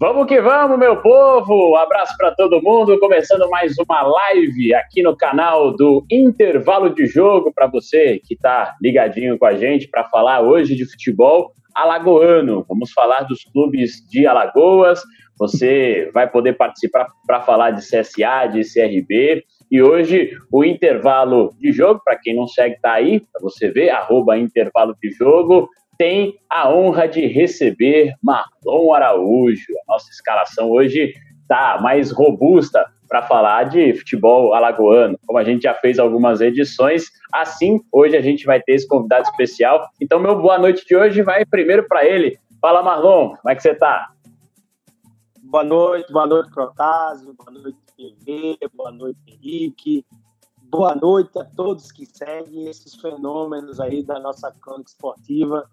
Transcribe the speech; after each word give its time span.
Vamos 0.00 0.28
que 0.28 0.40
vamos, 0.40 0.78
meu 0.78 1.02
povo! 1.02 1.74
Abraço 1.74 2.16
para 2.16 2.30
todo 2.30 2.62
mundo. 2.62 3.00
Começando 3.00 3.50
mais 3.50 3.74
uma 3.78 4.02
live 4.02 4.72
aqui 4.72 5.02
no 5.02 5.16
canal 5.16 5.74
do 5.74 6.06
Intervalo 6.08 6.94
de 6.94 7.04
Jogo 7.04 7.52
para 7.52 7.66
você 7.66 8.20
que 8.24 8.34
está 8.34 8.76
ligadinho 8.80 9.36
com 9.36 9.44
a 9.44 9.56
gente 9.56 9.88
para 9.88 10.04
falar 10.04 10.40
hoje 10.40 10.76
de 10.76 10.88
futebol 10.88 11.50
alagoano. 11.74 12.64
Vamos 12.68 12.92
falar 12.92 13.22
dos 13.22 13.42
clubes 13.42 14.08
de 14.08 14.24
Alagoas. 14.24 15.02
Você 15.36 16.08
vai 16.14 16.30
poder 16.30 16.52
participar 16.52 17.08
para 17.26 17.40
falar 17.40 17.72
de 17.72 17.80
CSA, 17.80 18.46
de 18.46 18.62
CRB 18.62 19.42
e 19.70 19.82
hoje 19.82 20.30
o 20.50 20.64
intervalo 20.64 21.50
de 21.58 21.72
jogo, 21.72 22.00
para 22.02 22.16
quem 22.16 22.34
não 22.34 22.46
segue, 22.46 22.80
tá 22.80 22.92
aí, 22.92 23.20
para 23.20 23.42
você 23.42 23.68
ver, 23.68 23.90
arroba 23.90 24.38
intervalo 24.38 24.96
de 25.02 25.10
jogo, 25.10 25.68
tem 25.98 26.38
a 26.48 26.70
honra 26.70 27.08
de 27.08 27.26
receber 27.26 28.14
Marlon 28.22 28.94
Araújo. 28.94 29.66
A 29.82 29.92
nossa 29.92 30.08
escalação 30.10 30.70
hoje 30.70 31.12
tá 31.48 31.78
mais 31.82 32.12
robusta 32.12 32.86
para 33.08 33.22
falar 33.22 33.64
de 33.64 33.94
futebol 33.94 34.54
alagoano, 34.54 35.18
como 35.26 35.38
a 35.38 35.44
gente 35.44 35.62
já 35.62 35.74
fez 35.74 35.98
algumas 35.98 36.40
edições. 36.40 37.06
Assim, 37.32 37.80
hoje 37.90 38.16
a 38.16 38.20
gente 38.20 38.44
vai 38.44 38.60
ter 38.62 38.74
esse 38.74 38.86
convidado 38.86 39.28
especial. 39.28 39.88
Então, 40.00 40.20
meu 40.20 40.40
boa 40.40 40.58
noite 40.58 40.86
de 40.86 40.94
hoje 40.94 41.20
vai 41.22 41.44
primeiro 41.44 41.88
para 41.88 42.06
ele. 42.06 42.38
Fala, 42.60 42.82
Marlon, 42.82 43.30
como 43.36 43.50
é 43.50 43.56
que 43.56 43.62
você 43.62 43.74
tá? 43.74 44.12
Boa 45.42 45.64
noite, 45.64 46.12
boa 46.12 46.26
noite, 46.26 46.50
Protásio, 46.50 47.34
boa 47.34 47.50
noite, 47.50 47.78
TV, 47.96 48.58
boa 48.74 48.92
noite, 48.92 49.18
Henrique. 49.26 50.04
Boa 50.70 50.94
noite 50.94 51.38
a 51.38 51.44
todos 51.44 51.90
que 51.90 52.04
seguem 52.04 52.68
esses 52.68 52.94
fenômenos 52.96 53.80
aí 53.80 54.02
da 54.02 54.20
nossa 54.20 54.52
crônica 54.60 54.90
esportiva, 54.90 55.66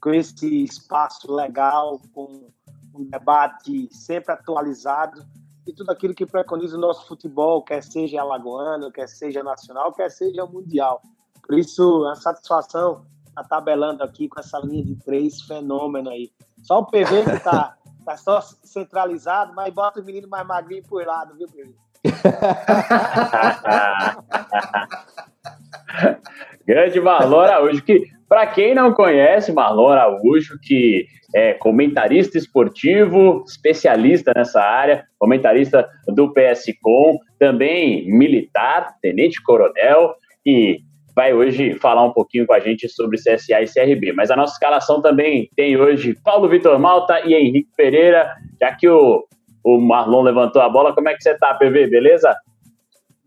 com 0.00 0.10
esse 0.10 0.64
espaço 0.64 1.32
legal, 1.32 2.00
com 2.12 2.50
um 2.94 3.04
debate 3.04 3.88
sempre 3.92 4.32
atualizado 4.32 5.24
e 5.66 5.72
tudo 5.72 5.90
aquilo 5.90 6.14
que 6.14 6.26
preconiza 6.26 6.76
o 6.76 6.80
nosso 6.80 7.06
futebol, 7.06 7.62
quer 7.62 7.82
seja 7.82 8.20
alagoano, 8.20 8.90
quer 8.90 9.08
seja 9.08 9.42
nacional, 9.42 9.92
quer 9.92 10.10
seja 10.10 10.46
mundial. 10.46 11.02
Por 11.46 11.58
isso, 11.58 12.04
a 12.06 12.14
satisfação 12.14 13.06
estar 13.28 13.42
tá 13.42 13.48
tabelando 13.48 14.02
aqui 14.02 14.28
com 14.28 14.40
essa 14.40 14.58
linha 14.58 14.84
de 14.84 14.96
três 14.96 15.42
fenômenos 15.42 16.12
aí. 16.12 16.32
Só 16.62 16.80
o 16.80 16.86
PV 16.86 17.24
que 17.24 17.30
está 17.30 17.76
Tá 18.08 18.16
só 18.16 18.40
centralizado, 18.40 19.52
mas 19.54 19.72
bota 19.74 20.00
o 20.00 20.02
menino 20.02 20.26
mais 20.30 20.46
magrinho 20.46 20.82
por 20.84 21.06
lado, 21.06 21.36
viu, 21.36 21.46
Pedro? 21.46 21.74
Grande 26.66 27.00
Marlon 27.02 27.40
Araújo, 27.40 27.82
que 27.82 28.10
para 28.28 28.46
quem 28.46 28.74
não 28.74 28.92
conhece, 28.92 29.52
Marlon 29.52 29.88
Araújo, 29.88 30.58
que 30.62 31.06
é 31.34 31.54
comentarista 31.54 32.36
esportivo, 32.36 33.42
especialista 33.46 34.32
nessa 34.34 34.60
área, 34.60 35.04
comentarista 35.18 35.88
do 36.08 36.32
PSCom, 36.32 37.18
também 37.38 38.10
militar, 38.10 38.94
tenente 39.00 39.42
coronel, 39.42 40.14
e 40.44 40.80
vai 41.14 41.34
hoje 41.34 41.74
falar 41.74 42.04
um 42.04 42.12
pouquinho 42.12 42.46
com 42.46 42.52
a 42.52 42.60
gente 42.60 42.88
sobre 42.88 43.18
CSA 43.18 43.62
e 43.62 43.66
CRB. 43.66 44.12
Mas 44.12 44.30
a 44.30 44.36
nossa 44.36 44.54
escalação 44.54 45.02
também 45.02 45.50
tem 45.56 45.76
hoje 45.76 46.14
Paulo 46.22 46.48
Vitor 46.48 46.78
Malta 46.78 47.20
e 47.26 47.34
Henrique 47.34 47.70
Pereira, 47.76 48.34
já 48.60 48.74
que 48.74 48.88
o, 48.88 49.26
o 49.64 49.80
Marlon 49.80 50.22
levantou 50.22 50.62
a 50.62 50.68
bola. 50.68 50.94
Como 50.94 51.08
é 51.08 51.14
que 51.14 51.22
você 51.22 51.36
tá, 51.36 51.54
PV? 51.54 51.88
Beleza? 51.88 52.36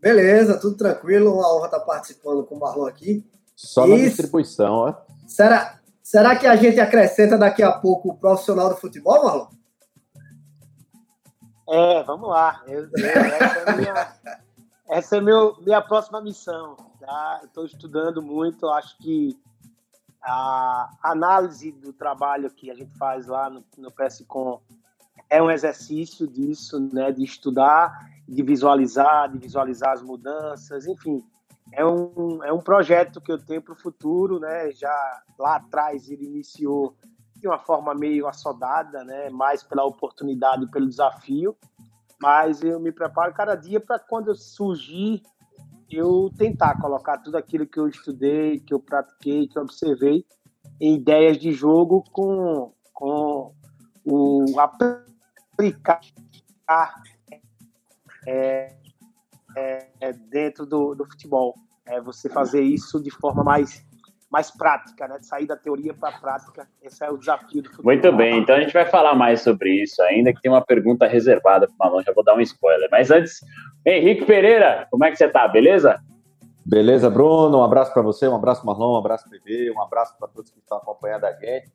Beleza, 0.00 0.58
tudo 0.58 0.76
tranquilo. 0.76 1.34
Uma 1.34 1.54
honra 1.54 1.66
estar 1.66 1.80
participando 1.80 2.44
com 2.44 2.54
o 2.54 2.60
Marlon 2.60 2.86
aqui. 2.86 3.22
Só 3.54 3.86
na 3.86 3.96
distribuição, 3.96 4.72
ó. 4.74 4.94
Será, 5.26 5.78
será 6.02 6.36
que 6.36 6.46
a 6.46 6.56
gente 6.56 6.80
acrescenta 6.80 7.38
daqui 7.38 7.62
a 7.62 7.72
pouco 7.72 8.10
o 8.10 8.16
profissional 8.16 8.68
do 8.68 8.76
futebol, 8.76 9.24
Marlon? 9.24 9.46
É, 11.68 12.02
vamos 12.02 12.28
lá. 12.28 12.62
Eu, 12.66 12.82
eu, 12.84 13.06
essa 13.06 13.70
é, 13.70 13.76
minha, 13.76 14.12
essa 14.88 15.16
é 15.16 15.20
meu, 15.20 15.56
minha 15.62 15.80
próxima 15.80 16.20
missão 16.20 16.76
tá? 17.02 17.40
Estou 17.44 17.66
estudando 17.66 18.22
muito, 18.22 18.68
acho 18.68 18.96
que 18.98 19.36
a 20.22 20.88
análise 21.02 21.72
do 21.72 21.92
trabalho 21.92 22.48
que 22.50 22.70
a 22.70 22.74
gente 22.74 22.96
faz 22.96 23.26
lá 23.26 23.50
no, 23.50 23.64
no 23.76 23.90
PSCom 23.90 24.60
é 25.28 25.42
um 25.42 25.50
exercício 25.50 26.28
disso, 26.28 26.78
né? 26.92 27.10
De 27.10 27.24
estudar, 27.24 28.08
de 28.28 28.42
visualizar, 28.42 29.30
de 29.30 29.38
visualizar 29.38 29.92
as 29.92 30.02
mudanças, 30.02 30.86
enfim. 30.86 31.24
É 31.72 31.84
um, 31.84 32.44
é 32.44 32.52
um 32.52 32.60
projeto 32.60 33.20
que 33.20 33.32
eu 33.32 33.38
tenho 33.38 33.62
para 33.62 33.72
o 33.72 33.80
futuro, 33.80 34.38
né? 34.38 34.70
Já 34.72 35.22
lá 35.38 35.56
atrás 35.56 36.10
ele 36.10 36.26
iniciou 36.26 36.94
de 37.36 37.48
uma 37.48 37.58
forma 37.58 37.94
meio 37.94 38.28
assodada, 38.28 39.02
né? 39.04 39.30
Mais 39.30 39.62
pela 39.62 39.84
oportunidade, 39.84 40.70
pelo 40.70 40.88
desafio, 40.88 41.56
mas 42.20 42.62
eu 42.62 42.78
me 42.78 42.92
preparo 42.92 43.32
cada 43.32 43.54
dia 43.54 43.80
para 43.80 43.98
quando 43.98 44.34
surgir 44.34 45.22
eu 45.90 46.30
tentar 46.38 46.80
colocar 46.80 47.18
tudo 47.18 47.36
aquilo 47.36 47.66
que 47.66 47.78
eu 47.78 47.88
estudei, 47.88 48.60
que 48.60 48.72
eu 48.72 48.80
pratiquei, 48.80 49.46
que 49.46 49.58
eu 49.58 49.62
observei 49.62 50.24
em 50.80 50.94
ideias 50.94 51.38
de 51.38 51.52
jogo 51.52 52.02
com, 52.12 52.72
com 52.92 53.52
o 54.04 54.44
aplicar 54.58 56.00
é, 58.26 58.74
é, 59.56 59.86
é, 60.00 60.12
dentro 60.12 60.66
do, 60.66 60.94
do 60.94 61.04
futebol. 61.04 61.54
É 61.86 62.00
você 62.00 62.28
fazer 62.28 62.62
isso 62.62 63.02
de 63.02 63.10
forma 63.10 63.42
mais 63.42 63.84
mais 64.30 64.50
prática, 64.50 65.06
né? 65.06 65.18
De 65.18 65.26
sair 65.26 65.46
da 65.46 65.56
teoria 65.56 65.92
para 65.92 66.08
a 66.08 66.18
prática. 66.18 66.66
Esse 66.82 67.04
é 67.04 67.10
o 67.10 67.18
desafio 67.18 67.62
do 67.62 67.68
futebol. 67.68 67.92
Muito 67.92 68.12
bem, 68.12 68.38
então 68.38 68.56
a 68.56 68.60
gente 68.60 68.72
vai 68.72 68.86
falar 68.86 69.14
mais 69.14 69.42
sobre 69.42 69.82
isso 69.82 70.00
ainda, 70.04 70.32
que 70.32 70.40
tem 70.40 70.50
uma 70.50 70.64
pergunta 70.64 71.06
reservada 71.06 71.66
para 71.66 71.74
o 71.74 71.78
Malon, 71.78 72.02
já 72.02 72.14
vou 72.14 72.24
dar 72.24 72.34
um 72.34 72.40
spoiler. 72.40 72.88
Mas 72.90 73.10
antes, 73.10 73.40
Henrique 73.84 74.24
Pereira, 74.24 74.86
como 74.90 75.04
é 75.04 75.10
que 75.10 75.16
você 75.16 75.28
tá? 75.28 75.46
Beleza? 75.46 76.00
Beleza, 76.64 77.10
Bruno. 77.10 77.58
Um 77.58 77.62
abraço 77.62 77.92
para 77.92 78.00
você, 78.00 78.26
um 78.26 78.34
abraço, 78.34 78.64
Marlon, 78.64 78.94
um 78.94 78.96
abraço, 78.96 79.28
PV, 79.28 79.70
um 79.76 79.82
abraço 79.82 80.16
para 80.18 80.28
todos 80.28 80.50
que 80.50 80.60
estão 80.60 80.78
acompanhando 80.78 81.24
a 81.24 81.32
gente. 81.32 81.70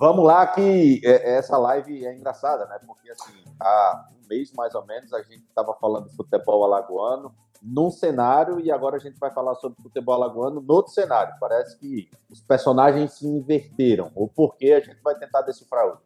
Vamos 0.00 0.24
lá, 0.24 0.46
que 0.46 0.98
é, 1.04 1.36
essa 1.36 1.58
live 1.58 2.06
é 2.06 2.16
engraçada, 2.16 2.64
né? 2.64 2.78
Porque, 2.86 3.10
assim, 3.10 3.44
há 3.60 4.08
um 4.10 4.28
mês 4.30 4.50
mais 4.54 4.74
ou 4.74 4.86
menos, 4.86 5.12
a 5.12 5.20
gente 5.20 5.44
estava 5.46 5.74
falando 5.74 6.08
de 6.08 6.16
futebol 6.16 6.64
alagoano, 6.64 7.34
num 7.62 7.90
cenário 7.90 8.58
e 8.58 8.72
agora 8.72 8.96
a 8.96 8.98
gente 8.98 9.18
vai 9.18 9.30
falar 9.30 9.54
sobre 9.56 9.82
futebol 9.82 10.14
alagoano 10.14 10.62
no 10.62 10.72
outro 10.72 10.90
cenário. 10.90 11.34
Parece 11.38 11.78
que 11.78 12.08
os 12.30 12.40
personagens 12.40 13.12
se 13.12 13.26
inverteram. 13.26 14.10
O 14.14 14.26
porquê 14.26 14.72
a 14.72 14.80
gente 14.80 15.02
vai 15.04 15.14
tentar 15.16 15.42
decifrar 15.42 15.84
hoje. 15.84 16.00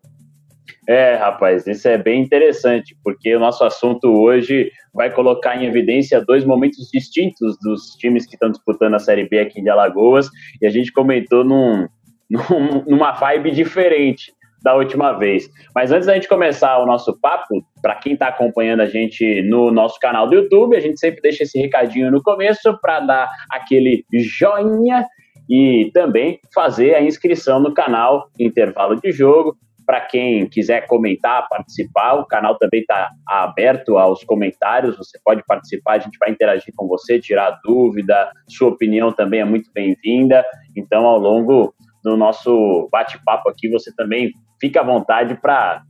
É, 0.88 1.14
rapaz, 1.14 1.64
isso 1.64 1.86
é 1.86 1.96
bem 1.96 2.20
interessante, 2.20 2.98
porque 3.04 3.36
o 3.36 3.38
nosso 3.38 3.62
assunto 3.62 4.08
hoje 4.08 4.72
vai 4.92 5.14
colocar 5.14 5.56
em 5.56 5.66
evidência 5.66 6.20
dois 6.20 6.44
momentos 6.44 6.90
distintos 6.92 7.56
dos 7.60 7.94
times 7.94 8.26
que 8.26 8.34
estão 8.34 8.50
disputando 8.50 8.94
a 8.94 8.98
Série 8.98 9.28
B 9.28 9.38
aqui 9.38 9.62
de 9.62 9.70
Alagoas, 9.70 10.28
e 10.60 10.66
a 10.66 10.70
gente 10.70 10.92
comentou 10.92 11.44
num, 11.44 11.86
num, 12.30 12.84
numa 12.86 13.12
vibe 13.12 13.50
diferente 13.50 14.32
da 14.64 14.74
última 14.74 15.12
vez. 15.12 15.48
Mas 15.74 15.92
antes 15.92 16.06
da 16.06 16.14
gente 16.14 16.26
começar 16.26 16.78
o 16.78 16.86
nosso 16.86 17.16
papo, 17.20 17.62
para 17.82 17.96
quem 17.96 18.14
está 18.14 18.28
acompanhando 18.28 18.80
a 18.80 18.86
gente 18.86 19.42
no 19.42 19.70
nosso 19.70 20.00
canal 20.00 20.26
do 20.26 20.34
YouTube, 20.34 20.74
a 20.74 20.80
gente 20.80 20.98
sempre 20.98 21.20
deixa 21.20 21.42
esse 21.42 21.60
recadinho 21.60 22.10
no 22.10 22.22
começo 22.22 22.76
para 22.80 23.00
dar 23.00 23.30
aquele 23.50 24.04
joinha 24.12 25.06
e 25.48 25.90
também 25.92 26.40
fazer 26.54 26.94
a 26.94 27.02
inscrição 27.02 27.60
no 27.60 27.74
canal 27.74 28.30
Intervalo 28.40 28.98
de 28.98 29.12
Jogo. 29.12 29.54
Para 29.84 30.00
quem 30.00 30.48
quiser 30.48 30.86
comentar, 30.86 31.46
participar, 31.46 32.14
o 32.14 32.24
canal 32.24 32.56
também 32.56 32.80
está 32.80 33.10
aberto 33.28 33.98
aos 33.98 34.24
comentários. 34.24 34.96
Você 34.96 35.18
pode 35.22 35.44
participar, 35.46 35.96
a 35.96 35.98
gente 35.98 36.16
vai 36.16 36.30
interagir 36.30 36.72
com 36.74 36.88
você, 36.88 37.20
tirar 37.20 37.58
dúvida, 37.62 38.30
sua 38.48 38.70
opinião 38.70 39.12
também 39.12 39.40
é 39.40 39.44
muito 39.44 39.70
bem-vinda. 39.74 40.42
Então, 40.74 41.04
ao 41.04 41.18
longo 41.18 41.74
do 42.04 42.16
nosso 42.16 42.88
bate-papo 42.92 43.48
aqui, 43.48 43.68
você 43.68 43.90
também 43.96 44.30
fica 44.60 44.80
à 44.80 44.84
vontade 44.84 45.34
para 45.40 45.82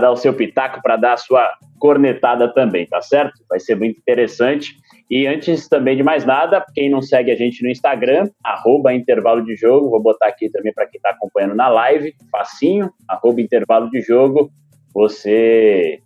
dar 0.00 0.10
o 0.10 0.16
seu 0.16 0.32
pitaco, 0.32 0.80
para 0.82 0.96
dar 0.96 1.12
a 1.12 1.16
sua 1.18 1.52
cornetada 1.78 2.52
também, 2.54 2.86
tá 2.86 3.02
certo? 3.02 3.44
Vai 3.48 3.60
ser 3.60 3.76
muito 3.76 3.98
interessante. 3.98 4.74
E 5.10 5.26
antes 5.26 5.68
também 5.68 5.96
de 5.96 6.02
mais 6.02 6.24
nada, 6.24 6.64
quem 6.74 6.88
não 6.88 7.02
segue 7.02 7.30
a 7.30 7.36
gente 7.36 7.62
no 7.62 7.68
Instagram, 7.68 8.30
arroba 8.42 8.94
intervalo 8.94 9.44
de 9.44 9.54
jogo, 9.56 9.90
vou 9.90 10.02
botar 10.02 10.28
aqui 10.28 10.48
também 10.50 10.72
para 10.72 10.86
quem 10.86 10.98
está 10.98 11.10
acompanhando 11.10 11.54
na 11.54 11.68
live, 11.68 12.14
facinho, 12.30 12.90
arroba 13.06 13.40
intervalo 13.40 13.90
de 13.90 14.00
jogo, 14.00 14.50
você 14.94 15.98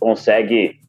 consegue 0.00 0.80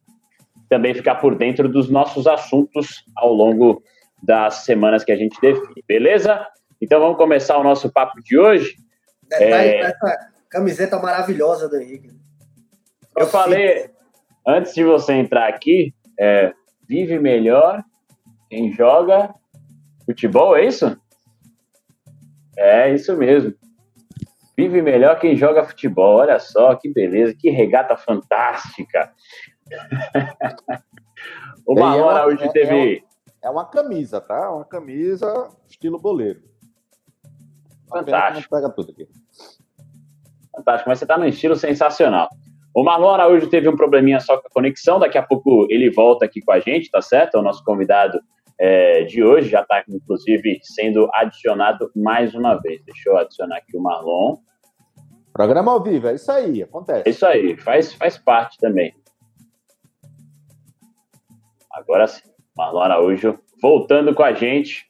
também 0.70 0.94
ficar 0.94 1.16
por 1.16 1.36
dentro 1.36 1.68
dos 1.68 1.90
nossos 1.90 2.26
assuntos 2.26 3.04
ao 3.16 3.32
longo 3.34 3.84
das 4.24 4.64
semanas 4.66 5.04
que 5.04 5.12
a 5.12 5.18
gente 5.18 5.40
define, 5.42 5.84
beleza? 5.88 6.48
Então 6.82 7.00
vamos 7.00 7.18
começar 7.18 7.58
o 7.58 7.64
nosso 7.64 7.92
papo 7.92 8.20
de 8.24 8.40
hoje. 8.40 8.76
Detalhe 9.30 9.70
é... 9.70 9.82
essa 9.82 10.32
camiseta 10.50 11.00
maravilhosa 11.00 11.70
do 11.70 11.78
Henrique. 11.78 12.10
Eu 13.16 13.28
falei, 13.28 13.92
antes 14.48 14.74
de 14.74 14.84
você 14.84 15.14
entrar 15.14 15.48
aqui, 15.48 15.94
é, 16.20 16.54
vive 16.88 17.20
melhor 17.20 17.84
quem 18.50 18.72
joga 18.72 19.34
futebol, 20.06 20.58
é 20.58 20.66
isso? 20.66 21.00
É, 22.58 22.94
isso 22.94 23.16
mesmo. 23.16 23.54
Vive 24.58 24.82
melhor 24.82 25.20
quem 25.20 25.36
joga 25.36 25.64
futebol. 25.64 26.18
Olha 26.18 26.40
só, 26.40 26.76
que 26.76 26.90
beleza, 26.90 27.36
que 27.38 27.50
regata 27.50 27.96
fantástica. 27.96 29.14
o 31.66 31.76
Marlon 31.76 32.12
é 32.12 32.14
Araújo 32.14 32.44
é, 32.44 32.52
teve. 32.52 33.06
É, 33.42 33.48
é 33.48 33.50
uma 33.50 33.66
camisa, 33.66 34.20
tá? 34.20 34.52
Uma 34.52 34.66
camisa 34.66 35.50
estilo 35.68 35.98
boleiro. 36.00 36.51
Fantástico. 37.92 38.56
Pega 38.56 38.70
tudo 38.70 38.92
aqui. 38.92 39.08
Fantástico, 40.56 40.90
mas 40.90 41.00
você 41.00 41.06
tá 41.06 41.18
num 41.18 41.26
estilo 41.26 41.56
sensacional. 41.56 42.30
O 42.74 42.84
Marlon 42.84 43.10
Araújo 43.10 43.50
teve 43.50 43.68
um 43.68 43.76
probleminha 43.76 44.20
só 44.20 44.38
com 44.38 44.48
a 44.48 44.52
conexão, 44.52 45.00
daqui 45.00 45.18
a 45.18 45.24
pouco 45.24 45.68
ele 45.70 45.90
volta 45.90 46.26
aqui 46.26 46.42
com 46.42 46.52
a 46.52 46.60
gente, 46.60 46.90
tá 46.90 47.02
certo? 47.02 47.36
É 47.36 47.40
o 47.40 47.44
nosso 47.44 47.64
convidado 47.64 48.20
é, 48.60 49.04
de 49.04 49.24
hoje, 49.24 49.50
já 49.50 49.62
está, 49.62 49.84
inclusive, 49.90 50.60
sendo 50.64 51.10
adicionado 51.14 51.92
mais 51.96 52.34
uma 52.34 52.56
vez. 52.56 52.82
Deixa 52.86 53.10
eu 53.10 53.18
adicionar 53.18 53.58
aqui 53.58 53.76
o 53.76 53.82
Marlon. 53.82 54.38
Programa 55.34 55.72
ao 55.72 55.84
vivo, 55.84 56.08
é 56.08 56.16
isso 56.16 56.32
aí, 56.32 56.64
acontece. 56.64 57.04
É 57.06 57.10
isso 57.10 57.26
aí, 57.26 57.58
faz, 57.58 57.94
faz 57.94 58.18
parte 58.18 58.58
também. 58.58 58.94
Agora 61.72 62.08
sim, 62.08 62.22
Marlon 62.56 62.82
Araújo 62.82 63.40
voltando 63.62 64.14
com 64.14 64.24
a 64.24 64.34
gente. 64.34 64.86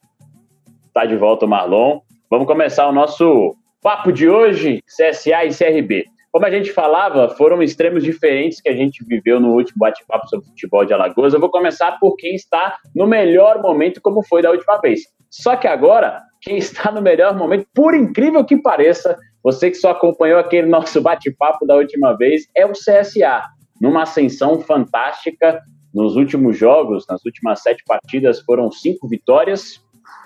Está 0.86 1.04
de 1.04 1.16
volta 1.16 1.46
o 1.46 1.48
Marlon. 1.48 2.00
Vamos 2.32 2.46
começar 2.46 2.88
o 2.88 2.92
nosso 2.92 3.54
papo 3.82 4.10
de 4.10 4.26
hoje, 4.26 4.82
CSA 4.86 5.44
e 5.44 5.54
CRB. 5.54 6.06
Como 6.30 6.46
a 6.46 6.50
gente 6.50 6.72
falava, 6.72 7.28
foram 7.28 7.62
extremos 7.62 8.02
diferentes 8.02 8.58
que 8.58 8.70
a 8.70 8.74
gente 8.74 9.04
viveu 9.04 9.38
no 9.38 9.50
último 9.50 9.80
bate-papo 9.80 10.26
sobre 10.28 10.46
futebol 10.46 10.82
de 10.82 10.94
Alagoas. 10.94 11.34
Eu 11.34 11.40
vou 11.40 11.50
começar 11.50 11.98
por 12.00 12.16
quem 12.16 12.34
está 12.34 12.78
no 12.96 13.06
melhor 13.06 13.60
momento, 13.60 14.00
como 14.00 14.22
foi 14.22 14.40
da 14.40 14.50
última 14.50 14.78
vez. 14.78 15.02
Só 15.28 15.56
que 15.56 15.68
agora, 15.68 16.22
quem 16.40 16.56
está 16.56 16.90
no 16.90 17.02
melhor 17.02 17.36
momento, 17.36 17.66
por 17.74 17.94
incrível 17.94 18.42
que 18.46 18.56
pareça, 18.56 19.18
você 19.44 19.68
que 19.68 19.76
só 19.76 19.90
acompanhou 19.90 20.38
aquele 20.38 20.68
nosso 20.68 21.02
bate-papo 21.02 21.66
da 21.66 21.74
última 21.74 22.16
vez, 22.16 22.46
é 22.56 22.64
o 22.64 22.72
CSA. 22.72 23.42
Numa 23.78 24.04
ascensão 24.04 24.58
fantástica, 24.58 25.60
nos 25.92 26.16
últimos 26.16 26.56
jogos, 26.56 27.04
nas 27.06 27.22
últimas 27.26 27.60
sete 27.60 27.84
partidas, 27.86 28.40
foram 28.40 28.70
cinco 28.72 29.06
vitórias, 29.06 29.82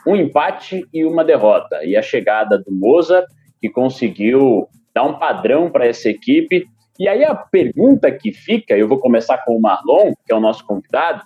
um 0.06 0.14
empate 0.14 0.86
e 0.92 1.04
uma 1.04 1.24
derrota. 1.24 1.84
E 1.84 1.96
a 1.96 2.02
chegada 2.02 2.58
do 2.58 2.72
Mozart, 2.72 3.26
que 3.60 3.68
conseguiu 3.68 4.68
dar 4.94 5.04
um 5.04 5.18
padrão 5.18 5.70
para 5.70 5.86
essa 5.86 6.08
equipe. 6.08 6.64
E 6.98 7.08
aí 7.08 7.24
a 7.24 7.34
pergunta 7.34 8.10
que 8.10 8.32
fica, 8.32 8.76
eu 8.76 8.88
vou 8.88 8.98
começar 8.98 9.38
com 9.44 9.56
o 9.56 9.60
Marlon, 9.60 10.12
que 10.24 10.32
é 10.32 10.36
o 10.36 10.40
nosso 10.40 10.64
convidado, 10.64 11.22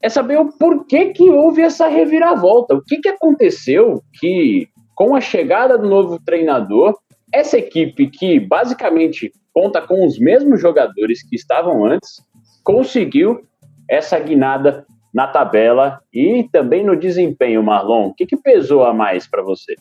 é 0.00 0.08
saber 0.08 0.38
o 0.38 0.56
porquê 0.56 1.06
que 1.06 1.28
houve 1.28 1.62
essa 1.62 1.88
reviravolta. 1.88 2.74
O 2.74 2.82
que, 2.82 2.98
que 2.98 3.08
aconteceu 3.08 4.02
que, 4.20 4.68
com 4.94 5.16
a 5.16 5.20
chegada 5.20 5.76
do 5.76 5.88
novo 5.88 6.18
treinador, 6.24 6.96
essa 7.32 7.58
equipe 7.58 8.06
que 8.08 8.38
basicamente 8.38 9.32
conta 9.52 9.80
com 9.80 10.06
os 10.06 10.18
mesmos 10.18 10.60
jogadores 10.60 11.26
que 11.28 11.34
estavam 11.34 11.84
antes, 11.84 12.22
conseguiu 12.62 13.40
essa 13.88 14.18
guinada 14.18 14.86
na 15.12 15.26
tabela 15.26 16.02
e 16.12 16.48
também 16.52 16.84
no 16.84 16.96
desempenho, 16.96 17.62
Marlon. 17.62 18.08
O 18.08 18.14
que, 18.14 18.26
que 18.26 18.36
pesou 18.36 18.84
a 18.84 18.92
mais 18.92 19.26
para 19.26 19.42
você? 19.42 19.74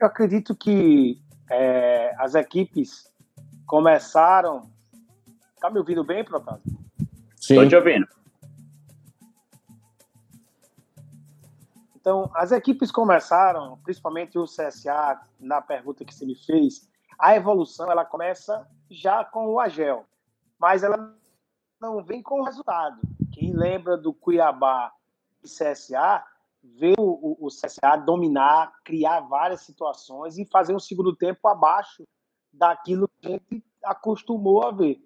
Eu 0.00 0.06
acredito 0.06 0.54
que 0.54 1.18
é, 1.50 2.14
as 2.18 2.34
equipes 2.34 3.10
começaram. 3.66 4.70
Tá 5.60 5.70
me 5.70 5.78
ouvindo 5.78 6.04
bem, 6.04 6.24
Protásio? 6.24 6.62
Sim. 7.36 7.54
Estou 7.54 7.68
te 7.68 7.76
ouvindo. 7.76 8.06
Então, 12.06 12.30
as 12.34 12.52
equipes 12.52 12.92
começaram, 12.92 13.78
principalmente 13.82 14.38
o 14.38 14.44
CSA, 14.44 15.20
na 15.40 15.60
pergunta 15.60 16.04
que 16.04 16.14
você 16.14 16.24
me 16.24 16.36
fez, 16.36 16.88
a 17.18 17.34
evolução 17.34 17.90
ela 17.90 18.04
começa 18.04 18.64
já 18.88 19.24
com 19.24 19.48
o 19.48 19.58
Agel, 19.58 20.04
mas 20.56 20.84
ela 20.84 21.16
não 21.80 22.02
vem 22.02 22.22
com 22.22 22.42
resultado. 22.42 23.00
Quem 23.32 23.52
lembra 23.52 23.96
do 23.96 24.12
Cuiabá 24.12 24.92
e 25.42 25.48
CSA, 25.48 26.24
ver 26.62 26.94
o, 26.98 27.36
o, 27.40 27.48
CSA 27.48 27.96
dominar, 27.96 28.72
criar 28.82 29.20
várias 29.20 29.60
situações 29.60 30.38
e 30.38 30.46
fazer 30.46 30.74
um 30.74 30.80
segundo 30.80 31.14
tempo 31.14 31.46
abaixo 31.46 32.04
daquilo 32.52 33.08
que 33.20 33.28
a 33.28 33.30
gente 33.30 33.64
acostumou 33.84 34.64
a 34.64 34.70
ver. 34.70 35.00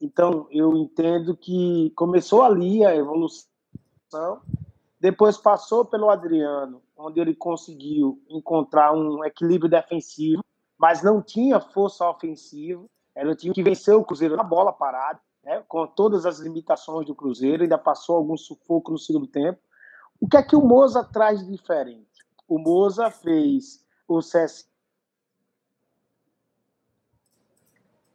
Então, 0.00 0.46
eu 0.50 0.76
entendo 0.76 1.36
que 1.36 1.90
começou 1.94 2.42
ali 2.42 2.84
a 2.84 2.94
evolução, 2.96 3.46
depois 4.98 5.36
passou 5.36 5.84
pelo 5.84 6.08
Adriano, 6.08 6.82
onde 6.96 7.20
ele 7.20 7.34
conseguiu 7.34 8.22
encontrar 8.28 8.92
um 8.92 9.24
equilíbrio 9.24 9.70
defensivo, 9.70 10.42
mas 10.78 11.02
não 11.02 11.20
tinha 11.20 11.60
força 11.60 12.08
ofensiva. 12.08 12.84
Ele 13.14 13.36
tinha 13.36 13.52
que 13.52 13.62
vencer 13.62 13.94
o 13.94 14.04
Cruzeiro 14.04 14.36
na 14.36 14.42
bola 14.42 14.72
parada, 14.72 15.20
né, 15.50 15.64
com 15.66 15.84
todas 15.84 16.24
as 16.24 16.38
limitações 16.38 17.04
do 17.04 17.14
Cruzeiro, 17.14 17.64
ainda 17.64 17.76
passou 17.76 18.16
algum 18.16 18.36
sufoco 18.36 18.92
no 18.92 18.98
segundo 18.98 19.26
tempo. 19.26 19.58
O 20.20 20.28
que 20.28 20.36
é 20.36 20.42
que 20.42 20.54
o 20.54 20.60
Moza 20.60 21.02
traz 21.02 21.44
de 21.44 21.50
diferente? 21.50 22.06
O 22.46 22.56
Moza 22.56 23.10
fez 23.10 23.84
o 24.06 24.22
CS. 24.22 24.70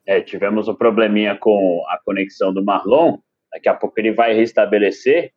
É, 0.06 0.22
tivemos 0.22 0.70
um 0.70 0.76
probleminha 0.76 1.38
com 1.38 1.84
a 1.90 2.00
conexão 2.06 2.54
do 2.54 2.64
Marlon. 2.64 3.18
Daqui 3.52 3.68
a 3.68 3.74
pouco 3.74 4.00
ele 4.00 4.14
vai 4.14 4.34
restabelecer 4.34 5.34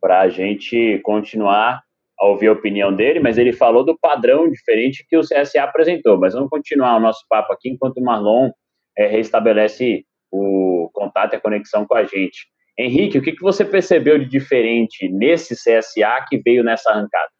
para 0.00 0.20
a 0.20 0.28
gente 0.30 0.98
continuar 1.04 1.82
a 2.18 2.26
ouvir 2.26 2.48
a 2.48 2.52
opinião 2.52 2.94
dele, 2.94 3.20
mas 3.20 3.36
ele 3.36 3.52
falou 3.52 3.84
do 3.84 3.98
padrão 3.98 4.48
diferente 4.48 5.04
que 5.06 5.16
o 5.16 5.22
CSA 5.22 5.64
apresentou. 5.64 6.18
Mas 6.18 6.32
vamos 6.32 6.48
continuar 6.48 6.96
o 6.96 7.00
nosso 7.00 7.26
papo 7.28 7.52
aqui 7.52 7.68
enquanto 7.68 7.98
o 7.98 8.04
Marlon 8.04 8.50
é, 8.96 9.06
restabelece 9.08 10.06
o 10.32 10.71
contato 10.92 11.32
e 11.32 11.36
a 11.36 11.40
conexão 11.40 11.86
com 11.86 11.94
a 11.94 12.04
gente. 12.04 12.46
Henrique, 12.78 13.18
o 13.18 13.22
que, 13.22 13.32
que 13.32 13.42
você 13.42 13.64
percebeu 13.64 14.18
de 14.18 14.26
diferente 14.26 15.08
nesse 15.08 15.54
CSA 15.54 16.24
que 16.28 16.38
veio 16.38 16.64
nessa 16.64 16.90
arrancada? 16.90 17.30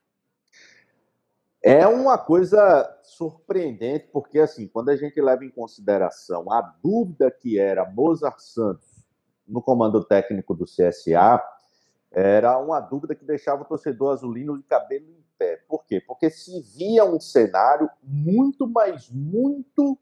É 1.64 1.86
uma 1.86 2.18
coisa 2.18 2.88
surpreendente, 3.04 4.08
porque 4.12 4.40
assim, 4.40 4.66
quando 4.66 4.88
a 4.88 4.96
gente 4.96 5.20
leva 5.20 5.44
em 5.44 5.50
consideração 5.50 6.52
a 6.52 6.60
dúvida 6.82 7.30
que 7.30 7.58
era 7.58 7.88
Mozart 7.88 8.40
Santos 8.40 8.88
no 9.46 9.62
comando 9.62 10.04
técnico 10.04 10.54
do 10.54 10.64
CSA, 10.64 11.40
era 12.10 12.58
uma 12.58 12.80
dúvida 12.80 13.14
que 13.14 13.24
deixava 13.24 13.62
o 13.62 13.64
torcedor 13.64 14.12
azulino 14.12 14.58
de 14.58 14.64
cabelo 14.64 15.06
em 15.06 15.24
pé. 15.38 15.56
Por 15.68 15.84
quê? 15.86 16.00
Porque 16.00 16.28
se 16.30 16.60
via 16.76 17.04
um 17.04 17.20
cenário 17.20 17.88
muito, 18.02 18.66
mas 18.66 19.08
muito 19.08 19.98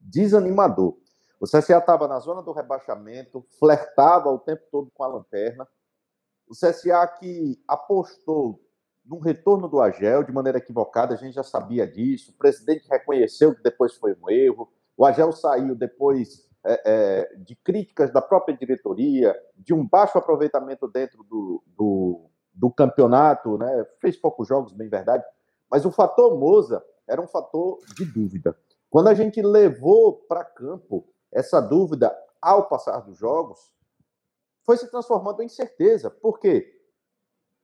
desanimador. 0.00 0.98
O 1.38 1.44
CSA 1.44 1.78
estava 1.78 2.08
na 2.08 2.18
zona 2.18 2.42
do 2.42 2.52
rebaixamento, 2.52 3.44
flertava 3.58 4.30
o 4.30 4.38
tempo 4.38 4.62
todo 4.70 4.90
com 4.94 5.04
a 5.04 5.08
lanterna. 5.08 5.68
O 6.48 6.54
CSA 6.54 7.06
que 7.18 7.60
apostou 7.68 8.60
no 9.04 9.18
retorno 9.18 9.68
do 9.68 9.80
Agel 9.80 10.24
de 10.24 10.32
maneira 10.32 10.58
equivocada, 10.58 11.14
a 11.14 11.16
gente 11.16 11.34
já 11.34 11.42
sabia 11.42 11.86
disso. 11.86 12.32
O 12.32 12.38
presidente 12.38 12.88
reconheceu 12.88 13.54
que 13.54 13.62
depois 13.62 13.94
foi 13.94 14.16
um 14.20 14.30
erro. 14.30 14.68
O 14.96 15.04
Agel 15.04 15.30
saiu 15.32 15.74
depois 15.74 16.48
é, 16.64 16.82
é, 16.84 17.36
de 17.36 17.54
críticas 17.54 18.10
da 18.10 18.22
própria 18.22 18.56
diretoria, 18.56 19.36
de 19.56 19.74
um 19.74 19.86
baixo 19.86 20.18
aproveitamento 20.18 20.88
dentro 20.88 21.22
do, 21.22 21.62
do, 21.76 22.30
do 22.52 22.70
campeonato, 22.70 23.58
né? 23.58 23.86
fez 24.00 24.16
poucos 24.16 24.48
jogos, 24.48 24.72
bem 24.72 24.88
verdade. 24.88 25.22
Mas 25.70 25.84
o 25.84 25.90
fator 25.90 26.38
Moza 26.38 26.82
era 27.06 27.20
um 27.20 27.28
fator 27.28 27.78
de 27.94 28.04
dúvida. 28.04 28.56
Quando 28.90 29.08
a 29.08 29.14
gente 29.14 29.42
levou 29.42 30.14
para 30.26 30.44
campo 30.44 31.06
essa 31.32 31.60
dúvida, 31.60 32.16
ao 32.40 32.68
passar 32.68 33.00
dos 33.00 33.16
jogos, 33.16 33.72
foi 34.64 34.76
se 34.76 34.90
transformando 34.90 35.42
em 35.42 35.48
certeza. 35.48 36.10
Por 36.10 36.38
quê? 36.38 36.72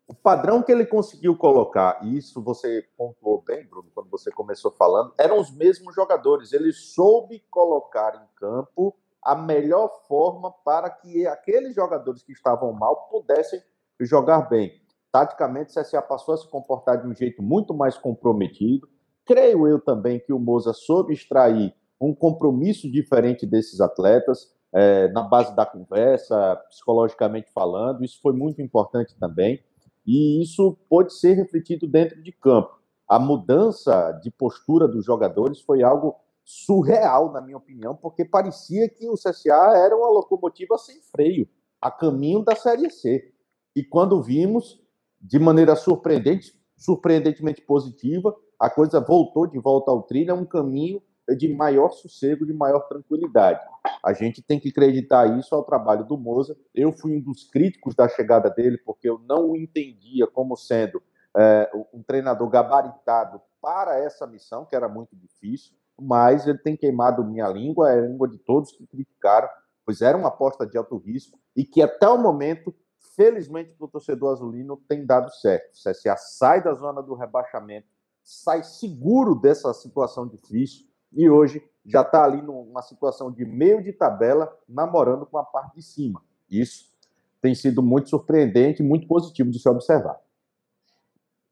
O 0.07 0.15
padrão 0.15 0.63
que 0.63 0.71
ele 0.71 0.85
conseguiu 0.85 1.37
colocar, 1.37 2.05
e 2.05 2.19
isso 2.19 2.43
você 2.43 2.87
pontuou 2.97 3.43
bem, 3.43 3.67
Bruno, 3.67 3.91
quando 3.95 4.11
você 4.11 4.31
começou 4.31 4.71
falando, 4.71 5.15
eram 5.17 5.41
os 5.41 5.51
mesmos 5.51 5.95
jogadores. 5.95 6.53
Ele 6.53 6.73
soube 6.73 7.41
colocar 7.51 8.15
em 8.15 8.37
campo 8.37 8.97
a 9.23 9.35
melhor 9.35 9.89
forma 10.07 10.51
para 10.65 10.91
que 10.91 11.27
aqueles 11.27 11.75
jogadores 11.75 12.23
que 12.23 12.33
estavam 12.33 12.73
mal 12.73 13.09
pudessem 13.09 13.63
jogar 14.01 14.43
bem. 14.43 14.83
Taticamente, 15.13 15.71
o 15.71 15.81
CSA 15.81 16.03
passou 16.03 16.35
a 16.35 16.39
se 16.39 16.49
comportar 16.49 17.01
de 17.01 17.07
um 17.07 17.15
jeito 17.15 17.43
muito 17.43 17.73
mais 17.73 17.97
comprometido. 17.97 18.89
Creio 19.25 19.69
eu 19.69 19.81
também 19.81 20.19
que 20.19 20.33
o 20.33 20.39
Moza 20.39 20.73
soube 20.73 21.13
extrair 21.13 21.75
um 22.07 22.15
compromisso 22.15 22.91
diferente 22.91 23.47
desses 23.47 23.81
atletas, 23.81 24.53
é, 24.73 25.09
na 25.09 25.23
base 25.23 25.55
da 25.55 25.65
conversa, 25.65 26.57
psicologicamente 26.69 27.51
falando. 27.53 28.05
Isso 28.05 28.21
foi 28.21 28.33
muito 28.33 28.61
importante 28.61 29.15
também. 29.19 29.63
E 30.05 30.43
isso 30.43 30.77
pode 30.89 31.15
ser 31.15 31.35
refletido 31.35 31.87
dentro 31.87 32.21
de 32.21 32.33
campo. 32.33 32.77
A 33.09 33.19
mudança 33.19 34.13
de 34.23 34.31
postura 34.31 34.89
dos 34.89 35.05
jogadores 35.05 35.61
foi 35.61 35.83
algo 35.83 36.17
surreal, 36.45 37.31
na 37.31 37.41
minha 37.41 37.57
opinião, 37.57 37.95
porque 37.95 38.25
parecia 38.25 38.89
que 38.89 39.09
o 39.09 39.15
CSA 39.15 39.77
era 39.77 39.97
uma 39.97 40.09
locomotiva 40.11 40.77
sem 40.77 41.01
freio, 41.03 41.49
a 41.81 41.91
caminho 41.91 42.43
da 42.43 42.57
Série 42.57 42.91
C. 42.91 43.33
E 43.77 43.85
quando 43.85 44.21
vimos, 44.21 44.81
de 45.21 45.39
maneira 45.39 45.77
surpreendente, 45.77 46.53
surpreendentemente 46.77 47.61
positiva, 47.63 48.35
a 48.59 48.69
coisa 48.69 49.01
voltou 49.01 49.47
de 49.47 49.59
volta 49.59 49.91
ao 49.91 50.03
trilho, 50.03 50.33
é 50.33 50.35
um 50.35 50.45
caminho 50.45 51.01
de 51.29 51.49
maior 51.55 51.91
sossego, 51.91 52.45
de 52.45 52.53
maior 52.53 52.81
tranquilidade. 52.89 53.61
A 54.03 54.13
gente 54.13 54.43
tem 54.43 54.59
que 54.59 54.69
acreditar 54.69 55.39
isso 55.39 55.55
ao 55.55 55.65
trabalho 55.65 56.05
do 56.05 56.19
Moza. 56.19 56.57
Eu 56.75 56.93
fui 56.93 57.17
um 57.17 57.21
dos 57.21 57.45
críticos 57.45 57.95
da 57.95 58.09
chegada 58.09 58.51
dele, 58.51 58.79
porque 58.79 59.09
eu 59.09 59.19
não 59.19 59.51
o 59.51 59.57
entendia 59.57 60.27
como 60.27 60.57
sendo 60.57 61.03
é, 61.37 61.71
um 61.93 62.03
treinador 62.03 62.49
gabaritado 62.49 63.41
para 63.61 63.97
essa 63.99 64.27
missão, 64.27 64.65
que 64.65 64.75
era 64.75 64.89
muito 64.89 65.15
difícil, 65.15 65.75
mas 65.99 66.47
ele 66.47 66.59
tem 66.59 66.77
queimado 66.77 67.25
minha 67.25 67.49
língua, 67.49 67.93
é 67.93 67.99
a 67.99 68.07
língua 68.07 68.29
de 68.29 68.39
todos 68.39 68.73
que 68.73 68.87
criticaram, 68.87 69.49
pois 69.87 70.01
era 70.03 70.19
uma 70.19 70.29
aposta 70.29 70.67
de 70.67 70.77
alto 70.77 70.97
risco 70.97 71.39
e 71.55 71.65
que 71.65 71.81
até 71.81 72.09
o 72.09 72.19
momento, 72.19 72.75
felizmente 73.15 73.73
para 73.73 73.85
o 73.85 73.89
torcedor 73.89 74.33
azulino, 74.33 74.83
tem 74.89 75.07
dado 75.07 75.31
certo. 75.31 75.71
O 75.71 75.91
CSA 75.91 76.17
sai 76.17 76.63
da 76.63 76.75
zona 76.75 77.01
do 77.01 77.15
rebaixamento, 77.15 77.87
sai 78.25 78.65
seguro 78.65 79.37
dessa 79.37 79.73
situação 79.73 80.27
difícil 80.27 80.92
e 81.15 81.29
hoje 81.29 81.63
já 81.85 82.03
está 82.03 82.25
ali 82.25 82.41
numa 82.41 82.83
situação 82.83 83.31
de 83.31 83.45
meio 83.45 83.83
de 83.83 83.93
tabela, 83.93 84.57
namorando 84.69 85.27
com 85.27 85.39
a 85.39 85.45
parte 85.45 85.77
de 85.77 85.83
cima. 85.83 86.23
Isso 86.51 86.93
tem 87.41 87.55
sido 87.55 87.83
muito 87.83 88.09
surpreendente 88.09 88.83
e 88.83 88.87
muito 88.87 89.07
positivo 89.07 89.51
de 89.51 89.59
se 89.59 89.69
observar. 89.69 90.17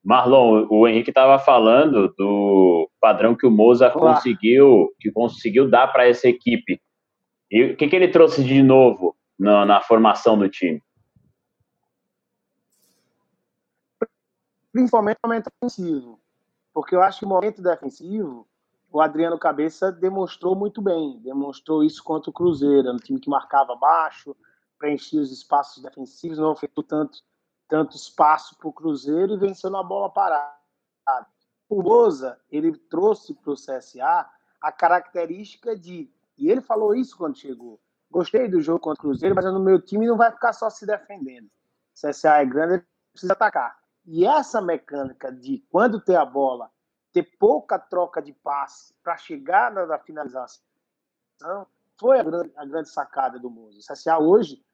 Marlon, 0.02 0.66
o 0.70 0.88
Henrique 0.88 1.10
estava 1.10 1.38
falando 1.38 2.14
do 2.16 2.88
padrão 3.00 3.34
que 3.34 3.46
o 3.46 3.50
Moza 3.50 3.90
conseguiu, 3.90 4.94
que 4.98 5.10
conseguiu 5.10 5.68
dar 5.68 5.88
para 5.88 6.08
essa 6.08 6.28
equipe. 6.28 6.80
E 7.50 7.64
o 7.64 7.76
que, 7.76 7.88
que 7.88 7.96
ele 7.96 8.08
trouxe 8.08 8.42
de 8.42 8.62
novo 8.62 9.16
na, 9.38 9.66
na 9.66 9.80
formação 9.80 10.38
do 10.38 10.48
time? 10.48 10.82
Principalmente 14.72 15.18
o 15.22 15.28
momento 15.28 15.50
defensivo. 15.50 16.20
Porque 16.72 16.94
eu 16.94 17.02
acho 17.02 17.18
que 17.18 17.24
o 17.26 17.28
momento 17.28 17.60
defensivo 17.60 18.46
o 18.92 19.00
Adriano 19.00 19.38
Cabeça 19.38 19.92
demonstrou 19.92 20.56
muito 20.56 20.82
bem. 20.82 21.20
Demonstrou 21.20 21.84
isso 21.84 22.02
contra 22.02 22.30
o 22.30 22.32
Cruzeiro, 22.32 22.92
um 22.92 22.96
time 22.96 23.20
que 23.20 23.30
marcava 23.30 23.76
baixo, 23.76 24.36
preenchia 24.78 25.20
os 25.20 25.30
espaços 25.30 25.82
defensivos, 25.82 26.38
não 26.38 26.50
ofertou 26.50 26.82
tanto, 26.82 27.18
tanto 27.68 27.96
espaço 27.96 28.56
para 28.58 28.68
o 28.68 28.72
Cruzeiro 28.72 29.34
e 29.34 29.38
venceu 29.38 29.70
na 29.70 29.82
bola 29.82 30.10
parada. 30.10 30.58
O 31.68 31.82
Moza, 31.82 32.40
ele 32.50 32.76
trouxe 32.76 33.32
para 33.34 33.52
o 33.52 33.54
CSA 33.54 34.28
a 34.60 34.72
característica 34.72 35.76
de, 35.76 36.12
e 36.36 36.50
ele 36.50 36.60
falou 36.60 36.94
isso 36.94 37.16
quando 37.16 37.38
chegou, 37.38 37.80
gostei 38.10 38.48
do 38.48 38.60
jogo 38.60 38.80
contra 38.80 39.00
o 39.00 39.10
Cruzeiro, 39.10 39.36
mas 39.36 39.44
no 39.44 39.60
meu 39.60 39.80
time 39.80 40.06
não 40.06 40.16
vai 40.16 40.32
ficar 40.32 40.52
só 40.52 40.68
se 40.68 40.84
defendendo. 40.84 41.46
O 41.46 42.08
CSA 42.08 42.38
é 42.38 42.44
grande, 42.44 42.74
ele 42.74 42.86
precisa 43.12 43.34
atacar. 43.34 43.78
E 44.04 44.26
essa 44.26 44.60
mecânica 44.60 45.30
de, 45.30 45.64
quando 45.70 46.00
ter 46.00 46.16
a 46.16 46.24
bola, 46.24 46.70
ter 47.12 47.24
pouca 47.38 47.78
troca 47.78 48.22
de 48.22 48.32
passe 48.32 48.94
para 49.02 49.16
chegar 49.16 49.72
na, 49.72 49.86
na, 49.86 49.98
finalização 49.98 50.62
foi 51.98 52.20
a 52.20 52.22
grande, 52.22 52.52
a 52.56 52.64
grande 52.64 52.88
sacada 52.88 53.38
do 53.38 53.50
Moza. 53.50 53.78
O 53.78 53.92
CSA 53.92 54.18
hoje 54.18 54.64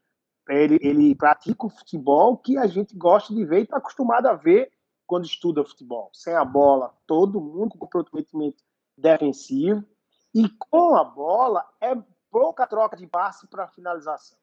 ele, 0.49 0.79
ele 0.81 1.15
pratica 1.15 1.67
o 1.67 1.71
futebol 1.71 2.37
que 2.37 2.57
a 2.57 2.67
gente 2.67 2.97
gosta 2.97 3.35
de 3.35 3.45
ver 3.45 3.61
e 3.61 3.63
está 3.63 3.79
acostumado 3.79 4.27
a 4.27 4.35
ver 4.35 4.71
quando 5.07 5.25
estuda 5.25 5.65
futebol. 5.65 6.11
Sem 6.13 6.35
a 6.35 6.45
bola, 6.45 6.95
todo 7.07 7.41
mundo 7.41 7.77
com 7.77 7.87
comprometimento 7.87 8.63
defensivo 8.97 9.85
e 10.35 10.49
com 10.49 10.97
a 10.97 11.05
bola 11.05 11.67
é 11.81 11.97
pouca 12.31 12.67
troca 12.67 12.97
de 12.97 13.07
passe 13.07 13.47
para 13.49 13.69
finalização. 13.69 14.39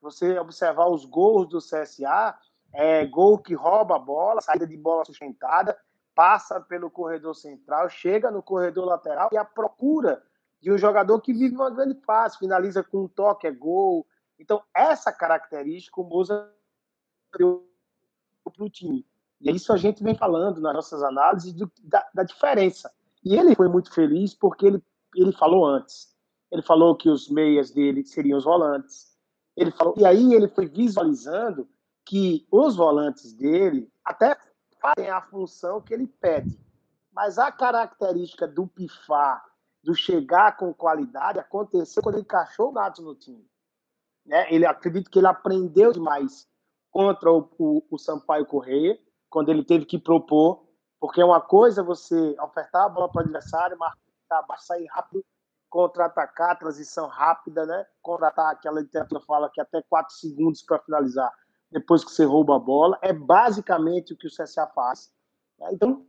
Você 0.00 0.38
observar 0.38 0.88
os 0.88 1.04
gols 1.04 1.48
do 1.48 1.58
CSA, 1.58 2.38
é 2.72 3.04
gol 3.06 3.38
que 3.38 3.54
rouba 3.54 3.96
a 3.96 3.98
bola, 3.98 4.40
saída 4.40 4.66
de 4.66 4.76
bola 4.76 5.04
sustentada, 5.04 5.76
passa 6.14 6.60
pelo 6.60 6.90
corredor 6.90 7.34
central, 7.34 7.88
chega 7.88 8.30
no 8.30 8.42
corredor 8.42 8.84
lateral 8.84 9.30
e 9.32 9.36
a 9.36 9.44
procura 9.44 10.22
de 10.60 10.70
um 10.70 10.76
jogador 10.76 11.20
que 11.20 11.32
vive 11.32 11.54
uma 11.54 11.70
grande 11.70 11.94
fase, 12.04 12.38
finaliza 12.38 12.82
com 12.82 13.04
um 13.04 13.08
toque, 13.08 13.46
é 13.46 13.50
gol. 13.50 14.06
Então, 14.38 14.62
essa 14.74 15.10
característica 15.10 16.00
o 16.00 16.04
Moza 16.04 16.50
deu 17.36 17.66
para 18.44 18.64
o 18.64 18.70
time. 18.70 19.06
E 19.40 19.48
é 19.48 19.52
isso 19.52 19.72
a 19.72 19.76
gente 19.76 20.02
vem 20.02 20.14
falando 20.14 20.60
nas 20.60 20.74
nossas 20.74 21.02
análises 21.02 21.52
do, 21.54 21.70
da, 21.82 22.06
da, 22.12 22.22
diferença. 22.22 22.92
E 23.24 23.36
ele 23.36 23.54
foi 23.54 23.68
muito 23.68 23.92
feliz 23.92 24.34
porque 24.34 24.66
ele, 24.66 24.82
ele 25.14 25.32
falou 25.32 25.64
antes. 25.64 26.14
Ele 26.50 26.62
falou 26.62 26.94
que 26.94 27.08
os 27.08 27.30
meias 27.30 27.70
dele 27.70 28.04
seriam 28.04 28.36
os 28.36 28.44
volantes. 28.44 29.16
Ele 29.56 29.70
falou, 29.70 29.94
e 29.96 30.04
aí 30.04 30.34
ele 30.34 30.48
foi 30.48 30.66
visualizando 30.66 31.68
que 32.04 32.46
os 32.50 32.76
volantes 32.76 33.32
dele, 33.32 33.90
até 34.04 34.36
fazem 34.80 35.10
a 35.10 35.20
função 35.20 35.80
que 35.80 35.92
ele 35.94 36.06
pede. 36.06 36.58
Mas 37.12 37.38
a 37.38 37.50
característica 37.50 38.46
do 38.46 38.66
pifar, 38.66 39.44
do 39.82 39.94
chegar 39.94 40.56
com 40.56 40.72
qualidade, 40.72 41.38
aconteceu 41.38 42.02
quando 42.02 42.16
ele 42.16 42.22
encaixou 42.22 42.70
o 42.70 42.72
Nato 42.72 43.02
no 43.02 43.14
time. 43.14 43.48
Né? 44.24 44.52
Ele 44.52 44.66
acredito 44.66 45.10
que 45.10 45.18
ele 45.18 45.26
aprendeu 45.26 45.92
demais 45.92 46.48
contra 46.90 47.30
o, 47.30 47.48
o, 47.58 47.82
o 47.90 47.98
Sampaio 47.98 48.46
Correia, 48.46 48.98
quando 49.28 49.48
ele 49.48 49.64
teve 49.64 49.84
que 49.84 49.98
propor, 49.98 50.66
porque 50.98 51.20
é 51.20 51.24
uma 51.24 51.40
coisa 51.40 51.82
você 51.82 52.36
ofertar 52.40 52.84
a 52.84 52.88
bola 52.88 53.10
para 53.10 53.20
o 53.20 53.24
adversário, 53.24 53.78
marcar, 53.78 54.58
sair 54.58 54.86
rápido, 54.86 55.24
contra-atacar, 55.68 56.58
transição 56.58 57.06
rápida, 57.06 57.64
né? 57.64 57.86
Contra-ataque, 58.02 58.58
aquela 58.58 58.80
literatura 58.80 59.20
fala 59.20 59.50
que 59.50 59.60
até 59.60 59.80
4 59.88 60.14
segundos 60.16 60.62
para 60.62 60.80
finalizar 60.80 61.32
depois 61.70 62.04
que 62.04 62.10
você 62.10 62.24
rouba 62.24 62.56
a 62.56 62.58
bola. 62.58 62.98
É 63.02 63.12
basicamente 63.12 64.12
o 64.12 64.16
que 64.16 64.26
o 64.26 64.30
CSA 64.30 64.66
faz. 64.74 65.12
Né? 65.58 65.68
Então, 65.72 66.06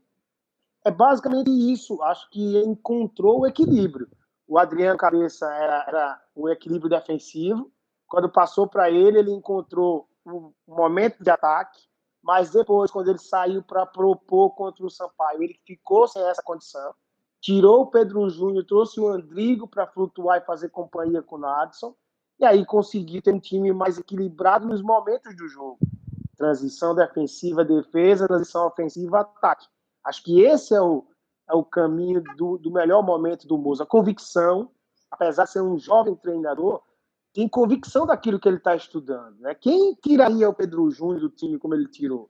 é 0.84 0.92
basicamente 0.92 1.50
isso. 1.50 2.02
Acho 2.02 2.30
que 2.30 2.58
encontrou 2.64 3.42
o 3.42 3.48
equilíbrio. 3.48 4.10
O 4.48 4.58
Adriano 4.58 4.98
Cabeça 4.98 5.46
era, 5.54 5.86
era 5.88 6.22
o 6.36 6.50
equilíbrio 6.50 6.90
defensivo. 6.90 7.72
Quando 8.08 8.30
passou 8.30 8.68
para 8.68 8.90
ele, 8.90 9.20
ele 9.20 9.32
encontrou 9.32 10.10
um 10.26 10.52
momento 10.68 11.24
de 11.24 11.30
ataque. 11.30 11.80
Mas 12.22 12.52
depois, 12.52 12.92
quando 12.92 13.08
ele 13.08 13.20
saiu 13.20 13.64
para 13.64 13.86
propor 13.86 14.52
contra 14.52 14.86
o 14.86 14.90
Sampaio, 14.90 15.42
ele 15.42 15.60
ficou 15.66 16.08
sem 16.08 16.22
essa 16.24 16.42
condição. 16.44 16.94
Tirou 17.40 17.82
o 17.82 17.88
Pedro 17.88 18.30
Júnior, 18.30 18.66
trouxe 18.66 19.00
o 19.00 19.08
Andrigo 19.08 19.68
para 19.68 19.88
flutuar 19.88 20.40
e 20.40 20.46
fazer 20.46 20.70
companhia 20.70 21.24
com 21.24 21.38
o 21.38 21.40
Nadson 21.40 21.96
e 22.42 22.46
aí 22.46 22.66
conseguir 22.66 23.22
ter 23.22 23.32
um 23.32 23.40
time 23.40 23.72
mais 23.72 24.00
equilibrado 24.00 24.68
nos 24.68 24.82
momentos 24.82 25.36
do 25.36 25.48
jogo. 25.48 25.78
Transição 26.36 26.96
defensiva, 26.96 27.64
defesa, 27.64 28.28
transição 28.28 28.66
ofensiva, 28.66 29.20
ataque. 29.20 29.68
Acho 30.04 30.24
que 30.24 30.42
esse 30.42 30.74
é 30.74 30.82
o, 30.82 31.06
é 31.48 31.54
o 31.54 31.64
caminho 31.64 32.24
do, 32.36 32.58
do 32.58 32.72
melhor 32.72 33.04
momento 33.04 33.48
do 33.48 33.60
Moza. 33.60 33.86
Convicção, 33.86 34.72
apesar 35.12 35.44
de 35.44 35.52
ser 35.52 35.62
um 35.62 35.78
jovem 35.78 36.16
treinador, 36.16 36.82
tem 37.32 37.48
convicção 37.48 38.08
daquilo 38.08 38.40
que 38.40 38.48
ele 38.48 38.58
está 38.58 38.76
estudando. 38.76 39.40
Né? 39.40 39.54
Quem 39.54 39.94
tiraria 39.94 40.50
o 40.50 40.54
Pedro 40.54 40.90
Júnior 40.90 41.20
do 41.20 41.30
time 41.30 41.60
como 41.60 41.76
ele 41.76 41.88
tirou? 41.88 42.28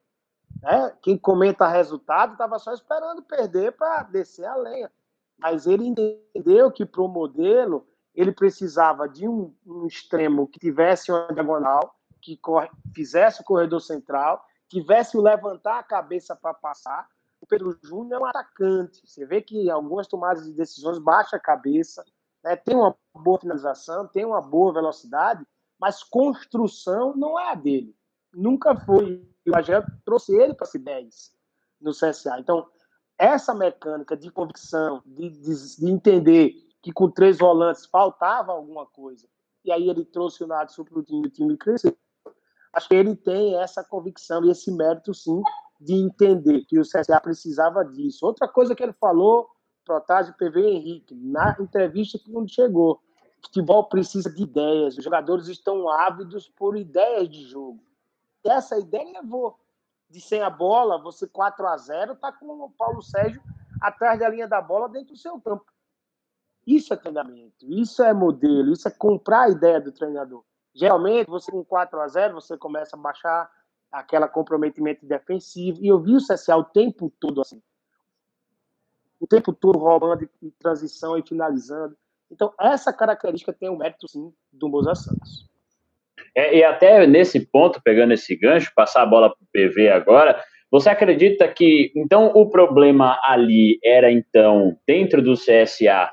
Né? 0.62 0.94
Quem 1.01 1.18
comenta 1.18 1.65
resultado 1.70 2.34
estava 2.34 2.60
só 2.60 2.74
esperando 2.74 3.22
perder 3.22 3.72
para 3.72 4.03
descer 4.03 4.46
a 4.46 4.56
lenha. 4.56 4.91
Mas 5.39 5.65
ele 5.65 5.88
entendeu 5.88 6.70
que 6.70 6.86
para 6.86 7.01
o 7.01 7.08
modelo 7.08 7.88
ele 8.13 8.32
precisava 8.32 9.08
de 9.08 9.27
um, 9.27 9.56
um 9.65 9.86
extremo 9.86 10.48
que 10.48 10.60
tivesse 10.60 11.12
uma 11.12 11.27
diagonal, 11.34 11.96
que 12.22 12.38
corre, 12.38 12.70
fizesse 12.94 13.41
o 13.41 13.46
corredor 13.46 13.82
central, 13.82 14.44
tivesse 14.70 15.18
o 15.18 15.22
levantar 15.22 15.80
a 15.80 15.84
cabeça 15.84 16.36
para 16.36 16.53
passar. 16.53 17.08
O 17.39 17.48
Pedro 17.48 17.77
Júnior 17.84 18.22
é 18.22 18.24
um 18.24 18.25
atacante. 18.25 19.01
Você 19.06 19.25
vê 19.25 19.41
que 19.41 19.70
algumas 19.70 20.08
tomadas 20.08 20.46
de 20.46 20.53
decisões 20.53 21.00
baixa 21.00 21.38
a 21.38 21.39
cabeça, 21.39 22.06
né? 22.44 22.56
tem 22.56 22.75
uma 22.75 22.96
boa 23.15 23.39
finalização, 23.39 24.08
tem 24.08 24.25
uma 24.25 24.41
boa 24.41 24.74
velocidade, 24.74 25.46
mas 25.80 26.03
construção 26.03 27.15
não 27.15 27.39
é 27.39 27.51
a 27.51 27.56
dele. 27.56 27.96
Nunca 28.34 28.75
foi. 28.75 29.27
O 29.48 29.56
Agel 29.56 29.84
trouxe 30.06 30.36
ele 30.36 30.53
para 30.53 30.68
ser 30.68 30.80
10 30.80 31.32
no 31.82 31.91
CSA. 31.91 32.39
Então, 32.39 32.68
essa 33.18 33.53
mecânica 33.53 34.15
de 34.15 34.32
convicção, 34.32 35.01
de, 35.06 35.30
de, 35.30 35.77
de 35.77 35.91
entender 35.91 36.56
que 36.81 36.91
com 36.91 37.09
três 37.09 37.38
volantes 37.38 37.85
faltava 37.85 38.51
alguma 38.51 38.85
coisa. 38.85 39.27
E 39.63 39.71
aí 39.71 39.89
ele 39.89 40.03
trouxe 40.03 40.43
o 40.43 40.47
Natsu 40.47 40.83
para 40.83 41.00
o 41.00 41.03
time, 41.03 41.27
o 41.27 41.29
time 41.29 41.57
cresceu. 41.57 41.95
Acho 42.73 42.88
que 42.88 42.95
ele 42.95 43.15
tem 43.15 43.55
essa 43.57 43.83
convicção 43.83 44.43
e 44.45 44.50
esse 44.50 44.71
mérito, 44.71 45.13
sim, 45.13 45.41
de 45.79 45.93
entender 45.93 46.63
que 46.65 46.79
o 46.79 46.83
CSA 46.83 47.19
precisava 47.19 47.83
disso. 47.83 48.25
Outra 48.25 48.47
coisa 48.47 48.73
que 48.73 48.81
ele 48.81 48.93
falou 48.93 49.50
Protásio, 49.85 50.35
PV 50.35 50.61
Henrique, 50.61 51.15
na 51.15 51.55
entrevista 51.59 52.19
que 52.19 52.31
não 52.31 52.47
chegou. 52.47 53.01
Futebol 53.43 53.85
precisa 53.85 54.31
de 54.31 54.43
ideias, 54.43 54.97
os 54.97 55.03
jogadores 55.03 55.47
estão 55.47 55.89
ávidos 55.89 56.47
por 56.47 56.77
ideias 56.77 57.27
de 57.27 57.43
jogo. 57.47 57.83
Essa 58.43 58.77
ideia 58.77 59.21
levou 59.21 59.59
de 60.09 60.21
sem 60.21 60.41
a 60.41 60.50
bola, 60.50 61.01
você 61.01 61.27
4 61.27 61.67
a 61.67 61.77
0 61.77 62.15
tá 62.15 62.31
com 62.31 62.45
o 62.63 62.69
Paulo 62.69 63.01
Sérgio 63.01 63.41
atrás 63.81 64.19
da 64.19 64.29
linha 64.29 64.47
da 64.47 64.61
bola 64.61 64.88
dentro 64.88 65.13
do 65.13 65.17
seu 65.17 65.39
campo. 65.41 65.65
Isso 66.65 66.94
é 66.94 66.98
treinamento, 66.98 67.65
isso 67.70 68.03
é 68.03 68.13
modelo, 68.13 68.72
isso 68.72 68.88
é 68.88 68.91
comprar 68.91 69.44
a 69.44 69.50
ideia 69.50 69.82
do 69.82 69.91
treinador. 69.91 70.44
Geralmente, 70.74 71.27
você 71.27 71.51
com 71.51 71.63
4 71.63 72.00
a 72.00 72.08
0 72.08 72.36
você 72.36 72.58
começa 72.58 72.96
a 72.96 73.00
baixar 73.00 73.50
aquela 73.91 74.27
comprometimento 74.27 75.06
defensivo. 75.06 75.84
E 75.84 75.88
eu 75.88 76.00
vi 76.00 76.15
o 76.15 76.25
CSA 76.25 76.56
o 76.56 76.63
tempo 76.63 77.12
todo 77.20 77.41
assim. 77.41 77.62
O 79.20 79.27
tempo 79.27 79.53
todo 79.53 79.77
roubando 79.77 80.27
em 80.41 80.50
transição 80.51 81.18
e 81.18 81.24
finalizando. 81.27 81.96
Então, 82.32 82.53
essa 82.60 82.94
característica 82.94 83.51
tem 83.51 83.70
o 83.70 83.74
um 83.74 83.77
mérito, 83.77 84.08
sim, 84.08 84.34
do 84.51 84.70
Moza 84.70 84.96
Santos. 84.96 85.50
É, 86.34 86.58
e 86.58 86.63
até 86.63 87.06
nesse 87.06 87.46
ponto, 87.46 87.82
pegando 87.84 88.13
esse 88.13 88.36
gancho, 88.36 88.72
passar 88.74 89.03
a 89.03 89.06
bola 89.06 89.30
para 89.30 89.44
o 89.44 89.48
PV 89.51 89.89
agora, 89.89 90.41
você 90.72 90.89
acredita 90.89 91.46
que, 91.50 91.91
então, 91.94 92.32
o 92.34 92.50
problema 92.50 93.20
ali 93.22 93.77
era, 93.84 94.10
então, 94.10 94.80
dentro 94.88 95.22
do 95.22 95.34
CSA, 95.34 96.10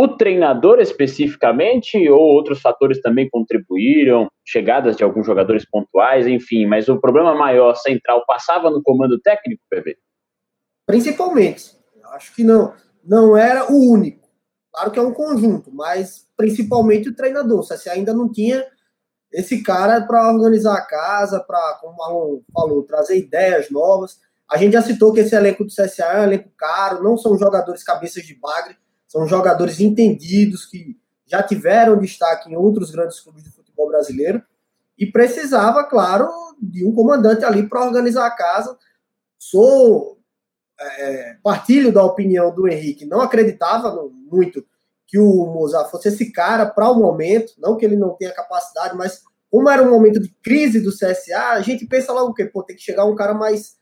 o 0.00 0.06
treinador 0.06 0.78
especificamente 0.78 2.08
ou 2.08 2.20
outros 2.20 2.60
fatores 2.60 3.02
também 3.02 3.28
contribuíram, 3.28 4.28
chegadas 4.46 4.96
de 4.96 5.02
alguns 5.02 5.26
jogadores 5.26 5.68
pontuais, 5.68 6.24
enfim, 6.24 6.66
mas 6.66 6.88
o 6.88 7.00
problema 7.00 7.34
maior 7.34 7.74
central 7.74 8.22
passava 8.24 8.70
no 8.70 8.80
comando 8.80 9.18
técnico, 9.20 9.60
PV? 9.68 9.96
Principalmente. 10.86 11.76
Acho 12.12 12.32
que 12.32 12.44
não, 12.44 12.72
não 13.02 13.36
era 13.36 13.72
o 13.72 13.92
único. 13.92 14.28
Claro 14.72 14.92
que 14.92 15.00
é 15.00 15.02
um 15.02 15.12
conjunto, 15.12 15.74
mas 15.74 16.28
principalmente 16.36 17.08
o 17.08 17.16
treinador. 17.16 17.64
Se 17.64 17.90
ainda 17.90 18.14
não 18.14 18.30
tinha 18.30 18.64
esse 19.32 19.64
cara 19.64 20.00
para 20.02 20.32
organizar 20.32 20.74
a 20.74 20.86
casa, 20.86 21.40
para, 21.40 21.76
como 21.80 21.94
o 21.94 21.96
Marlon 21.96 22.40
falou, 22.54 22.84
trazer 22.84 23.18
ideias 23.18 23.68
novas. 23.68 24.20
A 24.48 24.56
gente 24.58 24.74
já 24.74 24.80
citou 24.80 25.12
que 25.12 25.18
esse 25.18 25.34
elenco 25.34 25.64
do 25.64 25.74
CSA 25.74 26.04
é 26.04 26.20
um 26.20 26.22
elenco 26.22 26.50
caro, 26.56 27.02
não 27.02 27.16
são 27.16 27.36
jogadores 27.36 27.82
cabeças 27.82 28.22
de 28.22 28.38
bagre, 28.38 28.76
são 29.08 29.26
jogadores 29.26 29.80
entendidos 29.80 30.66
que 30.66 30.96
já 31.26 31.42
tiveram 31.42 31.98
destaque 31.98 32.50
em 32.50 32.56
outros 32.56 32.90
grandes 32.90 33.18
clubes 33.20 33.42
de 33.42 33.50
futebol 33.50 33.88
brasileiro 33.88 34.42
e 34.98 35.06
precisava, 35.06 35.82
claro, 35.84 36.28
de 36.60 36.86
um 36.86 36.92
comandante 36.94 37.44
ali 37.44 37.66
para 37.66 37.84
organizar 37.84 38.26
a 38.26 38.30
casa. 38.30 38.76
Sou 39.38 40.18
é, 40.78 41.36
partilho 41.42 41.90
da 41.90 42.04
opinião 42.04 42.54
do 42.54 42.68
Henrique, 42.68 43.06
não 43.06 43.22
acreditava 43.22 44.08
muito 44.30 44.64
que 45.06 45.18
o 45.18 45.46
Mozart 45.46 45.90
fosse 45.90 46.08
esse 46.08 46.30
cara 46.30 46.66
para 46.66 46.90
o 46.90 46.98
momento, 46.98 47.54
não 47.56 47.76
que 47.76 47.84
ele 47.86 47.96
não 47.96 48.14
tenha 48.14 48.34
capacidade, 48.34 48.94
mas 48.94 49.22
como 49.50 49.70
era 49.70 49.82
um 49.82 49.90
momento 49.90 50.20
de 50.20 50.28
crise 50.42 50.80
do 50.80 50.92
CSA, 50.92 51.52
a 51.52 51.62
gente 51.62 51.86
pensa 51.86 52.12
logo 52.12 52.32
o 52.32 52.34
quê? 52.34 52.44
Pô, 52.44 52.62
tem 52.62 52.76
que 52.76 52.82
chegar 52.82 53.06
um 53.06 53.16
cara 53.16 53.32
mais 53.32 53.78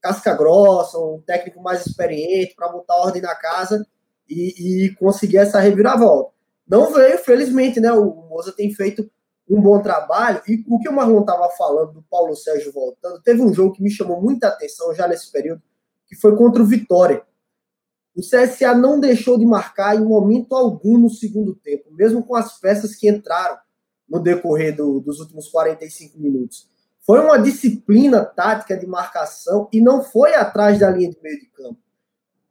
casca 0.00 0.32
grossa, 0.34 0.96
um 0.96 1.20
técnico 1.26 1.60
mais 1.60 1.84
experiente 1.84 2.54
para 2.54 2.68
botar 2.68 2.94
ordem 2.94 3.20
na 3.20 3.34
casa 3.34 3.84
e, 4.28 4.86
e 4.86 4.94
conseguir 4.96 5.38
essa 5.38 5.58
reviravolta. 5.58 6.32
Não 6.68 6.92
veio, 6.92 7.18
felizmente, 7.18 7.80
né? 7.80 7.90
O 7.92 8.28
Moza 8.28 8.52
tem 8.52 8.72
feito 8.74 9.10
um 9.48 9.60
bom 9.60 9.80
trabalho. 9.80 10.42
E 10.46 10.62
o 10.68 10.78
que 10.78 10.88
o 10.88 10.92
Marlon 10.92 11.20
estava 11.20 11.48
falando 11.56 11.92
do 11.94 12.02
Paulo 12.02 12.36
Sérgio 12.36 12.72
voltando, 12.72 13.22
teve 13.22 13.40
um 13.40 13.52
jogo 13.54 13.72
que 13.72 13.82
me 13.82 13.90
chamou 13.90 14.20
muita 14.20 14.48
atenção 14.48 14.94
já 14.94 15.08
nesse 15.08 15.32
período, 15.32 15.62
que 16.06 16.14
foi 16.16 16.36
contra 16.36 16.62
o 16.62 16.66
Vitória. 16.66 17.22
O 18.14 18.20
CSA 18.20 18.74
não 18.74 19.00
deixou 19.00 19.38
de 19.38 19.46
marcar 19.46 19.96
em 19.96 20.04
momento 20.04 20.54
algum 20.54 20.98
no 20.98 21.08
segundo 21.08 21.54
tempo, 21.54 21.84
mesmo 21.92 22.22
com 22.22 22.34
as 22.34 22.58
peças 22.58 22.94
que 22.94 23.08
entraram 23.08 23.56
no 24.08 24.20
decorrer 24.20 24.76
do, 24.76 25.00
dos 25.00 25.20
últimos 25.20 25.48
45 25.48 26.18
minutos. 26.18 26.68
Foi 27.00 27.20
uma 27.20 27.38
disciplina 27.38 28.24
tática 28.24 28.76
de 28.76 28.86
marcação 28.86 29.68
e 29.72 29.80
não 29.80 30.02
foi 30.02 30.34
atrás 30.34 30.80
da 30.80 30.90
linha 30.90 31.10
de 31.10 31.18
meio 31.22 31.38
de 31.38 31.46
campo 31.46 31.78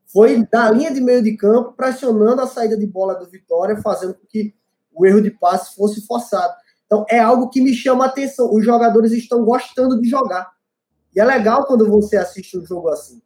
foi 0.08 0.46
da 0.46 0.72
linha 0.72 0.94
de 0.94 1.02
meio 1.02 1.22
de 1.22 1.36
campo, 1.36 1.74
pressionando 1.74 2.42
a 2.42 2.48
saída 2.48 2.78
de 2.78 2.88
bola 2.88 3.16
do 3.16 3.30
Vitória, 3.30 3.78
fazendo 3.82 4.14
com 4.14 4.26
que 4.26 4.56
o 4.94 5.06
erro 5.06 5.22
de 5.22 5.30
passe 5.30 5.76
fosse 5.76 6.06
forçado. 6.06 6.54
Então, 6.86 7.06
é 7.10 7.20
algo 7.20 7.50
que 7.50 7.62
me 7.62 7.74
chama 7.74 8.06
a 8.06 8.08
atenção. 8.08 8.50
Os 8.52 8.64
jogadores 8.64 9.12
estão 9.12 9.44
gostando 9.44 10.02
de 10.02 10.10
jogar. 10.10 10.50
E 11.14 11.20
é 11.20 11.26
legal 11.26 11.66
quando 11.66 11.90
você 11.90 12.16
assiste 12.16 12.58
um 12.58 12.66
jogo 12.66 12.90
assim. 12.90 13.22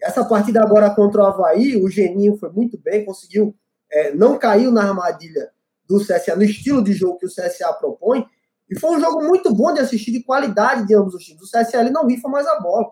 Essa 0.00 0.24
partida 0.24 0.62
agora 0.62 0.90
contra 0.90 1.22
o 1.22 1.26
Havaí, 1.26 1.76
o 1.76 1.88
Geninho 1.88 2.36
foi 2.36 2.50
muito 2.50 2.78
bem, 2.78 3.04
conseguiu, 3.04 3.54
é, 3.90 4.14
não 4.14 4.38
caiu 4.38 4.70
na 4.70 4.82
armadilha 4.82 5.50
do 5.88 5.98
CSA, 5.98 6.36
no 6.36 6.42
estilo 6.42 6.82
de 6.82 6.92
jogo 6.92 7.18
que 7.18 7.26
o 7.26 7.28
CSA 7.28 7.72
propõe. 7.74 8.24
E 8.70 8.78
foi 8.78 8.96
um 8.96 9.00
jogo 9.00 9.24
muito 9.24 9.52
bom 9.54 9.72
de 9.72 9.80
assistir, 9.80 10.12
de 10.12 10.22
qualidade 10.22 10.86
de 10.86 10.94
ambos 10.94 11.14
os 11.14 11.24
times. 11.24 11.42
O 11.42 11.46
CSA 11.46 11.80
ele 11.80 11.90
não 11.90 12.06
rifa 12.06 12.28
mais 12.28 12.46
a 12.46 12.60
bola. 12.60 12.86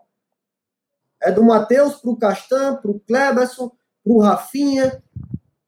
É 1.23 1.31
do 1.31 1.43
Matheus 1.43 1.97
para 1.97 2.11
o 2.11 2.17
Castan, 2.17 2.77
para 2.77 2.91
o 2.91 3.01
Kleberson, 3.01 3.71
para 4.03 4.13
o 4.13 4.21
Rafinha, 4.21 5.03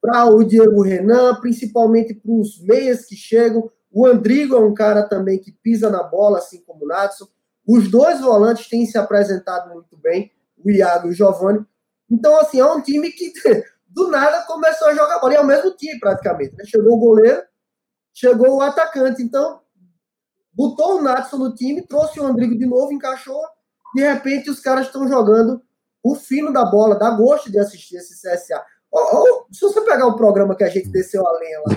para 0.01 0.27
o 0.27 0.43
Diego 0.43 0.83
Renan, 0.83 1.37
principalmente 1.41 2.15
para 2.15 2.33
os 2.33 2.61
meias 2.62 3.05
que 3.05 3.15
chegam. 3.15 3.71
O 3.91 4.07
Andrigo 4.07 4.57
é 4.57 4.59
um 4.59 4.75
cara 4.75 5.03
também 5.03 5.38
que 5.38 5.53
pisa 5.53 5.91
na 5.91 6.03
bola, 6.03 6.38
assim 6.38 6.62
como 6.62 6.85
o 6.85 6.88
Natson. 6.88 7.27
Os 7.67 7.91
dois 7.91 8.21
volantes 8.21 8.69
têm 8.69 8.87
se 8.87 8.99
apresentado 8.99 9.73
muito 9.73 9.97
bem, 9.97 10.33
o 10.65 10.71
Iago 10.71 11.09
e 11.09 11.11
o 11.11 11.15
Giovanni. 11.15 11.65
Então, 12.11 12.38
assim, 12.41 12.59
é 12.59 12.67
um 12.67 12.81
time 12.81 13.11
que 13.12 13.33
do 13.88 14.09
nada 14.09 14.45
começou 14.47 14.88
a 14.88 14.95
jogar 14.95 15.21
bola. 15.21 15.35
E 15.35 15.37
é 15.37 15.41
o 15.41 15.47
mesmo 15.47 15.71
time, 15.77 16.01
praticamente. 16.01 16.57
Né? 16.57 16.65
Chegou 16.65 16.95
o 16.95 16.99
goleiro, 16.99 17.43
chegou 18.12 18.57
o 18.57 18.62
atacante. 18.62 19.23
Então, 19.23 19.61
botou 20.53 20.99
o 20.99 21.03
Natson 21.03 21.37
no 21.37 21.55
time, 21.55 21.87
trouxe 21.87 22.19
o 22.19 22.27
Andrigo 22.27 22.57
de 22.57 22.67
novo, 22.67 22.93
encaixou 22.93 23.41
de 23.94 24.02
repente 24.02 24.50
os 24.50 24.61
caras 24.61 24.87
estão 24.87 25.07
jogando 25.09 25.62
o 26.02 26.14
fino 26.14 26.52
da 26.52 26.64
bola, 26.64 26.98
dá 26.98 27.11
gosto 27.11 27.50
de 27.50 27.59
assistir 27.59 27.96
esse 27.96 28.14
CSA. 28.14 28.64
Ou, 28.90 29.16
ou, 29.16 29.46
se 29.50 29.61
você 29.61 29.81
pegar 29.83 30.07
o 30.07 30.16
programa 30.16 30.57
que 30.57 30.64
a 30.64 30.68
gente 30.68 30.90
desceu 30.90 31.26
a 31.26 31.38
lenha 31.38 31.61
lá 31.61 31.74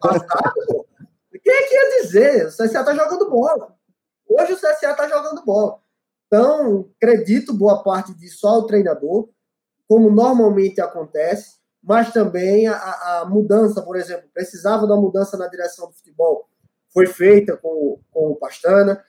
passado, 0.00 0.86
quem 1.42 1.52
é 1.52 1.62
que 1.62 1.74
ia 1.74 2.02
dizer? 2.02 2.46
O 2.46 2.48
CSA 2.48 2.84
tá 2.84 2.94
jogando 2.94 3.30
bola. 3.30 3.74
Hoje 4.28 4.52
o 4.52 4.56
CSA 4.56 4.94
tá 4.94 5.08
jogando 5.08 5.44
bola. 5.44 5.78
Então, 6.26 6.88
acredito 6.96 7.52
boa 7.52 7.82
parte 7.82 8.14
disso 8.14 8.40
só 8.40 8.58
o 8.58 8.66
treinador, 8.66 9.28
como 9.88 10.10
normalmente 10.10 10.80
acontece, 10.80 11.58
mas 11.82 12.12
também 12.12 12.68
a, 12.68 12.76
a, 12.76 13.24
mudança, 13.28 13.82
por 13.82 13.96
exemplo, 13.96 14.28
precisava 14.32 14.86
da 14.86 14.94
mudança 14.94 15.36
na 15.36 15.48
direção 15.48 15.88
do 15.88 15.94
futebol, 15.94 16.48
foi 16.92 17.06
feita 17.06 17.56
com, 17.56 17.98
com 18.12 18.28
o 18.28 18.36
Pastana. 18.36 19.02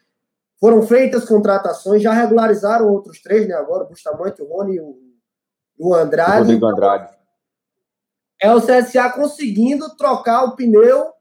Foram 0.61 0.83
feitas 0.83 1.25
contratações, 1.25 2.03
já 2.03 2.13
regularizaram 2.13 2.87
outros 2.87 3.19
três, 3.19 3.47
né? 3.47 3.55
Agora, 3.55 3.83
o 3.83 3.89
Bustamante, 3.89 4.43
o 4.43 4.45
Rony 4.45 4.75
e 4.75 4.79
o, 4.79 4.95
o 5.79 5.95
Andrade. 5.95 6.37
O 6.37 6.39
Rodrigo 6.41 6.65
Andrade. 6.67 7.11
É 8.39 8.53
o 8.53 8.61
CSA 8.61 9.09
conseguindo 9.09 9.95
trocar 9.97 10.43
o 10.43 10.55
pneu 10.55 11.11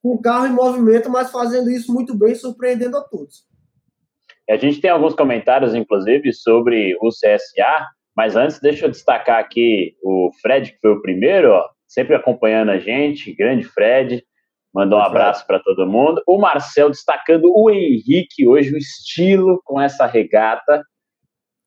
com 0.00 0.14
o 0.14 0.22
carro 0.22 0.46
em 0.46 0.52
movimento, 0.52 1.10
mas 1.10 1.32
fazendo 1.32 1.68
isso 1.68 1.92
muito 1.92 2.16
bem, 2.16 2.34
surpreendendo 2.36 2.96
a 2.96 3.02
todos. 3.02 3.44
A 4.48 4.56
gente 4.56 4.80
tem 4.80 4.90
alguns 4.90 5.14
comentários, 5.14 5.74
inclusive, 5.74 6.32
sobre 6.32 6.96
o 7.00 7.08
CSA, 7.08 7.88
mas 8.16 8.36
antes 8.36 8.60
deixa 8.60 8.86
eu 8.86 8.90
destacar 8.90 9.40
aqui 9.40 9.96
o 10.00 10.30
Fred, 10.40 10.72
que 10.72 10.78
foi 10.80 10.92
o 10.92 11.02
primeiro, 11.02 11.50
ó, 11.50 11.68
sempre 11.88 12.14
acompanhando 12.14 12.70
a 12.70 12.78
gente, 12.78 13.34
grande 13.34 13.64
Fred. 13.64 14.24
Mandou 14.76 14.98
um 14.98 15.02
abraço 15.02 15.46
para 15.46 15.58
todo 15.58 15.86
mundo. 15.86 16.22
O 16.26 16.36
Marcel 16.36 16.90
destacando 16.90 17.50
o 17.50 17.70
Henrique 17.70 18.46
hoje, 18.46 18.74
o 18.74 18.76
estilo 18.76 19.58
com 19.64 19.80
essa 19.80 20.04
regata. 20.04 20.84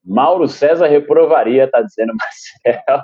Mauro 0.06 0.48
César 0.48 0.86
reprovaria, 0.86 1.68
tá 1.68 1.82
dizendo 1.82 2.14
Marcel. 2.22 3.04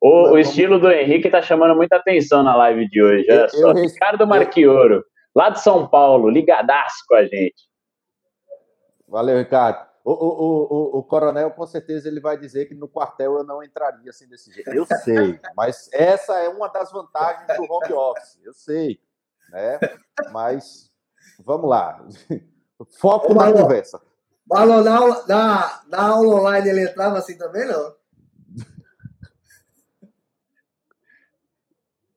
O, 0.00 0.30
o 0.30 0.38
estilo 0.38 0.80
do 0.80 0.90
Henrique 0.90 1.28
tá 1.28 1.42
chamando 1.42 1.76
muita 1.76 1.96
atenção 1.96 2.42
na 2.42 2.56
live 2.56 2.88
de 2.88 3.02
hoje. 3.02 3.26
Olha 3.30 3.48
só. 3.50 3.68
Eu, 3.68 3.74
Ricardo 3.74 4.26
Marquioro, 4.26 5.04
lá 5.36 5.50
de 5.50 5.60
São 5.60 5.86
Paulo, 5.86 6.30
ligadaço 6.30 7.04
com 7.06 7.14
a 7.14 7.26
gente. 7.26 7.68
Valeu, 9.06 9.36
Ricardo. 9.36 9.91
O, 10.04 10.10
o, 10.10 10.96
o, 10.96 10.98
o, 10.98 11.02
coronel, 11.04 11.52
com 11.52 11.64
certeza, 11.64 12.08
ele 12.08 12.20
vai 12.20 12.36
dizer 12.36 12.66
que 12.66 12.74
no 12.74 12.88
quartel 12.88 13.38
eu 13.38 13.44
não 13.44 13.62
entraria 13.62 14.10
assim 14.10 14.28
desse 14.28 14.50
jeito. 14.50 14.70
Eu 14.70 14.84
sei, 14.84 15.40
mas 15.56 15.88
essa 15.92 16.38
é 16.40 16.48
uma 16.48 16.68
das 16.68 16.90
vantagens 16.90 17.46
do 17.56 17.72
home 17.72 17.92
office. 17.92 18.40
Eu 18.42 18.52
sei, 18.52 19.00
né? 19.50 19.78
Mas 20.32 20.90
vamos 21.44 21.70
lá. 21.70 22.04
Foco 22.98 23.32
na 23.32 23.52
conversa. 23.52 24.00
Marlon, 24.44 24.82
na, 24.82 25.26
na, 25.26 25.82
na 25.86 26.02
aula 26.08 26.34
online 26.40 26.68
ele 26.68 26.84
entrava 26.84 27.18
assim 27.18 27.38
também, 27.38 27.64
não? 27.66 27.94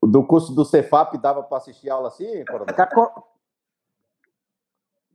Do 0.02 0.26
curso 0.26 0.54
do 0.54 0.66
Cefap 0.66 1.18
dava 1.20 1.44
para 1.44 1.58
assistir 1.58 1.90
aula 1.90 2.08
assim, 2.08 2.44
coronel? 2.46 2.76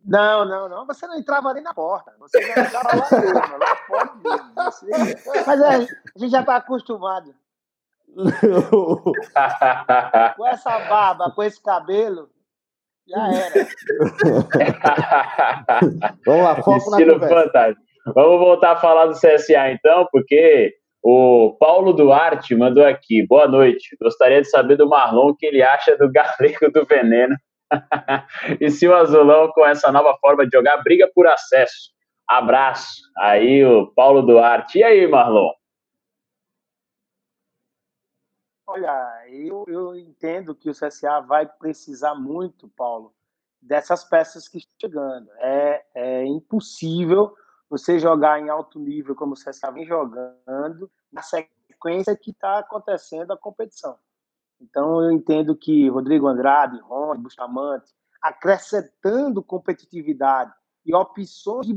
Não, 0.05 0.45
não, 0.45 0.69
não. 0.69 0.87
Você 0.87 1.07
não 1.07 1.17
entrava 1.19 1.55
nem 1.55 1.63
na 1.63 1.73
porta. 1.75 2.13
Você 2.19 2.43
já 2.43 2.63
entrava 2.63 2.97
lá 2.97 3.07
mesmo, 3.21 3.59
lá 3.59 3.77
fora 3.87 4.13
mesmo. 4.15 4.53
Você... 4.55 4.87
Mas 5.47 5.61
é, 5.61 5.67
a 5.67 5.81
gente 6.19 6.31
já 6.31 6.41
está 6.41 6.57
acostumado. 6.57 7.33
com 10.37 10.47
essa 10.47 10.79
barba, 10.81 11.31
com 11.31 11.43
esse 11.45 11.63
cabelo, 11.63 12.29
já 13.07 13.29
era. 13.29 13.55
Vamos 16.27 16.45
lá, 16.45 16.57
foco 16.57 16.79
Estilo 16.79 17.19
na 17.19 17.21
conversa. 17.21 17.45
fantástico. 17.45 17.87
Vamos 18.15 18.41
voltar 18.41 18.73
a 18.73 18.77
falar 18.77 19.07
do 19.07 19.15
CSA 19.15 19.71
então, 19.71 20.09
porque 20.11 20.75
o 21.03 21.57
Paulo 21.59 21.93
Duarte 21.93 22.55
mandou 22.55 22.85
aqui. 22.85 23.27
Boa 23.27 23.47
noite. 23.47 23.97
Gostaria 24.01 24.43
de 24.43 24.49
saber 24.49 24.77
do 24.77 24.89
Marlon 24.89 25.29
o 25.29 25.37
que 25.37 25.47
ele 25.47 25.63
acha 25.63 25.97
do 25.97 26.11
Galego 26.11 26.71
do 26.73 26.85
Veneno. 26.85 27.37
e 28.61 28.70
se 28.70 28.87
o 28.87 28.94
Azulão, 28.94 29.50
com 29.52 29.64
essa 29.66 29.90
nova 29.92 30.16
forma 30.20 30.44
de 30.44 30.56
jogar, 30.56 30.83
briga 30.83 31.11
por 31.14 31.26
acesso. 31.26 31.92
Abraço. 32.28 33.02
Aí 33.18 33.64
o 33.64 33.88
Paulo 33.88 34.22
Duarte. 34.22 34.78
E 34.78 34.85
aí, 34.85 35.06
Marlon? 35.09 35.50
Olha, 38.66 39.28
eu, 39.28 39.64
eu 39.66 39.96
entendo 39.96 40.54
que 40.54 40.70
o 40.70 40.72
CSA 40.72 41.20
vai 41.20 41.44
precisar 41.44 42.14
muito, 42.14 42.68
Paulo, 42.76 43.12
dessas 43.61 44.04
peças 44.04 44.46
que 44.46 44.59
estão 44.59 44.76
chegando. 44.80 45.28
É, 45.38 45.85
é 45.94 46.24
impossível 46.24 47.35
você 47.68 47.98
jogar 47.98 48.40
em 48.40 48.48
alto 48.48 48.78
nível 48.78 49.16
como 49.16 49.33
o 49.33 49.37
CSA 49.37 49.72
vem 49.72 49.85
jogando 49.85 50.88
na 51.12 51.20
sequência 51.20 52.16
que 52.16 52.30
está 52.30 52.61
acontecendo 52.61 53.33
a 53.33 53.37
competição. 53.37 53.98
Então, 54.61 55.03
eu 55.03 55.11
entendo 55.11 55.57
que 55.57 55.88
Rodrigo 55.88 56.27
Andrade, 56.29 56.79
Rony, 56.81 57.23
Bustamante, 57.23 57.92
acrescentando 58.20 59.42
competitividade 59.42 60.53
e 60.85 60.94
opções 60.94 61.66
de 61.66 61.75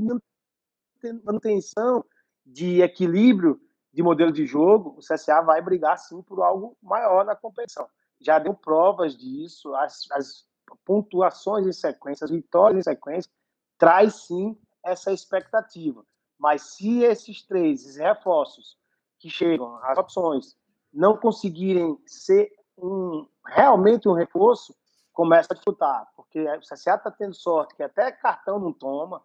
manutenção 1.24 2.04
de 2.46 2.82
equilíbrio 2.82 3.60
de 3.94 4.04
modelo 4.04 4.32
de 4.32 4.46
jogo, 4.46 4.98
o 4.98 5.00
CSA 5.00 5.42
vai 5.42 5.62
brigar 5.62 5.98
sim 5.98 6.22
por 6.24 6.42
algo 6.42 6.76
maior 6.82 7.24
na 7.24 7.36
competição. 7.36 7.88
Já 8.20 8.40
deu 8.40 8.54
provas 8.54 9.16
disso, 9.16 9.74
as, 9.76 10.10
as 10.12 10.46
pontuações 10.84 11.68
em 11.68 11.72
sequência, 11.72 12.26
as 12.26 12.32
vitórias 12.32 12.80
em 12.80 12.92
sequência, 12.92 13.32
traz 13.78 14.26
sim 14.26 14.58
essa 14.84 15.12
expectativa. 15.12 16.04
Mas 16.38 16.76
se 16.76 17.04
esses 17.04 17.44
três 17.46 17.96
reforços 17.96 18.78
que 19.20 19.30
chegam, 19.30 19.78
as 19.84 19.98
opções, 19.98 20.58
não 20.92 21.16
conseguirem 21.16 21.98
ser 22.06 22.52
um, 22.84 23.26
realmente 23.46 24.08
um 24.08 24.14
reforço, 24.14 24.76
começa 25.14 25.54
a 25.54 25.56
disputar. 25.56 26.08
Porque 26.16 26.42
o 26.42 26.60
CSA 26.60 26.96
está 26.96 27.12
tendo 27.12 27.34
sorte 27.34 27.76
que 27.76 27.84
até 27.84 28.12
cartão 28.12 28.60
não 28.60 28.74
toma. 28.74 29.22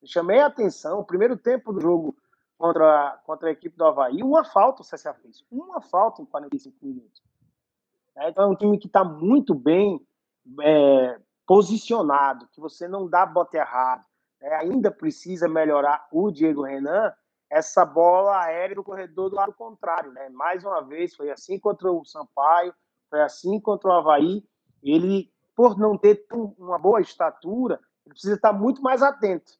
Eu 0.00 0.08
chamei 0.08 0.40
a 0.40 0.46
atenção, 0.46 0.98
o 0.98 1.04
primeiro 1.04 1.36
tempo 1.36 1.72
do 1.72 1.80
jogo 1.80 2.16
contra, 2.58 3.20
contra 3.24 3.48
a 3.48 3.52
equipe 3.52 3.76
do 3.76 3.84
Havaí, 3.84 4.22
uma 4.22 4.44
falta 4.44 4.82
o 4.82 4.84
CSA 4.84 5.14
fez. 5.14 5.44
Uma 5.50 5.80
falta 5.80 6.22
em 6.22 6.24
45 6.24 6.76
minutos. 6.82 7.22
É, 8.16 8.28
então 8.28 8.44
é 8.44 8.46
um 8.48 8.56
time 8.56 8.78
que 8.78 8.86
está 8.86 9.04
muito 9.04 9.54
bem 9.54 10.04
é, 10.60 11.18
posicionado, 11.46 12.48
que 12.52 12.60
você 12.60 12.88
não 12.88 13.08
dá 13.08 13.24
bote 13.26 13.56
errado. 13.56 14.04
É, 14.40 14.56
ainda 14.56 14.90
precisa 14.90 15.48
melhorar 15.48 16.06
o 16.10 16.30
Diego 16.30 16.62
Renan, 16.62 17.12
essa 17.48 17.84
bola 17.84 18.42
aérea 18.42 18.74
do 18.74 18.82
corredor 18.82 19.30
do 19.30 19.36
lado 19.36 19.52
contrário. 19.52 20.10
Né? 20.12 20.28
Mais 20.30 20.64
uma 20.64 20.82
vez, 20.82 21.14
foi 21.14 21.30
assim 21.30 21.58
contra 21.58 21.92
o 21.92 22.04
Sampaio, 22.04 22.74
foi 23.12 23.22
assim 23.22 23.60
contra 23.60 23.90
o 23.90 23.92
Havaí. 23.92 24.42
Ele, 24.82 25.30
por 25.54 25.78
não 25.78 25.96
ter 25.96 26.24
uma 26.58 26.78
boa 26.78 27.00
estatura, 27.00 27.78
ele 28.04 28.14
precisa 28.14 28.34
estar 28.34 28.52
muito 28.52 28.82
mais 28.82 29.02
atento 29.02 29.52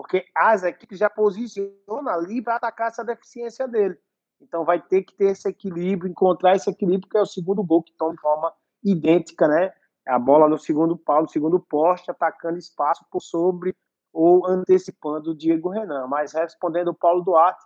porque 0.00 0.24
as 0.34 0.62
equipes 0.62 0.98
já 0.98 1.10
posicionam 1.10 2.08
ali 2.08 2.40
para 2.40 2.56
atacar 2.56 2.88
essa 2.88 3.04
deficiência 3.04 3.68
dele. 3.68 3.98
Então 4.40 4.64
vai 4.64 4.80
ter 4.80 5.02
que 5.02 5.14
ter 5.14 5.32
esse 5.32 5.46
equilíbrio, 5.46 6.10
encontrar 6.10 6.56
esse 6.56 6.70
equilíbrio, 6.70 7.06
que 7.06 7.18
é 7.18 7.20
o 7.20 7.26
segundo 7.26 7.62
gol 7.62 7.82
que 7.82 7.92
toma 7.98 8.14
de 8.14 8.20
forma 8.20 8.50
idêntica, 8.82 9.46
né? 9.46 9.70
A 10.08 10.18
bola 10.18 10.48
no 10.48 10.58
segundo 10.58 10.96
pau, 10.96 11.20
no 11.20 11.28
segundo 11.28 11.60
poste, 11.60 12.10
atacando 12.10 12.56
espaço 12.56 13.04
por 13.10 13.20
sobre 13.20 13.76
ou 14.10 14.46
antecipando 14.46 15.32
o 15.32 15.36
Diego 15.36 15.68
Renan. 15.68 16.06
Mas 16.06 16.32
respondendo 16.32 16.88
o 16.88 16.94
Paulo 16.94 17.22
Duarte, 17.22 17.62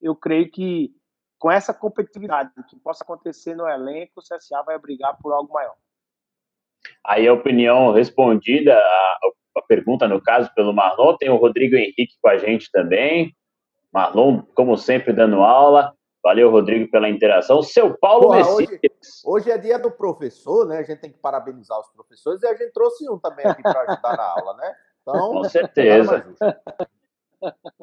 eu 0.00 0.16
creio 0.16 0.50
que 0.50 0.92
com 1.38 1.50
essa 1.50 1.74
competitividade 1.74 2.50
que 2.68 2.76
possa 2.76 3.04
acontecer 3.04 3.54
no 3.54 3.68
elenco, 3.68 4.12
o 4.16 4.22
CSA 4.22 4.62
vai 4.62 4.78
brigar 4.78 5.16
por 5.20 5.32
algo 5.32 5.52
maior. 5.52 5.74
Aí 7.04 7.26
a 7.26 7.32
opinião 7.32 7.92
respondida, 7.92 8.74
a 9.56 9.62
pergunta, 9.62 10.06
no 10.06 10.20
caso, 10.20 10.52
pelo 10.54 10.72
Marlon. 10.72 11.16
Tem 11.16 11.30
o 11.30 11.36
Rodrigo 11.36 11.76
Henrique 11.76 12.14
com 12.22 12.28
a 12.28 12.38
gente 12.38 12.70
também. 12.70 13.34
Marlon, 13.92 14.42
como 14.54 14.76
sempre, 14.76 15.12
dando 15.12 15.42
aula. 15.42 15.94
Valeu, 16.22 16.50
Rodrigo, 16.50 16.90
pela 16.90 17.08
interação. 17.08 17.62
Seu 17.62 17.96
Paulo 17.96 18.26
Porra, 18.26 18.38
Messias. 18.38 18.68
Hoje, 18.68 18.80
hoje, 19.24 19.50
é 19.52 19.58
dia 19.58 19.78
do 19.78 19.92
professor, 19.92 20.66
né? 20.66 20.78
A 20.78 20.82
gente 20.82 21.00
tem 21.00 21.12
que 21.12 21.18
parabenizar 21.18 21.78
os 21.78 21.88
professores 21.90 22.42
e 22.42 22.46
a 22.46 22.54
gente 22.54 22.72
trouxe 22.72 23.08
um 23.08 23.18
também 23.18 23.46
aqui 23.46 23.62
para 23.62 23.82
ajudar 23.82 24.16
na 24.16 24.24
aula, 24.24 24.56
né? 24.56 24.74
Então, 25.02 25.32
com 25.34 25.44
certeza. 25.44 26.26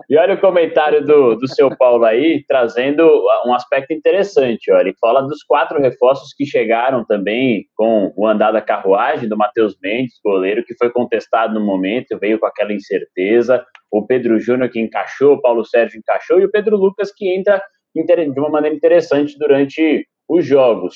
E 0.09 0.17
olha 0.17 0.35
o 0.35 0.39
comentário 0.39 1.05
do, 1.05 1.35
do 1.35 1.47
seu 1.47 1.75
Paulo 1.75 2.05
aí, 2.05 2.43
trazendo 2.47 3.03
um 3.45 3.53
aspecto 3.53 3.93
interessante. 3.93 4.71
Olha, 4.71 4.81
ele 4.81 4.95
fala 4.99 5.21
dos 5.21 5.43
quatro 5.43 5.79
reforços 5.79 6.33
que 6.33 6.45
chegaram 6.45 7.05
também 7.05 7.65
com 7.75 8.13
o 8.15 8.27
andar 8.27 8.51
da 8.51 8.61
carruagem 8.61 9.27
do 9.27 9.37
Matheus 9.37 9.75
Mendes, 9.81 10.19
goleiro, 10.23 10.63
que 10.63 10.75
foi 10.75 10.89
contestado 10.91 11.53
no 11.53 11.65
momento, 11.65 12.19
veio 12.19 12.39
com 12.39 12.45
aquela 12.45 12.73
incerteza. 12.73 13.65
O 13.91 14.05
Pedro 14.05 14.39
Júnior 14.39 14.69
que 14.69 14.79
encaixou, 14.79 15.33
o 15.33 15.41
Paulo 15.41 15.65
Sérgio 15.65 15.99
encaixou, 15.99 16.39
e 16.39 16.45
o 16.45 16.51
Pedro 16.51 16.77
Lucas 16.77 17.11
que 17.11 17.33
entra 17.33 17.61
de 17.95 18.39
uma 18.39 18.49
maneira 18.49 18.75
interessante 18.75 19.37
durante 19.37 20.07
os 20.27 20.45
jogos. 20.45 20.95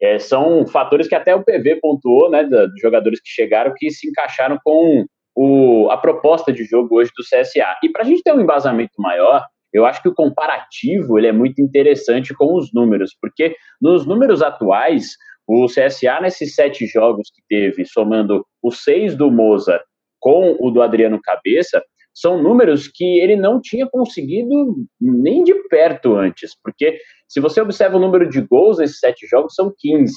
É, 0.00 0.18
são 0.18 0.66
fatores 0.66 1.06
que 1.06 1.14
até 1.14 1.32
o 1.34 1.44
PV 1.44 1.78
pontuou, 1.80 2.28
né, 2.28 2.42
dos 2.42 2.80
jogadores 2.80 3.20
que 3.20 3.28
chegaram, 3.28 3.72
que 3.76 3.88
se 3.90 4.08
encaixaram 4.08 4.58
com 4.64 5.06
o, 5.34 5.88
a 5.90 5.96
proposta 5.96 6.52
de 6.52 6.64
jogo 6.64 6.96
hoje 6.96 7.10
do 7.16 7.24
CSA. 7.24 7.78
E 7.82 7.88
para 7.90 8.02
a 8.02 8.04
gente 8.04 8.22
ter 8.22 8.32
um 8.32 8.40
embasamento 8.40 8.94
maior, 8.98 9.44
eu 9.72 9.86
acho 9.86 10.02
que 10.02 10.08
o 10.08 10.14
comparativo 10.14 11.18
ele 11.18 11.28
é 11.28 11.32
muito 11.32 11.60
interessante 11.62 12.34
com 12.34 12.54
os 12.56 12.72
números, 12.72 13.16
porque 13.20 13.56
nos 13.80 14.06
números 14.06 14.42
atuais, 14.42 15.12
o 15.46 15.66
CSA, 15.66 16.20
nesses 16.20 16.54
sete 16.54 16.86
jogos 16.86 17.30
que 17.34 17.42
teve, 17.48 17.84
somando 17.84 18.44
os 18.62 18.84
seis 18.84 19.16
do 19.16 19.30
Moza 19.30 19.80
com 20.20 20.56
o 20.60 20.70
do 20.70 20.82
Adriano 20.82 21.20
Cabeça, 21.22 21.82
são 22.14 22.42
números 22.42 22.88
que 22.88 23.20
ele 23.20 23.36
não 23.36 23.58
tinha 23.60 23.88
conseguido 23.88 24.76
nem 25.00 25.42
de 25.42 25.54
perto 25.68 26.14
antes, 26.14 26.52
porque 26.62 26.98
se 27.26 27.40
você 27.40 27.60
observa 27.60 27.96
o 27.96 28.00
número 28.00 28.28
de 28.28 28.42
gols 28.42 28.78
nesses 28.78 28.98
sete 28.98 29.26
jogos, 29.26 29.54
são 29.54 29.72
15 29.78 30.12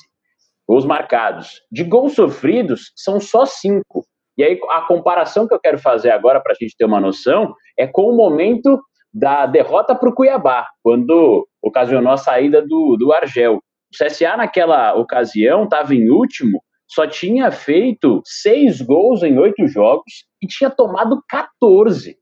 gols 0.68 0.86
marcados. 0.86 1.62
De 1.72 1.84
gols 1.84 2.14
sofridos, 2.14 2.92
são 2.96 3.20
só 3.20 3.46
cinco. 3.46 4.06
E 4.38 4.44
aí, 4.44 4.60
a 4.70 4.82
comparação 4.82 5.48
que 5.48 5.54
eu 5.54 5.60
quero 5.60 5.80
fazer 5.80 6.12
agora, 6.12 6.42
para 6.42 6.52
a 6.52 6.56
gente 6.56 6.76
ter 6.78 6.86
uma 6.86 7.00
noção, 7.00 7.56
é 7.78 7.88
com 7.88 8.04
o 8.04 8.16
momento 8.16 8.82
da 9.14 9.46
derrota 9.46 9.96
para 9.96 10.10
o 10.10 10.14
Cuiabá, 10.14 10.68
quando 10.84 11.48
ocasionou 11.62 12.12
a 12.12 12.18
saída 12.18 12.62
do, 12.62 12.98
do 12.98 13.14
Argel. 13.14 13.56
O 13.56 13.98
CSA, 13.98 14.36
naquela 14.36 14.94
ocasião, 14.96 15.64
estava 15.64 15.96
em 15.96 16.10
último, 16.10 16.62
só 16.88 17.08
tinha 17.08 17.50
feito 17.50 18.22
seis 18.26 18.82
gols 18.82 19.24
em 19.24 19.40
oito 19.40 19.66
jogos 19.68 20.26
e 20.42 20.48
tinha 20.48 20.70
tomado 20.70 21.24
14. 21.30 22.18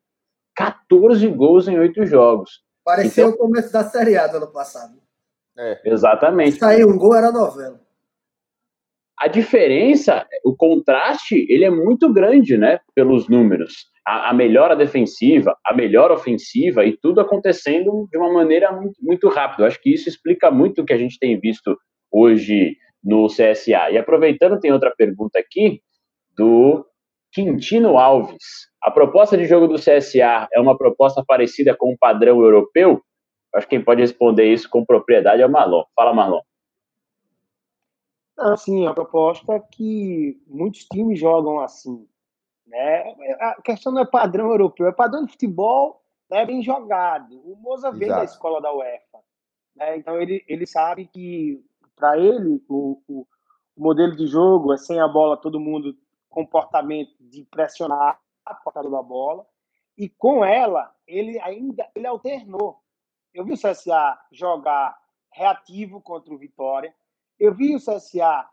14 0.55 1.27
gols 1.29 1.67
em 1.67 1.79
oito 1.79 2.05
jogos. 2.05 2.61
Parecia 2.85 3.23
então, 3.23 3.33
o 3.33 3.37
começo 3.37 3.73
da 3.73 3.83
Série 3.83 4.15
A 4.17 4.27
do 4.27 4.37
ano 4.37 4.51
passado. 4.51 4.93
É, 5.57 5.81
exatamente. 5.85 6.59
Sair 6.59 6.85
um 6.85 6.97
gol 6.97 7.15
era 7.15 7.31
novela 7.31 7.83
a 9.23 9.27
diferença, 9.27 10.27
o 10.43 10.53
contraste, 10.53 11.45
ele 11.47 11.63
é 11.63 11.69
muito 11.69 12.11
grande, 12.11 12.57
né, 12.57 12.81
pelos 12.93 13.29
números. 13.29 13.85
A, 14.05 14.31
a 14.31 14.33
melhora 14.33 14.75
defensiva, 14.75 15.57
a 15.65 15.73
melhor 15.73 16.11
ofensiva 16.11 16.83
e 16.85 16.97
tudo 16.97 17.21
acontecendo 17.21 18.05
de 18.11 18.17
uma 18.17 18.33
maneira 18.33 18.69
muito, 18.73 18.95
muito 19.01 19.29
rápida. 19.29 19.65
Acho 19.65 19.81
que 19.81 19.93
isso 19.93 20.09
explica 20.09 20.51
muito 20.51 20.81
o 20.81 20.85
que 20.85 20.91
a 20.91 20.97
gente 20.97 21.17
tem 21.17 21.39
visto 21.39 21.77
hoje 22.11 22.75
no 23.01 23.27
CSA. 23.27 23.91
E 23.91 23.97
aproveitando, 23.97 24.59
tem 24.59 24.73
outra 24.73 24.93
pergunta 24.93 25.39
aqui 25.39 25.79
do 26.35 26.85
Quintino 27.31 27.97
Alves. 27.97 28.43
A 28.81 28.91
proposta 28.91 29.37
de 29.37 29.45
jogo 29.45 29.69
do 29.69 29.75
CSA 29.75 30.49
é 30.51 30.59
uma 30.59 30.77
proposta 30.77 31.23
parecida 31.25 31.73
com 31.73 31.93
o 31.93 31.97
padrão 31.97 32.41
europeu? 32.41 33.01
Acho 33.55 33.67
que 33.69 33.77
quem 33.77 33.85
pode 33.85 34.01
responder 34.01 34.51
isso 34.51 34.69
com 34.69 34.83
propriedade 34.83 35.41
é 35.41 35.45
o 35.45 35.49
Marlon. 35.49 35.83
Fala, 35.95 36.13
Marlon. 36.13 36.41
Assim, 38.37 38.87
a 38.87 38.93
proposta 38.93 39.53
é 39.53 39.59
que 39.59 40.41
muitos 40.47 40.85
times 40.85 41.19
jogam 41.19 41.59
assim. 41.59 42.07
Né? 42.65 43.03
A 43.39 43.61
questão 43.61 43.91
não 43.91 44.01
é 44.01 44.05
padrão 44.05 44.49
europeu, 44.49 44.87
é 44.87 44.91
padrão 44.91 45.25
de 45.25 45.31
futebol 45.31 46.03
né, 46.29 46.45
bem 46.45 46.63
jogado. 46.63 47.39
O 47.41 47.55
Moza 47.55 47.91
vem 47.91 48.09
da 48.09 48.23
escola 48.23 48.59
da 48.59 48.73
UEFA. 48.73 49.19
Né? 49.75 49.97
Então 49.97 50.19
ele, 50.19 50.43
ele 50.47 50.65
sabe 50.65 51.05
que, 51.05 51.63
para 51.95 52.17
ele, 52.17 52.63
o, 52.67 53.01
o, 53.07 53.27
modelo 53.77 54.15
de 54.15 54.27
jogo 54.27 54.73
é 54.73 54.77
sem 54.77 54.99
a 54.99 55.07
bola, 55.07 55.37
todo 55.37 55.59
mundo 55.59 55.95
comportamento 56.29 57.15
de 57.19 57.43
pressionar 57.43 58.19
a 58.43 58.55
portada 58.55 58.89
da 58.89 59.03
bola, 59.03 59.45
e 59.95 60.09
com 60.09 60.43
ela, 60.43 60.91
ele 61.07 61.39
ainda 61.39 61.87
ele 61.95 62.07
alternou. 62.07 62.81
Eu 63.31 63.45
vi 63.45 63.53
o 63.53 63.57
CSA 63.57 64.19
jogar 64.31 64.97
reativo 65.31 66.01
contra 66.01 66.33
o 66.33 66.37
Vitória, 66.37 66.93
eu 67.39 67.53
vi 67.53 67.75
o 67.75 67.79
CSA 67.79 68.47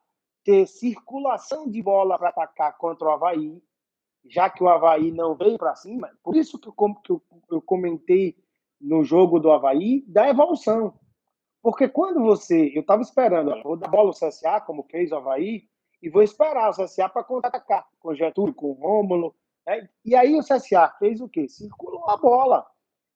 ter 0.44 0.66
circulação 0.66 1.68
de 1.68 1.82
bola 1.82 2.18
para 2.18 2.30
atacar 2.30 2.76
contra 2.76 3.08
o 3.08 3.10
Havaí, 3.10 3.62
já 4.28 4.48
que 4.48 4.62
o 4.62 4.68
Havaí 4.68 5.10
não 5.10 5.34
veio 5.34 5.58
para 5.58 5.76
cima. 5.76 6.10
Por 6.22 6.36
isso 6.36 6.58
que 6.58 6.68
eu, 6.68 7.62
comentei 7.62 8.36
no 8.80 9.04
jogo 9.04 9.38
do 9.38 9.50
Havaí 9.50 10.02
da 10.06 10.28
evolução. 10.28 10.98
Porque 11.62 11.88
quando 11.88 12.20
você. 12.22 12.72
Eu 12.74 12.80
estava 12.80 13.02
esperando, 13.02 13.62
vou 13.62 13.76
dar 13.76 13.88
bola 13.88 14.08
ao 14.08 14.14
CSA, 14.14 14.60
como 14.62 14.86
fez 14.90 15.12
o 15.12 15.16
Havaí, 15.16 15.68
e 16.02 16.08
vou 16.08 16.22
esperar 16.22 16.70
o 16.70 16.84
CSA 16.84 17.08
para 17.08 17.24
contra-atacar 17.24 17.86
com 17.98 18.10
o 18.10 18.14
Getúlio, 18.14 18.54
com 18.54 18.70
o 18.70 18.72
Rômulo. 18.72 19.34
Né? 19.66 19.88
E 20.04 20.14
aí 20.16 20.34
o 20.34 20.42
CSA 20.42 20.88
fez 20.98 21.20
o 21.20 21.28
quê? 21.28 21.48
Circulou 21.48 22.08
a 22.08 22.16
bola. 22.16 22.66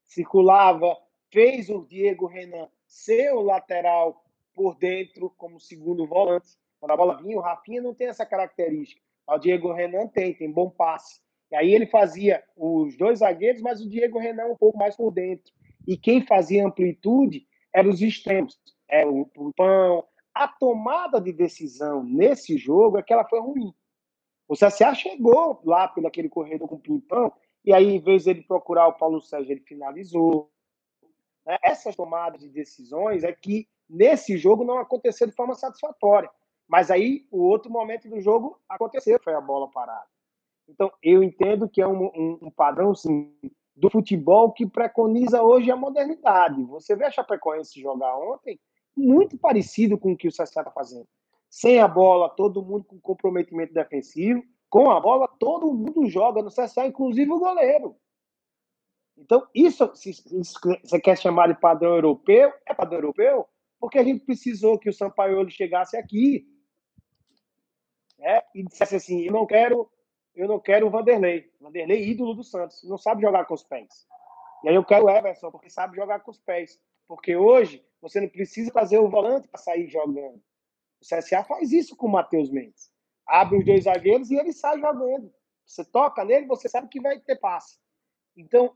Circulava, 0.05 0.95
fez 1.31 1.71
o 1.71 1.87
Diego 1.87 2.27
Renan 2.27 2.69
ser 2.87 3.33
o 3.33 3.41
lateral 3.41 4.24
por 4.55 4.77
dentro, 4.77 5.31
como 5.37 5.61
segundo 5.61 6.07
volante. 6.07 6.49
Quando 6.81 6.93
a 6.93 6.97
bola 6.97 7.17
vinha, 7.17 7.37
o 7.37 7.41
Rafinha 7.41 7.83
não 7.83 7.95
tem 7.95 8.09
essa 8.09 8.25
característica. 8.25 9.01
O 9.27 9.39
Diego 9.39 9.73
Renan 9.73 10.07
tem, 10.09 10.35
tem 10.35 10.51
bom 10.51 10.71
passe. 10.71 11.21
E 11.51 11.57
aí 11.57 11.73
ele 11.73 11.87
fazia 11.87 12.43
os 12.57 12.97
dois 12.97 13.21
zagueiros, 13.21 13.63
mas 13.63 13.81
o 13.81 13.89
Diego 13.89 14.19
Renan 14.19 14.47
um 14.47 14.57
pouco 14.57 14.79
mais 14.79 14.97
por 14.97 15.11
dentro. 15.11 15.53
E 15.87 15.97
quem 15.97 16.27
fazia 16.27 16.67
amplitude 16.67 17.47
eram 17.75 17.91
os 17.91 18.01
extremos. 18.01 18.59
É 18.89 19.05
o 19.07 19.27
Pão. 19.57 20.05
A 20.35 20.49
tomada 20.49 21.21
de 21.21 21.33
decisão 21.33 22.03
nesse 22.03 22.57
jogo 22.57 22.99
é 22.99 23.03
que 23.03 23.13
ela 23.13 23.25
foi 23.25 23.41
ruim. 23.41 23.73
O 24.49 24.55
CSA 24.55 24.95
chegou 24.95 25.61
lá 25.65 25.89
pelo 25.89 26.07
aquele 26.07 26.29
corredor 26.29 26.69
com 26.69 26.75
o 26.75 26.81
Pimpão, 26.81 27.33
e 27.65 27.73
aí, 27.73 27.95
em 27.95 28.01
vez 28.01 28.25
de 28.25 28.31
ele 28.31 28.43
procurar 28.43 28.89
o 28.89 28.93
Paulo 28.93 29.23
Sérgio, 29.23 29.53
ele 29.53 29.63
finalizou. 29.63 30.53
Né? 31.47 31.57
Essas 31.63 31.97
tomadas 31.97 32.41
de 32.41 32.49
decisões 32.49 33.25
é 33.25 33.33
que 33.33 33.67
nesse 33.95 34.37
jogo 34.37 34.65
não 34.65 34.79
aconteceu 34.79 35.27
de 35.27 35.35
forma 35.35 35.55
satisfatória. 35.55 36.31
Mas 36.67 36.91
aí, 36.91 37.27
o 37.31 37.43
outro 37.43 37.71
momento 37.71 38.09
do 38.09 38.21
jogo 38.21 38.59
aconteceu, 38.69 39.19
foi 39.23 39.35
a 39.35 39.41
bola 39.41 39.71
parada. 39.71 40.07
Então, 40.69 40.91
eu 41.03 41.23
entendo 41.23 41.69
que 41.69 41.81
é 41.81 41.87
um, 41.87 42.07
um, 42.07 42.39
um 42.43 42.51
padrão 42.51 42.95
sim, 42.95 43.33
do 43.77 43.91
futebol 43.91 44.53
que 44.53 44.67
preconiza 44.67 45.43
hoje 45.43 45.71
a 45.71 45.77
modernidade. 45.77 46.63
Você 46.65 46.97
vê 46.97 47.05
a 47.05 47.11
Chapecoense 47.11 47.81
jogar 47.81 48.17
ontem, 48.17 48.59
muito 48.97 49.37
parecido 49.37 49.99
com 49.99 50.13
o 50.13 50.17
que 50.17 50.29
o 50.29 50.31
CSA 50.31 50.45
está 50.45 50.71
fazendo. 50.71 51.07
Sem 51.51 51.81
a 51.81 51.87
bola, 51.87 52.31
todo 52.31 52.65
mundo 52.65 52.85
com 52.85 52.99
comprometimento 53.01 53.75
defensivo. 53.75 54.43
Com 54.71 54.91
a 54.91 54.99
bola, 54.99 55.29
todo 55.39 55.73
mundo 55.73 56.07
joga 56.07 56.43
no 56.43 56.49
CSA, 56.49 56.87
inclusive 56.87 57.31
o 57.31 57.39
goleiro. 57.39 57.95
Então, 59.17 59.47
isso, 59.55 59.95
se, 59.95 60.13
se 60.13 60.25
você 60.83 61.01
quer 61.01 61.17
chamar 61.17 61.49
de 61.49 61.61
padrão 61.61 61.95
europeu, 61.95 62.53
é 62.67 62.75
padrão 62.75 62.99
europeu, 62.99 63.47
porque 63.85 63.99
a 63.99 64.03
gente 64.03 64.25
precisou 64.25 64.79
que 64.79 64.89
o 64.89 64.93
Sampaio 64.95 65.47
chegasse 65.51 65.95
aqui 65.95 66.49
né, 68.19 68.41
e 68.55 68.65
dissesse 68.65 68.97
assim: 68.97 69.21
eu 69.25 69.31
não 69.31 69.45
quero 69.45 69.91
eu 70.35 70.49
não 70.49 70.59
quero 70.59 70.87
o 70.87 70.91
Vanderlei. 70.91 71.53
Vanderlei, 71.61 72.09
ídolo 72.09 72.33
do 72.33 72.43
Santos, 72.43 72.83
não 72.85 72.97
sabe 72.97 73.21
jogar 73.21 73.45
com 73.45 73.53
os 73.53 73.63
pés. 73.63 74.07
E 74.63 74.71
aí 74.71 74.75
eu 74.75 74.83
quero 74.83 75.05
o 75.05 75.11
Everson, 75.11 75.51
porque 75.51 75.69
sabe 75.69 75.97
jogar 75.97 76.21
com 76.21 76.31
os 76.31 76.41
pés. 76.41 76.81
Porque 77.07 77.37
hoje 77.37 77.85
você 78.01 78.23
não 78.23 78.29
precisa 78.31 78.73
fazer 78.73 78.99
o 78.99 79.11
volante 79.11 79.49
para 79.49 79.61
sair 79.61 79.87
jogando. 79.87 80.43
O 81.03 81.05
CSA 81.07 81.45
faz 81.45 81.71
isso 81.71 81.95
com 81.95 82.07
o 82.07 82.11
Matheus 82.11 82.51
Mendes. 82.51 82.91
Abre 83.29 83.59
os 83.59 83.67
dois 83.67 83.85
zagueiros 83.85 84.31
e 84.31 84.37
ele 84.37 84.55
sai 84.55 84.81
jogando. 84.81 85.31
Você 85.67 85.85
toca 85.85 86.25
nele, 86.25 86.47
você 86.47 86.71
sabe 86.71 86.89
que 86.89 87.03
vai 87.03 87.21
ter 87.21 87.37
passe. 87.37 87.79
Então, 88.35 88.75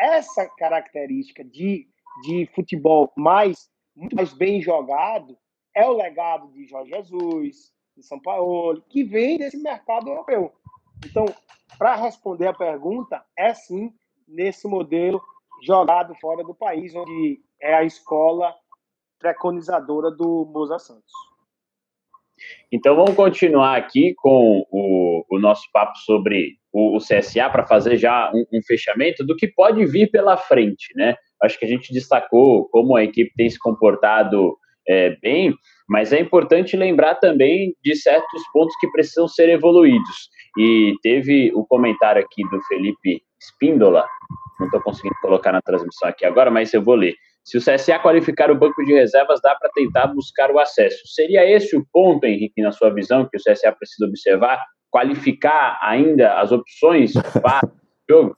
essa 0.00 0.48
característica 0.56 1.44
de, 1.44 1.86
de 2.22 2.50
futebol 2.54 3.12
mais 3.14 3.70
muito 3.96 4.14
mais 4.14 4.32
bem 4.32 4.60
jogado 4.60 5.36
é 5.74 5.86
o 5.86 5.96
legado 5.96 6.52
de 6.52 6.66
Jorge 6.66 6.90
Jesus, 6.90 7.72
de 7.96 8.02
São 8.02 8.20
Paulo, 8.20 8.82
que 8.88 9.02
vem 9.02 9.38
desse 9.38 9.56
mercado 9.56 10.08
europeu. 10.08 10.52
Então, 11.04 11.26
para 11.78 11.96
responder 11.96 12.46
a 12.46 12.54
pergunta, 12.54 13.24
é 13.36 13.52
sim 13.54 13.92
nesse 14.28 14.68
modelo 14.68 15.20
jogado 15.62 16.14
fora 16.16 16.44
do 16.44 16.54
país, 16.54 16.94
onde 16.94 17.40
é 17.60 17.74
a 17.74 17.84
escola 17.84 18.54
preconizadora 19.18 20.10
do 20.10 20.46
Moza 20.46 20.78
Santos. 20.78 21.12
Então 22.70 22.94
vamos 22.94 23.14
continuar 23.14 23.76
aqui 23.76 24.14
com 24.18 24.66
o, 24.70 25.24
o 25.30 25.38
nosso 25.38 25.62
papo 25.72 25.96
sobre 25.98 26.58
o, 26.72 26.96
o 26.96 26.98
CSA 26.98 27.48
para 27.50 27.66
fazer 27.66 27.96
já 27.96 28.30
um, 28.34 28.44
um, 28.52 28.62
fechamento 28.62 29.24
do 29.24 29.34
que 29.34 29.48
pode 29.48 29.84
vir 29.86 30.10
pela 30.10 30.36
frente, 30.36 30.92
né? 30.94 31.14
Acho 31.46 31.58
que 31.58 31.64
a 31.64 31.68
gente 31.68 31.92
destacou 31.92 32.68
como 32.70 32.96
a 32.96 33.04
equipe 33.04 33.32
tem 33.36 33.48
se 33.48 33.58
comportado 33.58 34.56
é, 34.88 35.16
bem, 35.20 35.54
mas 35.88 36.12
é 36.12 36.20
importante 36.20 36.76
lembrar 36.76 37.16
também 37.16 37.74
de 37.82 37.96
certos 37.96 38.42
pontos 38.52 38.74
que 38.80 38.90
precisam 38.90 39.26
ser 39.26 39.48
evoluídos. 39.48 40.28
E 40.58 40.94
teve 41.02 41.52
o 41.54 41.64
comentário 41.64 42.22
aqui 42.22 42.42
do 42.50 42.60
Felipe 42.62 43.22
Spindola, 43.40 44.06
não 44.58 44.66
estou 44.66 44.80
conseguindo 44.80 45.14
colocar 45.20 45.52
na 45.52 45.60
transmissão 45.60 46.08
aqui 46.08 46.24
agora, 46.24 46.50
mas 46.50 46.72
eu 46.72 46.82
vou 46.82 46.94
ler. 46.94 47.14
Se 47.44 47.58
o 47.58 47.60
CSA 47.60 47.98
qualificar 48.00 48.50
o 48.50 48.58
banco 48.58 48.84
de 48.84 48.92
reservas, 48.92 49.40
dá 49.40 49.54
para 49.54 49.70
tentar 49.70 50.08
buscar 50.08 50.50
o 50.50 50.58
acesso. 50.58 51.06
Seria 51.06 51.48
esse 51.48 51.76
o 51.76 51.86
ponto, 51.92 52.24
Henrique, 52.24 52.60
na 52.60 52.72
sua 52.72 52.92
visão, 52.92 53.28
que 53.28 53.36
o 53.36 53.40
CSA 53.40 53.70
precisa 53.72 54.06
observar? 54.06 54.60
Qualificar 54.90 55.78
ainda 55.80 56.40
as 56.40 56.50
opções 56.50 57.12
para 57.40 57.60
o 57.64 57.70
jogo? 58.10 58.36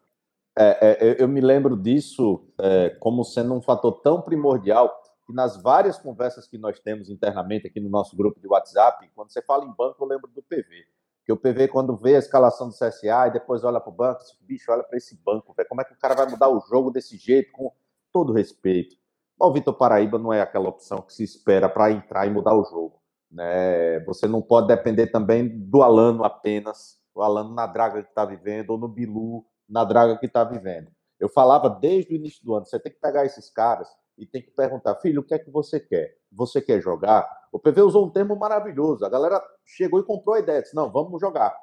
É, 0.60 0.98
é, 1.20 1.22
eu 1.22 1.28
me 1.28 1.40
lembro 1.40 1.76
disso 1.76 2.44
é, 2.60 2.90
como 2.98 3.22
sendo 3.22 3.54
um 3.54 3.62
fator 3.62 4.00
tão 4.00 4.20
primordial 4.20 4.92
que 5.24 5.32
nas 5.32 5.62
várias 5.62 5.98
conversas 5.98 6.48
que 6.48 6.58
nós 6.58 6.80
temos 6.80 7.08
internamente 7.08 7.68
aqui 7.68 7.78
no 7.78 7.88
nosso 7.88 8.16
grupo 8.16 8.40
de 8.40 8.48
WhatsApp, 8.48 9.08
quando 9.14 9.30
você 9.30 9.40
fala 9.40 9.64
em 9.64 9.72
banco, 9.72 10.02
eu 10.02 10.08
lembro 10.08 10.28
do 10.28 10.42
PV. 10.42 10.84
Que 11.24 11.32
o 11.32 11.36
PV, 11.36 11.68
quando 11.68 11.96
vê 11.96 12.16
a 12.16 12.18
escalação 12.18 12.68
do 12.68 12.74
CSA 12.74 13.28
e 13.28 13.32
depois 13.32 13.62
olha 13.62 13.78
para 13.78 13.90
o 13.90 13.94
banco, 13.94 14.20
diz, 14.20 14.36
bicho, 14.40 14.72
olha 14.72 14.82
para 14.82 14.96
esse 14.96 15.14
banco, 15.22 15.54
como 15.68 15.80
é 15.80 15.84
que 15.84 15.92
o 15.92 15.98
cara 15.98 16.16
vai 16.16 16.28
mudar 16.28 16.48
o 16.48 16.58
jogo 16.68 16.90
desse 16.90 17.16
jeito, 17.16 17.52
com 17.52 17.72
todo 18.12 18.32
respeito. 18.32 18.96
O 19.38 19.52
Vitor 19.52 19.74
Paraíba 19.74 20.18
não 20.18 20.32
é 20.32 20.40
aquela 20.40 20.68
opção 20.68 21.02
que 21.02 21.12
se 21.12 21.22
espera 21.22 21.68
para 21.68 21.92
entrar 21.92 22.26
e 22.26 22.30
mudar 22.30 22.56
o 22.56 22.64
jogo. 22.64 23.00
Né? 23.30 24.00
Você 24.00 24.26
não 24.26 24.42
pode 24.42 24.66
depender 24.66 25.06
também 25.08 25.46
do 25.46 25.82
Alano 25.82 26.24
apenas, 26.24 26.98
o 27.14 27.22
Alano 27.22 27.54
na 27.54 27.66
draga 27.66 28.02
que 28.02 28.08
está 28.08 28.24
vivendo, 28.24 28.70
ou 28.70 28.78
no 28.78 28.88
Bilu 28.88 29.44
na 29.68 29.84
draga 29.84 30.16
que 30.16 30.26
está 30.26 30.44
vivendo. 30.44 30.90
Eu 31.18 31.28
falava 31.28 31.68
desde 31.68 32.14
o 32.14 32.16
início 32.16 32.44
do 32.44 32.54
ano, 32.54 32.64
você 32.64 32.78
tem 32.78 32.92
que 32.92 33.00
pegar 33.00 33.24
esses 33.24 33.50
caras 33.50 33.88
e 34.16 34.26
tem 34.26 34.42
que 34.42 34.50
perguntar, 34.50 34.96
filho, 34.96 35.20
o 35.20 35.24
que 35.24 35.34
é 35.34 35.38
que 35.38 35.50
você 35.50 35.78
quer? 35.78 36.16
Você 36.32 36.60
quer 36.60 36.80
jogar? 36.80 37.28
O 37.52 37.58
PV 37.58 37.82
usou 37.82 38.06
um 38.06 38.10
termo 38.10 38.36
maravilhoso. 38.36 39.04
A 39.04 39.08
galera 39.08 39.42
chegou 39.64 40.00
e 40.00 40.04
comprou 40.04 40.34
a 40.34 40.40
ideia, 40.40 40.62
disse, 40.62 40.74
não, 40.74 40.90
vamos 40.90 41.20
jogar. 41.20 41.56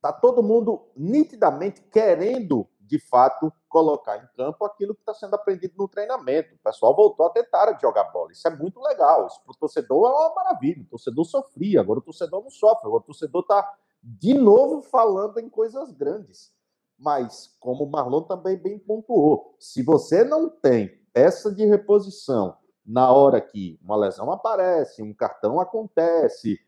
Tá 0.00 0.12
todo 0.12 0.42
mundo 0.42 0.90
nitidamente 0.96 1.80
querendo, 1.82 2.68
de 2.80 2.98
fato, 2.98 3.52
colocar 3.68 4.18
em 4.18 4.36
campo 4.36 4.64
aquilo 4.64 4.94
que 4.94 5.00
está 5.00 5.14
sendo 5.14 5.34
aprendido 5.34 5.74
no 5.78 5.88
treinamento. 5.88 6.54
O 6.54 6.58
pessoal 6.58 6.94
voltou 6.94 7.26
a 7.26 7.30
tentar 7.30 7.78
jogar 7.80 8.04
bola. 8.04 8.32
Isso 8.32 8.46
é 8.46 8.54
muito 8.54 8.80
legal. 8.80 9.26
Isso 9.26 9.40
para 9.44 9.52
o 9.52 9.56
torcedor 9.56 10.10
é 10.10 10.10
uma 10.10 10.34
maravilha. 10.34 10.82
O 10.82 10.90
torcedor 10.90 11.24
sofria, 11.24 11.80
agora 11.80 12.00
o 12.00 12.02
torcedor 12.02 12.42
não 12.42 12.50
sofre. 12.50 12.86
Agora 12.86 13.02
o 13.02 13.06
torcedor 13.06 13.42
está, 13.42 13.72
de 14.02 14.34
novo, 14.34 14.82
falando 14.82 15.38
em 15.38 15.48
coisas 15.48 15.90
grandes. 15.92 16.52
Mas, 16.98 17.56
como 17.58 17.84
o 17.84 17.90
Marlon 17.90 18.22
também 18.22 18.56
bem 18.56 18.78
pontuou, 18.78 19.56
se 19.58 19.82
você 19.82 20.24
não 20.24 20.48
tem 20.48 21.00
essa 21.14 21.52
de 21.52 21.64
reposição, 21.64 22.56
na 22.84 23.12
hora 23.12 23.40
que 23.40 23.78
uma 23.82 23.96
lesão 23.96 24.30
aparece, 24.30 25.02
um 25.02 25.14
cartão 25.14 25.60
acontece, 25.60 26.58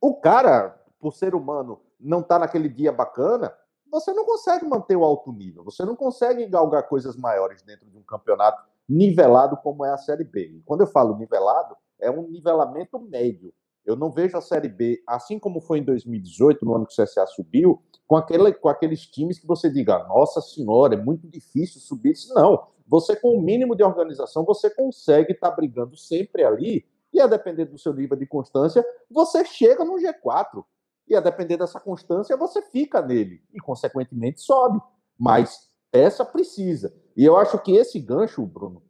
o 0.00 0.14
cara, 0.14 0.70
por 0.98 1.12
ser 1.12 1.34
humano, 1.34 1.80
não 1.98 2.20
está 2.20 2.38
naquele 2.38 2.68
dia 2.68 2.92
bacana, 2.92 3.52
você 3.90 4.12
não 4.12 4.24
consegue 4.24 4.66
manter 4.66 4.96
o 4.96 5.04
alto 5.04 5.32
nível, 5.32 5.64
você 5.64 5.84
não 5.84 5.96
consegue 5.96 6.46
galgar 6.46 6.88
coisas 6.88 7.16
maiores 7.16 7.62
dentro 7.62 7.88
de 7.88 7.96
um 7.96 8.02
campeonato 8.02 8.62
nivelado 8.88 9.56
como 9.58 9.84
é 9.84 9.90
a 9.92 9.96
Série 9.96 10.24
B. 10.24 10.46
E 10.58 10.62
quando 10.62 10.82
eu 10.82 10.86
falo 10.86 11.16
nivelado, 11.16 11.76
é 11.98 12.10
um 12.10 12.28
nivelamento 12.28 12.98
médio. 12.98 13.52
Eu 13.84 13.96
não 13.96 14.10
vejo 14.10 14.36
a 14.36 14.40
Série 14.40 14.68
B, 14.68 15.02
assim 15.06 15.38
como 15.38 15.60
foi 15.60 15.78
em 15.78 15.84
2018, 15.84 16.64
no 16.64 16.74
ano 16.74 16.86
que 16.86 17.00
o 17.00 17.04
CSA 17.04 17.26
subiu, 17.26 17.82
com, 18.06 18.16
aquele, 18.16 18.52
com 18.52 18.68
aqueles 18.68 19.06
times 19.06 19.38
que 19.38 19.46
você 19.46 19.70
diga, 19.70 20.04
nossa 20.04 20.40
senhora, 20.40 20.94
é 20.94 21.02
muito 21.02 21.26
difícil 21.28 21.80
subir. 21.80 22.14
Não, 22.34 22.66
você 22.86 23.16
com 23.16 23.36
o 23.36 23.42
mínimo 23.42 23.74
de 23.74 23.82
organização, 23.82 24.44
você 24.44 24.70
consegue 24.70 25.32
estar 25.32 25.50
tá 25.50 25.56
brigando 25.56 25.96
sempre 25.96 26.44
ali, 26.44 26.86
e 27.12 27.20
a 27.20 27.26
depender 27.26 27.64
do 27.64 27.78
seu 27.78 27.94
nível 27.94 28.16
de 28.16 28.26
constância, 28.26 28.84
você 29.10 29.44
chega 29.44 29.84
no 29.84 29.94
G4. 29.94 30.64
E 31.08 31.14
a 31.14 31.20
depender 31.20 31.56
dessa 31.56 31.78
constância, 31.78 32.36
você 32.36 32.60
fica 32.60 33.00
nele 33.00 33.40
e, 33.54 33.60
consequentemente, 33.60 34.40
sobe. 34.40 34.80
Mas 35.18 35.70
essa 35.92 36.24
precisa. 36.24 36.92
E 37.16 37.24
eu 37.24 37.36
acho 37.36 37.58
que 37.60 37.76
esse 37.76 37.98
gancho, 38.00 38.44
Bruno, 38.44 38.82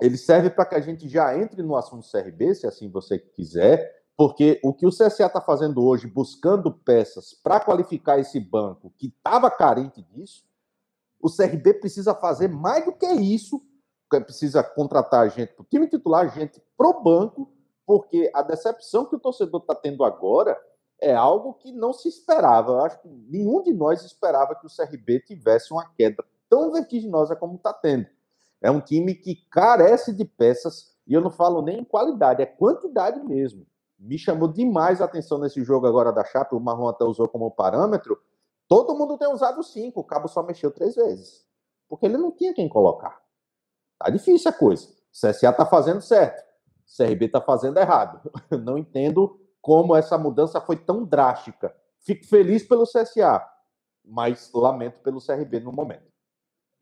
ele 0.00 0.16
serve 0.16 0.50
para 0.50 0.66
que 0.66 0.74
a 0.74 0.80
gente 0.80 1.08
já 1.08 1.38
entre 1.38 1.62
no 1.62 1.76
assunto 1.76 2.06
CRB, 2.10 2.54
se 2.54 2.66
assim 2.66 2.90
você 2.90 3.18
quiser, 3.18 3.90
Porque 4.16 4.58
o 4.64 4.72
que 4.72 4.86
o 4.86 4.90
CSA 4.90 5.26
está 5.26 5.40
fazendo 5.40 5.84
hoje, 5.84 6.06
buscando 6.06 6.72
peças 6.72 7.34
para 7.34 7.60
qualificar 7.60 8.18
esse 8.18 8.40
banco 8.40 8.92
que 8.96 9.08
estava 9.08 9.50
carente 9.50 10.00
disso, 10.00 10.44
o 11.20 11.28
CRB 11.30 11.74
precisa 11.74 12.14
fazer 12.14 12.48
mais 12.48 12.84
do 12.84 12.92
que 12.92 13.06
isso. 13.06 13.62
Precisa 14.08 14.62
contratar 14.62 15.28
gente 15.30 15.52
para 15.52 15.62
o 15.62 15.66
time 15.66 15.88
titular, 15.88 16.32
gente 16.32 16.62
para 16.78 16.88
o 16.88 17.02
banco, 17.02 17.52
porque 17.84 18.30
a 18.32 18.40
decepção 18.40 19.04
que 19.04 19.16
o 19.16 19.20
torcedor 19.20 19.60
está 19.60 19.74
tendo 19.74 20.04
agora 20.04 20.56
é 21.00 21.14
algo 21.14 21.54
que 21.54 21.72
não 21.72 21.92
se 21.92 22.08
esperava. 22.08 22.72
Eu 22.72 22.80
acho 22.84 23.02
que 23.02 23.08
nenhum 23.08 23.62
de 23.62 23.72
nós 23.72 24.02
esperava 24.04 24.54
que 24.54 24.66
o 24.66 24.70
CRB 24.70 25.20
tivesse 25.20 25.72
uma 25.72 25.88
queda 25.90 26.24
tão 26.48 26.72
vertiginosa 26.72 27.36
como 27.36 27.56
está 27.56 27.72
tendo. 27.72 28.06
É 28.62 28.70
um 28.70 28.80
time 28.80 29.14
que 29.14 29.34
carece 29.50 30.12
de 30.12 30.24
peças, 30.24 30.96
e 31.06 31.12
eu 31.12 31.20
não 31.20 31.30
falo 31.30 31.60
nem 31.60 31.80
em 31.80 31.84
qualidade, 31.84 32.42
é 32.42 32.46
quantidade 32.46 33.20
mesmo. 33.22 33.66
Me 33.98 34.18
chamou 34.18 34.48
demais 34.48 35.00
a 35.00 35.06
atenção 35.06 35.38
nesse 35.38 35.62
jogo 35.64 35.86
agora 35.86 36.12
da 36.12 36.24
Chape, 36.24 36.54
o 36.54 36.60
Marlon 36.60 36.88
até 36.88 37.04
usou 37.04 37.28
como 37.28 37.50
parâmetro. 37.50 38.20
Todo 38.68 38.96
mundo 38.96 39.16
tem 39.16 39.28
usado 39.28 39.62
cinco, 39.62 40.00
o 40.00 40.04
Cabo 40.04 40.28
só 40.28 40.42
mexeu 40.42 40.70
três 40.70 40.94
vezes. 40.94 41.46
Porque 41.88 42.06
ele 42.06 42.16
não 42.16 42.32
tinha 42.32 42.52
quem 42.52 42.68
colocar. 42.68 43.20
Tá 43.98 44.10
difícil 44.10 44.50
a 44.50 44.54
coisa. 44.54 44.88
O 44.88 45.28
CSA 45.28 45.52
tá 45.52 45.64
fazendo 45.64 46.00
certo. 46.00 46.44
O 46.86 46.96
CRB 46.96 47.28
tá 47.28 47.40
fazendo 47.40 47.78
errado. 47.78 48.20
Não 48.62 48.76
entendo 48.76 49.40
como 49.60 49.96
essa 49.96 50.16
mudança 50.16 50.60
foi 50.60 50.76
tão 50.76 51.04
drástica. 51.04 51.74
Fico 52.00 52.24
feliz 52.26 52.62
pelo 52.62 52.84
CSA, 52.84 53.44
mas 54.04 54.50
lamento 54.54 55.00
pelo 55.00 55.24
CRB 55.24 55.60
no 55.60 55.72
momento. 55.72 56.06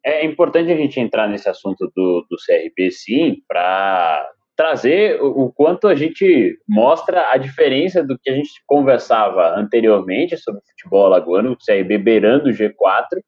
É 0.04 0.24
importante 0.24 0.70
a 0.70 0.76
gente 0.76 1.00
entrar 1.00 1.26
nesse 1.26 1.48
assunto 1.48 1.90
do, 1.96 2.26
do 2.28 2.36
CRB, 2.36 2.90
sim, 2.90 3.42
para 3.48 4.30
trazer 4.56 5.20
o, 5.20 5.52
quanto 5.52 5.88
a 5.88 5.94
gente 5.94 6.56
mostra 6.68 7.32
a 7.32 7.36
diferença 7.36 8.02
do 8.02 8.18
que 8.18 8.30
a 8.30 8.34
gente 8.34 8.50
conversava 8.66 9.58
anteriormente 9.58 10.36
sobre 10.36 10.60
futebol 10.70 11.06
alagoano, 11.06 11.52
o 11.52 11.56
CRB 11.56 11.98
beirando 11.98 12.48
o 12.48 12.52
G4 12.52 13.20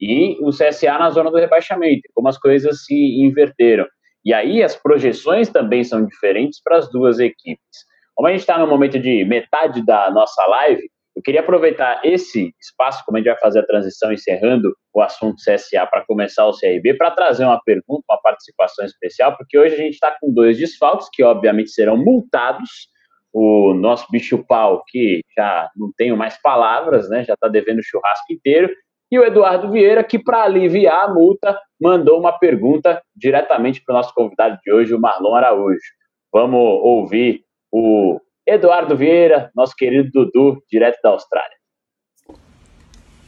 e 0.00 0.36
o 0.40 0.50
CSA 0.50 0.98
na 0.98 1.10
zona 1.10 1.30
do 1.30 1.36
rebaixamento, 1.36 2.02
como 2.14 2.28
as 2.28 2.38
coisas 2.38 2.84
se 2.84 2.94
inverteram. 2.94 3.86
E 4.24 4.32
aí 4.32 4.62
as 4.62 4.76
projeções 4.76 5.48
também 5.48 5.82
são 5.82 6.04
diferentes 6.04 6.60
para 6.62 6.78
as 6.78 6.90
duas 6.90 7.18
equipes. 7.18 7.86
Como 8.14 8.28
a 8.28 8.30
gente 8.30 8.40
está 8.40 8.58
no 8.58 8.66
momento 8.66 8.98
de 8.98 9.24
metade 9.24 9.84
da 9.84 10.10
nossa 10.10 10.44
live, 10.46 10.88
eu 11.18 11.22
queria 11.22 11.40
aproveitar 11.40 12.00
esse 12.04 12.54
espaço, 12.60 13.04
como 13.04 13.16
a 13.16 13.20
gente 13.20 13.28
vai 13.28 13.40
fazer 13.40 13.58
a 13.58 13.66
transição 13.66 14.12
encerrando 14.12 14.72
o 14.94 15.02
assunto 15.02 15.42
CSA 15.42 15.84
para 15.84 16.06
começar 16.06 16.46
o 16.46 16.56
CRB, 16.56 16.94
para 16.94 17.10
trazer 17.10 17.44
uma 17.44 17.60
pergunta, 17.60 18.04
uma 18.08 18.22
participação 18.22 18.84
especial, 18.84 19.36
porque 19.36 19.58
hoje 19.58 19.74
a 19.74 19.78
gente 19.78 19.94
está 19.94 20.16
com 20.20 20.32
dois 20.32 20.56
desfalques 20.56 21.08
que 21.12 21.24
obviamente 21.24 21.70
serão 21.70 21.96
multados. 21.96 22.86
O 23.32 23.74
nosso 23.74 24.06
bicho 24.12 24.44
pau, 24.46 24.84
que 24.86 25.20
já 25.36 25.68
não 25.74 25.90
tenho 25.96 26.16
mais 26.16 26.40
palavras, 26.40 27.10
né, 27.10 27.24
já 27.24 27.34
está 27.34 27.48
devendo 27.48 27.80
o 27.80 27.84
churrasco 27.84 28.32
inteiro, 28.32 28.72
e 29.10 29.18
o 29.18 29.24
Eduardo 29.24 29.72
Vieira, 29.72 30.04
que 30.04 30.20
para 30.20 30.44
aliviar 30.44 31.08
a 31.08 31.12
multa, 31.12 31.58
mandou 31.80 32.20
uma 32.20 32.38
pergunta 32.38 33.02
diretamente 33.16 33.82
para 33.84 33.92
o 33.92 33.96
nosso 33.96 34.14
convidado 34.14 34.56
de 34.64 34.72
hoje, 34.72 34.94
o 34.94 35.00
Marlon 35.00 35.34
Araújo. 35.34 35.80
Vamos 36.32 36.60
ouvir 36.60 37.42
o 37.72 38.20
Eduardo 38.48 38.96
Vieira, 38.96 39.50
nosso 39.54 39.74
querido 39.76 40.10
Dudu, 40.10 40.62
direto 40.70 40.98
da 41.02 41.10
Austrália. 41.10 41.58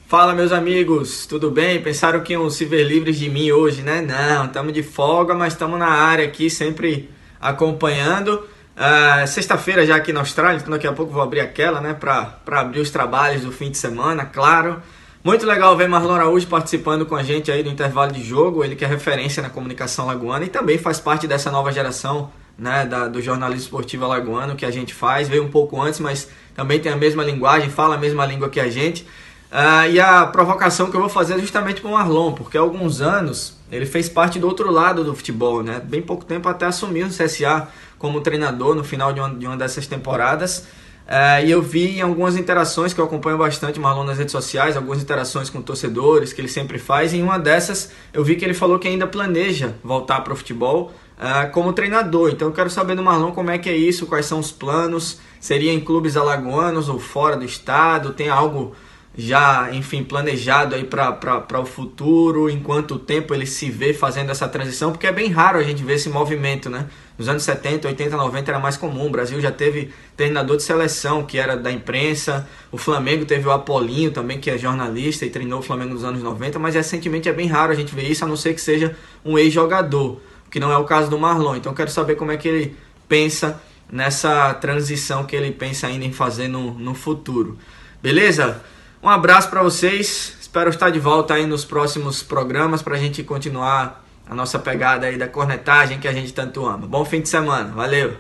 Fala, 0.06 0.34
meus 0.34 0.50
amigos, 0.50 1.26
tudo 1.26 1.50
bem? 1.50 1.80
Pensaram 1.82 2.22
que 2.22 2.32
iam 2.32 2.48
se 2.48 2.64
ver 2.64 2.84
livres 2.84 3.18
de 3.18 3.28
mim 3.28 3.52
hoje, 3.52 3.82
né? 3.82 4.00
Não, 4.00 4.46
estamos 4.46 4.72
de 4.72 4.82
folga, 4.82 5.34
mas 5.34 5.52
estamos 5.52 5.78
na 5.78 5.88
área 5.88 6.24
aqui, 6.24 6.48
sempre 6.48 7.10
acompanhando. 7.38 8.48
Uh, 8.74 9.26
Sexta-feira 9.26 9.84
já 9.84 9.96
aqui 9.96 10.10
na 10.10 10.20
Austrália, 10.20 10.56
então 10.56 10.70
daqui 10.70 10.86
a 10.86 10.92
pouco 10.92 11.12
vou 11.12 11.22
abrir 11.22 11.40
aquela, 11.40 11.82
né? 11.82 11.92
Para 11.92 12.40
abrir 12.46 12.80
os 12.80 12.90
trabalhos 12.90 13.42
do 13.42 13.52
fim 13.52 13.70
de 13.70 13.76
semana, 13.76 14.24
claro. 14.24 14.82
Muito 15.22 15.44
legal 15.44 15.76
ver 15.76 15.86
Marlon 15.86 16.14
Araújo 16.14 16.46
participando 16.46 17.04
com 17.04 17.14
a 17.14 17.22
gente 17.22 17.52
aí 17.52 17.62
do 17.62 17.68
intervalo 17.68 18.10
de 18.10 18.22
jogo, 18.22 18.64
ele 18.64 18.74
que 18.74 18.86
é 18.86 18.88
referência 18.88 19.42
na 19.42 19.50
comunicação 19.50 20.06
lagoana 20.06 20.46
e 20.46 20.48
também 20.48 20.78
faz 20.78 20.98
parte 20.98 21.28
dessa 21.28 21.50
nova 21.50 21.70
geração 21.70 22.32
né, 22.60 22.84
da, 22.84 23.08
do 23.08 23.22
jornalismo 23.22 23.64
esportivo 23.64 24.04
alagoano 24.04 24.54
que 24.54 24.66
a 24.66 24.70
gente 24.70 24.92
faz. 24.92 25.28
Veio 25.28 25.42
um 25.42 25.48
pouco 25.48 25.80
antes, 25.80 25.98
mas 25.98 26.28
também 26.54 26.78
tem 26.78 26.92
a 26.92 26.96
mesma 26.96 27.24
linguagem, 27.24 27.70
fala 27.70 27.94
a 27.94 27.98
mesma 27.98 28.26
língua 28.26 28.50
que 28.50 28.60
a 28.60 28.68
gente. 28.68 29.02
Uh, 29.50 29.90
e 29.90 29.98
a 29.98 30.26
provocação 30.26 30.90
que 30.90 30.96
eu 30.96 31.00
vou 31.00 31.08
fazer 31.08 31.34
é 31.34 31.38
justamente 31.38 31.80
com 31.80 31.92
o 31.92 31.96
Arlon, 31.96 32.32
porque 32.32 32.56
há 32.56 32.60
alguns 32.60 33.00
anos 33.00 33.56
ele 33.72 33.86
fez 33.86 34.08
parte 34.08 34.38
do 34.38 34.46
outro 34.46 34.70
lado 34.70 35.02
do 35.02 35.14
futebol, 35.14 35.62
né? 35.62 35.80
Bem 35.82 36.02
pouco 36.02 36.24
tempo 36.24 36.48
até 36.48 36.66
assumiu 36.66 37.06
no 37.06 37.12
CSA 37.12 37.66
como 37.98 38.20
treinador 38.20 38.74
no 38.74 38.84
final 38.84 39.12
de 39.12 39.20
uma, 39.20 39.34
de 39.34 39.46
uma 39.46 39.56
dessas 39.56 39.86
temporadas. 39.86 40.66
Uh, 41.08 41.44
e 41.44 41.50
eu 41.50 41.60
vi 41.60 41.98
em 41.98 42.02
algumas 42.02 42.36
interações 42.36 42.92
que 42.92 43.00
eu 43.00 43.04
acompanho 43.04 43.36
bastante 43.36 43.80
o 43.80 43.82
Marlon 43.82 44.04
nas 44.04 44.18
redes 44.18 44.30
sociais, 44.30 44.76
algumas 44.76 45.02
interações 45.02 45.50
com 45.50 45.60
torcedores 45.60 46.32
que 46.32 46.40
ele 46.40 46.46
sempre 46.46 46.78
faz. 46.78 47.12
E 47.12 47.16
em 47.16 47.22
uma 47.22 47.38
dessas 47.38 47.90
eu 48.12 48.22
vi 48.22 48.36
que 48.36 48.44
ele 48.44 48.54
falou 48.54 48.78
que 48.78 48.86
ainda 48.86 49.06
planeja 49.06 49.74
voltar 49.82 50.20
para 50.20 50.32
o 50.32 50.36
futebol, 50.36 50.92
uh, 51.20 51.50
como 51.52 51.72
treinador. 51.72 52.30
Então 52.30 52.48
eu 52.48 52.54
quero 52.54 52.70
saber 52.70 52.96
do 52.96 53.02
Marlon 53.02 53.32
como 53.32 53.50
é 53.50 53.58
que 53.58 53.68
é 53.68 53.76
isso, 53.76 54.06
quais 54.06 54.26
são 54.26 54.38
os 54.38 54.50
planos, 54.50 55.20
seria 55.38 55.72
em 55.72 55.80
clubes 55.80 56.16
alagoanos 56.16 56.88
ou 56.88 56.98
fora 56.98 57.36
do 57.36 57.44
estado, 57.44 58.12
tem 58.12 58.28
algo 58.28 58.74
já, 59.16 59.68
enfim, 59.72 60.04
planejado 60.04 60.74
aí 60.74 60.84
para 60.84 61.60
o 61.60 61.66
futuro, 61.66 62.48
em 62.48 62.60
quanto 62.60 62.98
tempo 62.98 63.34
ele 63.34 63.44
se 63.44 63.68
vê 63.68 63.92
fazendo 63.92 64.30
essa 64.30 64.48
transição, 64.48 64.92
porque 64.92 65.06
é 65.06 65.12
bem 65.12 65.28
raro 65.28 65.58
a 65.58 65.62
gente 65.64 65.82
ver 65.82 65.94
esse 65.94 66.08
movimento, 66.08 66.70
né? 66.70 66.86
Nos 67.18 67.28
anos 67.28 67.42
70, 67.42 67.88
80, 67.88 68.16
90 68.16 68.50
era 68.50 68.58
mais 68.58 68.78
comum. 68.78 69.08
O 69.08 69.10
Brasil 69.10 69.38
já 69.40 69.50
teve 69.50 69.90
treinador 70.16 70.56
de 70.56 70.62
seleção, 70.62 71.24
que 71.24 71.38
era 71.38 71.54
da 71.54 71.70
imprensa. 71.70 72.48
O 72.72 72.78
Flamengo 72.78 73.26
teve 73.26 73.46
o 73.46 73.50
Apolinho 73.50 74.10
também, 74.10 74.38
que 74.38 74.48
é 74.48 74.56
jornalista 74.56 75.26
e 75.26 75.30
treinou 75.30 75.58
o 75.58 75.62
Flamengo 75.62 75.92
nos 75.92 76.04
anos 76.04 76.22
90, 76.22 76.58
mas 76.58 76.76
recentemente 76.76 77.28
é 77.28 77.32
bem 77.32 77.48
raro 77.48 77.72
a 77.72 77.74
gente 77.74 77.94
ver 77.94 78.08
isso, 78.08 78.24
a 78.24 78.28
não 78.28 78.36
ser 78.36 78.54
que 78.54 78.60
seja 78.60 78.96
um 79.22 79.36
ex-jogador 79.36 80.20
que 80.50 80.60
não 80.60 80.72
é 80.72 80.76
o 80.76 80.84
caso 80.84 81.08
do 81.08 81.18
Marlon. 81.18 81.56
Então 81.56 81.72
quero 81.72 81.90
saber 81.90 82.16
como 82.16 82.32
é 82.32 82.36
que 82.36 82.48
ele 82.48 82.76
pensa 83.08 83.60
nessa 83.90 84.54
transição 84.54 85.24
que 85.24 85.34
ele 85.34 85.50
pensa 85.50 85.86
ainda 85.86 86.04
em 86.04 86.12
fazer 86.12 86.48
no, 86.48 86.72
no 86.74 86.94
futuro. 86.94 87.58
Beleza? 88.02 88.62
Um 89.02 89.08
abraço 89.08 89.48
para 89.48 89.62
vocês. 89.62 90.36
Espero 90.40 90.70
estar 90.70 90.90
de 90.90 90.98
volta 90.98 91.34
aí 91.34 91.46
nos 91.46 91.64
próximos 91.64 92.22
programas 92.22 92.82
para 92.82 92.96
a 92.96 92.98
gente 92.98 93.22
continuar 93.22 94.04
a 94.28 94.34
nossa 94.34 94.58
pegada 94.58 95.06
aí 95.06 95.16
da 95.16 95.26
cornetagem 95.26 95.98
que 95.98 96.06
a 96.06 96.12
gente 96.12 96.32
tanto 96.32 96.64
ama. 96.66 96.86
Bom 96.86 97.04
fim 97.04 97.20
de 97.20 97.28
semana. 97.28 97.72
Valeu! 97.72 98.16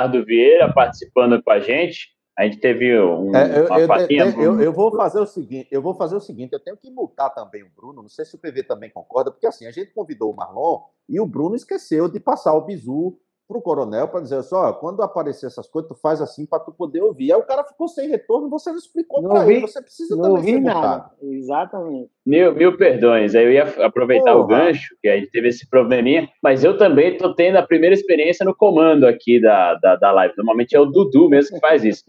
Ricardo 0.00 0.24
Vieira 0.24 0.72
participando 0.72 1.42
com 1.42 1.50
a 1.50 1.60
gente. 1.60 2.08
A 2.40 2.44
gente 2.44 2.56
teve 2.56 2.98
um, 2.98 3.36
é, 3.36 3.58
eu, 3.58 3.66
uma 3.66 3.86
fatinha. 3.86 4.24
Eu, 4.24 4.40
eu, 4.40 4.60
eu, 4.62 4.72
vou 4.72 4.96
fazer 4.96 5.20
o 5.20 5.26
seguinte, 5.26 5.68
eu 5.70 5.82
vou 5.82 5.92
fazer 5.92 6.16
o 6.16 6.20
seguinte, 6.20 6.54
eu 6.54 6.58
tenho 6.58 6.74
que 6.74 6.90
multar 6.90 7.34
também 7.34 7.62
o 7.62 7.68
Bruno, 7.68 8.00
não 8.00 8.08
sei 8.08 8.24
se 8.24 8.34
o 8.34 8.38
PV 8.38 8.62
também 8.62 8.88
concorda, 8.88 9.30
porque 9.30 9.46
assim, 9.46 9.66
a 9.66 9.70
gente 9.70 9.92
convidou 9.92 10.32
o 10.32 10.34
Marlon 10.34 10.80
e 11.06 11.20
o 11.20 11.26
Bruno 11.26 11.54
esqueceu 11.54 12.08
de 12.08 12.18
passar 12.18 12.54
o 12.54 12.62
bizu 12.62 13.18
pro 13.50 13.60
coronel 13.60 14.06
para 14.06 14.20
dizer 14.20 14.40
só, 14.44 14.72
quando 14.72 15.02
aparecer 15.02 15.46
essas 15.46 15.68
coisas, 15.68 15.88
tu 15.88 15.96
faz 15.96 16.22
assim 16.22 16.46
para 16.46 16.60
tu 16.60 16.70
poder 16.70 17.02
ouvir. 17.02 17.32
Aí 17.32 17.38
o 17.40 17.42
cara 17.42 17.64
ficou 17.64 17.88
sem 17.88 18.08
retorno, 18.08 18.48
você 18.48 18.70
não 18.70 18.78
explicou 18.78 19.28
para 19.28 19.50
ele, 19.50 19.62
você 19.62 19.82
precisa 19.82 20.14
não 20.14 20.36
também 20.36 20.54
ser 20.54 20.60
nada. 20.60 21.10
Exatamente. 21.20 22.10
Mil, 22.24 22.54
mil 22.54 22.76
perdões, 22.76 23.34
aí 23.34 23.44
eu 23.44 23.52
ia 23.52 23.64
aproveitar 23.84 24.32
Porra. 24.32 24.44
o 24.44 24.46
gancho, 24.46 24.94
que 25.02 25.08
a 25.08 25.16
gente 25.16 25.32
teve 25.32 25.48
esse 25.48 25.68
probleminha, 25.68 26.28
mas 26.40 26.62
eu 26.62 26.78
também 26.78 27.18
tô 27.18 27.34
tendo 27.34 27.56
a 27.56 27.66
primeira 27.66 27.94
experiência 27.94 28.46
no 28.46 28.54
comando 28.54 29.04
aqui 29.04 29.40
da, 29.40 29.74
da, 29.74 29.96
da 29.96 30.12
live. 30.12 30.34
Normalmente 30.36 30.76
é 30.76 30.80
o 30.80 30.86
Dudu 30.86 31.28
mesmo 31.28 31.56
que 31.56 31.60
faz 31.60 31.84
isso. 31.84 32.04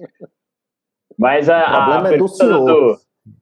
Mas 1.18 1.50
a, 1.50 1.60
o 1.60 1.76
problema 1.76 2.10
a 2.10 2.14
é 2.14 2.18
do 2.18 2.28
senhor. 2.28 2.66
Do, 2.66 2.98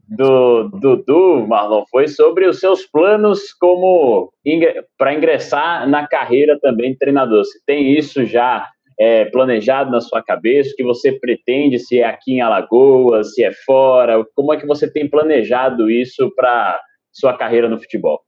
do 0.10 0.70
Dudu, 0.70 1.46
Marlon, 1.48 1.86
foi 1.92 2.08
sobre 2.08 2.48
os 2.48 2.60
seus 2.60 2.86
planos 2.86 3.54
como 3.54 4.32
para 4.98 5.14
ingressar 5.14 5.88
na 5.88 6.08
carreira 6.08 6.60
também 6.60 6.94
de 6.94 6.98
treinador. 6.98 7.44
Se 7.46 7.64
tem 7.66 7.96
isso 7.96 8.26
já 8.26 8.68
é, 9.00 9.26
planejado 9.26 9.92
na 9.92 10.02
sua 10.02 10.24
cabeça, 10.24 10.72
o 10.72 10.76
que 10.76 10.84
você 10.84 11.12
pretende, 11.12 11.78
se 11.78 12.00
é 12.00 12.06
aqui 12.06 12.34
em 12.34 12.42
Alagoas, 12.42 13.36
se 13.36 13.44
é 13.44 13.52
fora, 13.52 14.26
como 14.36 14.52
é 14.52 14.58
que 14.58 14.66
você 14.66 14.92
tem 14.92 15.08
planejado 15.08 15.90
isso 15.92 16.34
para 16.36 16.82
sua 17.12 17.38
carreira 17.38 17.70
no 17.70 17.80
futebol? 17.80 18.20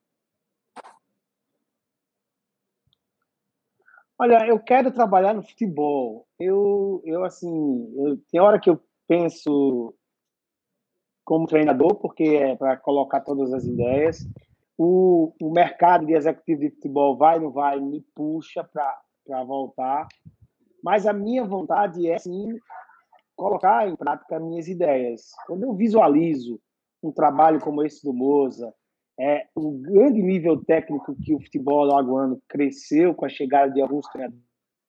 Olha, 4.20 4.46
eu 4.46 4.60
quero 4.60 4.92
trabalhar 4.92 5.34
no 5.34 5.42
futebol. 5.42 6.28
Eu, 6.40 7.02
eu 7.04 7.24
assim, 7.24 7.50
eu, 7.98 8.20
tem 8.32 8.40
hora 8.40 8.60
que 8.60 8.70
eu 8.70 8.80
penso 9.08 9.96
como 11.32 11.48
treinador, 11.48 11.96
porque 11.96 12.24
é 12.24 12.58
para 12.58 12.76
colocar 12.76 13.22
todas 13.22 13.54
as 13.54 13.64
ideias. 13.64 14.28
O, 14.78 15.34
o 15.42 15.50
mercado 15.50 16.06
de 16.06 16.14
executivo 16.14 16.60
de 16.60 16.72
futebol 16.72 17.16
vai 17.16 17.40
não 17.40 17.50
vai, 17.50 17.80
me 17.80 18.02
puxa 18.14 18.66
para 18.66 19.42
voltar. 19.46 20.10
Mas 20.84 21.08
a 21.08 21.14
minha 21.14 21.46
vontade 21.46 22.06
é, 22.06 22.20
sim, 22.20 22.60
colocar 23.34 23.88
em 23.88 23.96
prática 23.96 24.42
minhas 24.42 24.68
ideias. 24.68 25.30
Quando 25.48 25.64
eu 25.64 25.74
visualizo 25.74 26.60
um 27.02 27.14
trabalho 27.14 27.62
como 27.62 27.82
esse 27.82 28.04
do 28.04 28.12
Moza, 28.12 28.74
é, 29.18 29.48
o 29.56 29.72
grande 29.72 30.22
nível 30.22 30.62
técnico 30.66 31.16
que 31.16 31.34
o 31.34 31.40
futebol 31.40 31.90
alagoano 31.90 32.42
cresceu 32.50 33.16
com 33.16 33.24
a 33.24 33.30
chegada 33.30 33.72
de 33.72 33.82
alguns 33.82 34.06
treinadores 34.10 34.44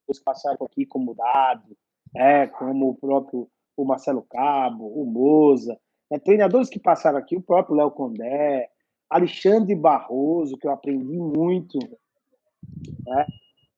que 0.09 0.25
passaram 0.25 0.67
aqui, 0.67 0.87
como 0.87 1.13
o 1.13 1.15
Dado, 1.15 1.77
é, 2.17 2.49
como 2.49 2.89
o 2.89 2.97
próprio 2.97 3.49
o 3.77 3.85
Marcelo 3.85 4.27
Cabo, 4.29 4.89
o 4.89 5.07
Moza, 5.07 5.79
né, 6.13 6.19
treinadores 6.19 6.69
que 6.69 6.79
passaram 6.79 7.19
aqui, 7.19 7.35
o 7.37 7.43
próprio 7.43 7.75
Léo 7.75 7.91
Condé, 7.91 8.69
Alexandre 9.09 9.75
Barroso, 9.75 10.59
que 10.59 10.67
eu 10.67 10.71
aprendi 10.71 11.17
muito, 11.17 11.79
né, 13.07 13.27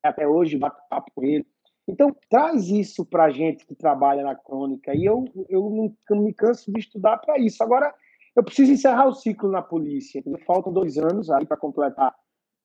até 0.03 0.27
hoje 0.27 0.59
bato 0.59 0.81
papo 0.91 1.13
com 1.15 1.23
ele. 1.23 1.47
Então, 1.87 2.15
traz 2.29 2.69
isso 2.69 3.05
para 3.05 3.27
a 3.27 3.31
gente 3.31 3.65
que 3.65 3.75
trabalha 3.75 4.25
na 4.25 4.35
crônica, 4.35 4.93
e 4.95 5.05
eu, 5.05 5.25
eu 5.49 5.95
não 6.11 6.23
me 6.23 6.35
canso 6.35 6.73
de 6.73 6.81
estudar 6.81 7.19
para 7.19 7.39
isso. 7.39 7.63
Agora, 7.63 7.95
eu 8.35 8.43
preciso 8.43 8.73
encerrar 8.73 9.07
o 9.07 9.15
ciclo 9.15 9.51
na 9.51 9.63
polícia. 9.63 10.21
Faltam 10.45 10.73
dois 10.73 10.99
anos 10.99 11.31
aí 11.31 11.47
para 11.47 11.57
completar 11.57 12.13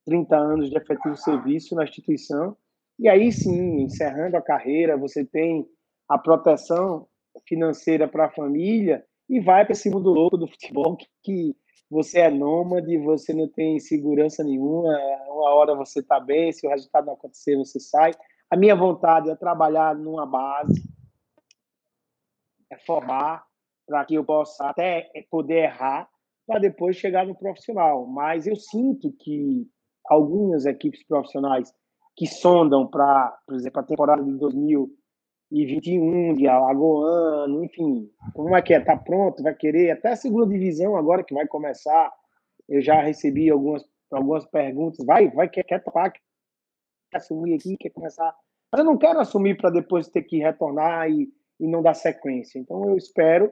30 0.05 0.35
anos 0.35 0.69
de 0.69 0.77
efetivo 0.77 1.15
serviço 1.15 1.75
na 1.75 1.83
instituição. 1.83 2.57
E 2.97 3.07
aí 3.07 3.31
sim, 3.31 3.81
encerrando 3.81 4.35
a 4.35 4.41
carreira, 4.41 4.97
você 4.97 5.23
tem 5.23 5.67
a 6.07 6.17
proteção 6.17 7.07
financeira 7.47 8.07
para 8.07 8.25
a 8.25 8.31
família 8.31 9.05
e 9.29 9.39
vai 9.39 9.63
para 9.63 9.73
esse 9.73 9.89
mundo 9.89 10.09
louco 10.09 10.37
do 10.37 10.47
futebol 10.47 10.97
que, 10.97 11.07
que, 11.23 11.55
você 11.89 12.19
é 12.19 12.29
nômade, 12.29 12.99
você 12.99 13.33
não 13.33 13.47
tem 13.47 13.79
segurança 13.79 14.43
nenhuma, 14.43 14.95
uma 15.27 15.49
hora 15.55 15.73
você 15.73 16.01
está 16.01 16.19
bem, 16.19 16.51
se 16.51 16.67
o 16.67 16.69
resultado 16.69 17.07
não 17.07 17.13
acontecer, 17.13 17.57
você 17.57 17.79
sai. 17.79 18.11
A 18.47 18.55
minha 18.55 18.75
vontade 18.75 19.27
é 19.27 19.35
trabalhar 19.35 19.95
numa 19.95 20.23
base, 20.23 20.83
é 22.71 22.77
formar, 22.77 23.43
para 23.87 24.05
que 24.05 24.13
eu 24.13 24.23
possa 24.23 24.69
até 24.69 25.09
poder 25.31 25.63
errar, 25.63 26.07
para 26.45 26.59
depois 26.59 26.95
chegar 26.95 27.25
no 27.25 27.35
profissional. 27.35 28.05
Mas 28.05 28.45
eu 28.45 28.55
sinto 28.55 29.11
que 29.19 29.67
algumas 30.05 30.67
equipes 30.67 31.03
profissionais 31.07 31.73
que 32.15 32.27
sondam 32.27 32.85
para, 32.85 33.35
por 33.47 33.55
exemplo, 33.55 33.79
a 33.79 33.83
temporada 33.83 34.23
de 34.23 34.29
2021, 35.51 36.35
de 36.35 36.47
Alagoano, 36.47 37.63
enfim, 37.63 38.09
como 38.33 38.55
é 38.55 38.61
que 38.61 38.73
é? 38.73 38.79
Tá 38.79 38.95
pronto? 38.95 39.41
Vai 39.41 39.55
querer? 39.55 39.91
Até 39.91 40.09
a 40.09 40.15
segunda 40.15 40.47
divisão 40.47 40.95
agora 40.95 41.23
que 41.23 41.33
vai 41.33 41.47
começar, 41.47 42.11
eu 42.67 42.81
já 42.81 43.01
recebi 43.01 43.49
algumas, 43.49 43.83
algumas 44.11 44.45
perguntas. 44.45 45.03
Vai, 45.05 45.29
vai, 45.29 45.49
quer, 45.49 45.63
quer 45.63 45.83
topar, 45.83 46.11
quer 46.11 46.21
assumir 47.13 47.55
aqui, 47.55 47.75
quer 47.77 47.89
começar. 47.89 48.35
Mas 48.71 48.79
eu 48.79 48.85
não 48.85 48.97
quero 48.97 49.19
assumir 49.19 49.57
para 49.57 49.71
depois 49.71 50.07
ter 50.07 50.23
que 50.23 50.37
retornar 50.37 51.09
e, 51.09 51.27
e 51.59 51.67
não 51.67 51.81
dar 51.81 51.95
sequência. 51.95 52.59
Então 52.59 52.87
eu 52.87 52.95
espero 52.95 53.51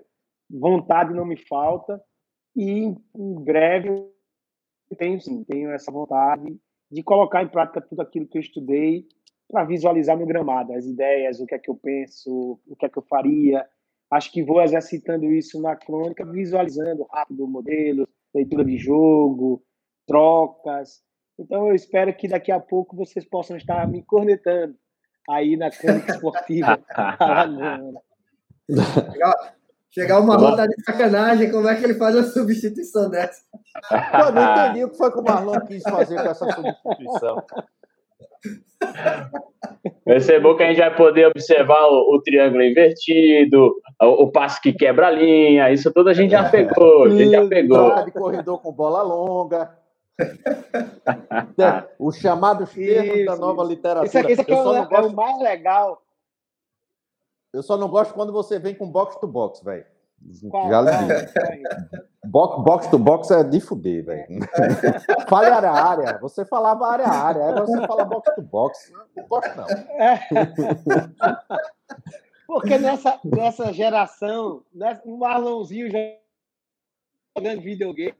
vontade 0.49 1.13
não 1.13 1.25
me 1.25 1.35
falta 1.35 2.01
e 2.55 2.95
em 3.15 3.43
breve 3.43 3.89
tenho 4.97 5.19
sim, 5.19 5.43
tenho 5.43 5.71
essa 5.71 5.91
vontade 5.91 6.57
de 6.89 7.03
colocar 7.03 7.43
em 7.43 7.49
prática 7.49 7.81
tudo 7.81 8.01
aquilo 8.01 8.27
que 8.27 8.37
eu 8.37 8.41
estudei 8.41 9.05
para 9.49 9.63
visualizar 9.63 10.17
no 10.17 10.25
gramado, 10.25 10.73
as 10.73 10.85
ideias, 10.85 11.39
o 11.39 11.45
que 11.45 11.55
é 11.55 11.59
que 11.59 11.69
eu 11.69 11.75
penso, 11.75 12.59
o 12.67 12.75
que 12.75 12.85
é 12.85 12.89
que 12.89 12.97
eu 12.97 13.03
faria. 13.03 13.65
Acho 14.11 14.31
que 14.31 14.43
vou 14.43 14.61
exercitando 14.61 15.25
isso 15.31 15.61
na 15.61 15.75
crônica, 15.75 16.25
visualizando 16.25 17.07
rápido 17.11 17.47
modelos, 17.47 18.07
leitura 18.33 18.63
de 18.63 18.77
jogo, 18.77 19.63
trocas. 20.05 21.01
Então 21.39 21.67
eu 21.67 21.75
espero 21.75 22.13
que 22.15 22.27
daqui 22.27 22.51
a 22.51 22.59
pouco 22.59 22.95
vocês 22.95 23.25
possam 23.25 23.57
estar 23.57 23.87
me 23.87 24.03
cornetando 24.03 24.75
aí 25.29 25.55
na 25.57 25.69
crônica 25.69 26.13
esportiva. 26.13 26.79
Legal. 28.69 29.33
Chegar 29.89 30.19
uma 30.19 30.35
rota 30.37 30.67
de 30.67 30.83
sacanagem, 30.83 31.49
como 31.51 31.67
é 31.67 31.75
que 31.75 31.83
ele 31.83 31.95
faz 31.95 32.15
a 32.15 32.23
substituição 32.23 33.09
dessa? 33.09 33.41
Eu 34.13 34.31
não 34.31 34.51
entendi 34.51 34.83
o 34.83 34.89
que 34.91 34.97
foi 34.97 35.11
que 35.11 35.19
o 35.19 35.23
Marlon 35.23 35.59
quis 35.61 35.81
fazer 35.81 36.15
com 36.21 36.29
essa 36.29 36.45
substituição. 36.51 37.43
Vai 40.05 40.19
ser 40.19 40.41
bom 40.41 40.55
que 40.55 40.63
a 40.63 40.67
gente 40.67 40.79
vai 40.79 40.95
poder 40.95 41.27
observar 41.27 41.87
o, 41.87 42.15
o 42.15 42.21
triângulo 42.21 42.63
invertido, 42.63 43.75
o, 44.01 44.23
o, 44.23 44.31
passe 44.31 44.61
que 44.61 44.71
quebra 44.71 45.07
a 45.07 45.11
linha, 45.11 45.71
isso 45.71 45.91
tudo 45.91 46.09
a 46.09 46.13
gente 46.13 46.31
já 46.31 46.49
pegou. 46.49 47.05
A 47.05 47.09
gente 47.09 47.31
já 47.31 47.47
pegou. 47.47 47.77
Troca 47.77 48.05
de 48.05 48.11
corredor 48.11 48.61
com 48.61 48.71
bola 48.71 49.01
longa. 49.01 49.77
o 51.99 52.11
chamado 52.11 52.65
termos 52.65 53.25
da 53.25 53.35
nova 53.35 53.63
literatura. 53.63 54.07
Isso 54.07 54.17
aqui, 54.17 54.31
isso 54.31 54.41
aqui 54.41 54.53
é, 54.53 54.55
o, 54.55 54.63
gosto... 54.63 54.93
é 54.93 55.01
o 55.01 55.13
mais 55.13 55.39
legal 55.41 56.01
eu 57.53 57.63
só 57.63 57.75
não 57.75 57.89
gosto 57.89 58.13
quando 58.13 58.31
você 58.31 58.59
vem 58.59 58.75
com 58.75 58.87
box 58.89 59.19
to 59.19 59.27
box, 59.27 59.63
velho. 59.63 59.85
Já 60.69 60.81
li. 60.81 60.91
Box, 62.27 62.63
box 62.63 62.87
to 62.87 62.97
box 62.97 63.31
é 63.31 63.43
de 63.43 63.61
fuder, 63.61 64.05
velho. 64.05 64.27
Fale 65.29 65.47
área 65.47 65.69
a 65.69 65.89
área. 65.89 66.17
Você 66.19 66.45
falava 66.45 66.87
área 66.87 67.05
a 67.05 67.13
área. 67.13 67.45
Aí 67.45 67.53
você 67.53 67.87
fala 67.87 68.05
box 68.05 68.35
to 68.35 68.41
box. 68.41 68.91
Não 68.91 69.27
não. 69.55 69.67
É. 70.03 70.19
Porque 72.45 72.77
nessa, 72.77 73.19
nessa 73.23 73.73
geração, 73.73 74.63
nessa, 74.73 75.01
um 75.05 75.17
Marlonzinho 75.17 75.89
jogando 75.89 77.61
videogame, 77.61 78.15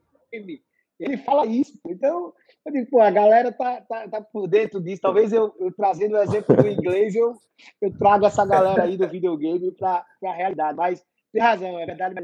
ele 1.00 1.16
fala 1.18 1.46
isso. 1.46 1.78
Então, 1.86 2.32
eu 2.66 2.72
digo, 2.72 2.90
pô, 2.90 3.00
a 3.00 3.10
galera 3.10 3.52
tá, 3.52 3.80
tá, 3.82 4.08
tá 4.08 4.20
por 4.20 4.48
dentro 4.48 4.80
disso. 4.80 5.00
Talvez 5.00 5.32
eu, 5.32 5.54
eu 5.58 5.72
trazendo 5.72 6.16
o 6.16 6.22
exemplo 6.22 6.56
do 6.56 6.68
inglês, 6.68 7.14
eu, 7.14 7.36
eu 7.80 7.96
trago 7.98 8.26
essa 8.26 8.44
galera 8.44 8.82
aí 8.82 8.96
do 8.96 9.08
videogame 9.08 9.70
para 9.72 10.04
a 10.24 10.32
realidade. 10.32 10.76
Mas 10.76 11.04
tem 11.32 11.42
razão, 11.42 11.78
é 11.78 11.86
verdade, 11.86 12.14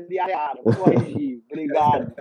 mas 0.65 0.77
corrigir. 0.77 1.43
Obrigado. 1.51 2.13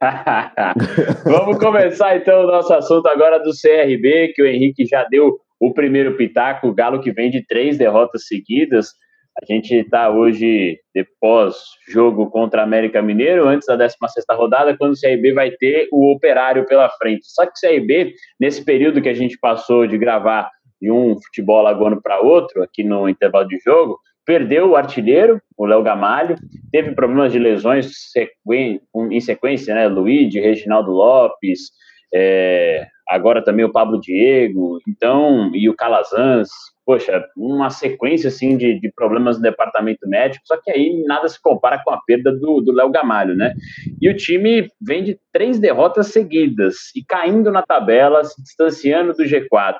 Vamos 1.24 1.58
começar 1.58 2.16
então 2.16 2.44
o 2.44 2.46
nosso 2.46 2.72
assunto 2.74 3.06
agora 3.06 3.38
do 3.38 3.50
CRB, 3.50 4.32
que 4.34 4.42
o 4.42 4.46
Henrique 4.46 4.84
já 4.84 5.04
deu 5.04 5.38
o 5.60 5.72
primeiro 5.72 6.16
pitaco, 6.16 6.68
o 6.68 6.74
Galo 6.74 7.00
que 7.00 7.12
vem 7.12 7.30
de 7.30 7.46
três 7.46 7.78
derrotas 7.78 8.26
seguidas. 8.26 8.88
A 9.42 9.44
gente 9.52 9.74
está 9.74 10.10
hoje, 10.10 10.78
depois 10.94 11.56
jogo 11.88 12.30
contra 12.30 12.60
a 12.60 12.64
América 12.64 13.02
Mineiro, 13.02 13.48
antes 13.48 13.66
da 13.66 13.74
16 13.74 14.24
rodada, 14.30 14.76
quando 14.76 14.92
o 14.92 15.00
CRB 15.00 15.32
vai 15.32 15.50
ter 15.50 15.88
o 15.90 16.12
operário 16.12 16.66
pela 16.66 16.88
frente. 16.90 17.26
Só 17.26 17.44
que 17.44 17.52
o 17.52 17.60
CRB, 17.60 18.14
nesse 18.38 18.64
período 18.64 19.02
que 19.02 19.08
a 19.08 19.14
gente 19.14 19.36
passou 19.40 19.86
de 19.86 19.98
gravar 19.98 20.48
de 20.80 20.90
um 20.90 21.16
futebol 21.20 21.62
lagoano 21.62 22.00
para 22.00 22.20
outro, 22.20 22.62
aqui 22.62 22.84
no 22.84 23.08
intervalo 23.08 23.48
de 23.48 23.58
jogo, 23.58 23.98
perdeu 24.24 24.70
o 24.70 24.76
artilheiro, 24.76 25.40
o 25.56 25.66
Léo 25.66 25.82
Gamalho, 25.82 26.36
teve 26.72 26.92
problemas 26.92 27.32
de 27.32 27.38
lesões 27.38 27.90
em 29.10 29.20
sequência, 29.20 29.74
né? 29.74 29.86
Luiz, 29.88 30.34
Reginaldo 30.34 30.90
Lopes, 30.90 31.70
é, 32.12 32.86
agora 33.08 33.42
também 33.42 33.64
o 33.64 33.72
Pablo 33.72 34.00
Diego, 34.00 34.78
então, 34.88 35.50
e 35.54 35.68
o 35.68 35.74
Calazans, 35.74 36.48
poxa, 36.86 37.24
uma 37.36 37.70
sequência 37.70 38.28
assim 38.28 38.56
de, 38.56 38.78
de, 38.78 38.92
problemas 38.92 39.36
no 39.36 39.42
departamento 39.42 40.08
médico, 40.08 40.46
só 40.46 40.56
que 40.56 40.70
aí 40.70 41.02
nada 41.06 41.28
se 41.28 41.40
compara 41.40 41.82
com 41.84 41.90
a 41.90 42.00
perda 42.06 42.32
do 42.32 42.72
Léo 42.72 42.90
Gamalho, 42.90 43.34
né? 43.34 43.54
E 44.00 44.08
o 44.08 44.16
time 44.16 44.68
vem 44.80 45.02
de 45.02 45.18
três 45.32 45.58
derrotas 45.58 46.08
seguidas 46.08 46.94
e 46.94 47.04
caindo 47.04 47.50
na 47.50 47.62
tabela, 47.62 48.22
se 48.24 48.40
distanciando 48.42 49.12
do 49.12 49.24
G4. 49.24 49.76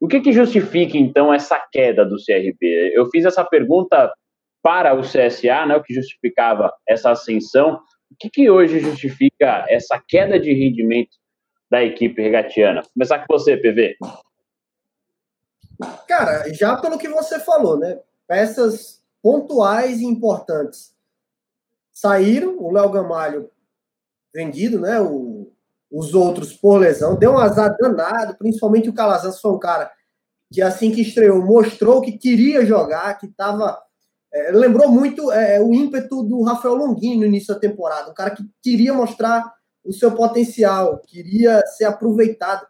O 0.00 0.08
que, 0.08 0.20
que 0.20 0.32
justifica, 0.32 0.96
então, 0.96 1.32
essa 1.32 1.60
queda 1.70 2.06
do 2.06 2.16
CRB? 2.16 2.92
Eu 2.94 3.10
fiz 3.10 3.26
essa 3.26 3.44
pergunta 3.44 4.10
para 4.62 4.94
o 4.94 5.02
CSA, 5.02 5.66
né, 5.66 5.76
o 5.76 5.82
que 5.82 5.94
justificava 5.94 6.72
essa 6.88 7.10
ascensão. 7.10 7.80
O 8.10 8.16
que, 8.18 8.30
que 8.30 8.50
hoje 8.50 8.80
justifica 8.80 9.66
essa 9.68 10.02
queda 10.08 10.40
de 10.40 10.52
rendimento 10.52 11.10
da 11.70 11.84
equipe 11.84 12.20
regatiana? 12.20 12.82
Começar 12.94 13.20
com 13.20 13.26
você, 13.28 13.56
PV. 13.56 13.96
Cara, 16.08 16.52
já 16.52 16.76
pelo 16.76 16.98
que 16.98 17.08
você 17.08 17.38
falou, 17.38 17.78
né? 17.78 18.00
Peças 18.26 19.02
pontuais 19.22 20.00
e 20.00 20.04
importantes 20.04 20.94
saíram. 21.92 22.58
O 22.58 22.72
Léo 22.72 22.90
Gamalho 22.90 23.50
vendido, 24.34 24.80
né? 24.80 25.00
O, 25.00 25.29
os 25.90 26.14
outros 26.14 26.52
por 26.52 26.78
lesão. 26.78 27.16
Deu 27.16 27.32
um 27.32 27.38
azar 27.38 27.74
danado, 27.78 28.36
principalmente 28.36 28.88
o 28.88 28.92
Calazans 28.92 29.40
foi 29.40 29.52
um 29.52 29.58
cara 29.58 29.90
que 30.52 30.62
assim 30.62 30.90
que 30.90 31.02
estreou 31.02 31.44
mostrou 31.44 32.00
que 32.00 32.12
queria 32.12 32.64
jogar, 32.64 33.18
que 33.18 33.26
estava 33.26 33.78
é, 34.32 34.52
lembrou 34.52 34.88
muito 34.88 35.32
é, 35.32 35.60
o 35.60 35.74
ímpeto 35.74 36.22
do 36.22 36.42
Rafael 36.42 36.74
Longini 36.74 37.18
no 37.18 37.26
início 37.26 37.52
da 37.52 37.60
temporada, 37.60 38.10
um 38.10 38.14
cara 38.14 38.30
que 38.30 38.44
queria 38.62 38.94
mostrar 38.94 39.52
o 39.84 39.92
seu 39.92 40.12
potencial, 40.12 40.98
queria 40.98 41.60
ser 41.66 41.84
aproveitado 41.84 42.66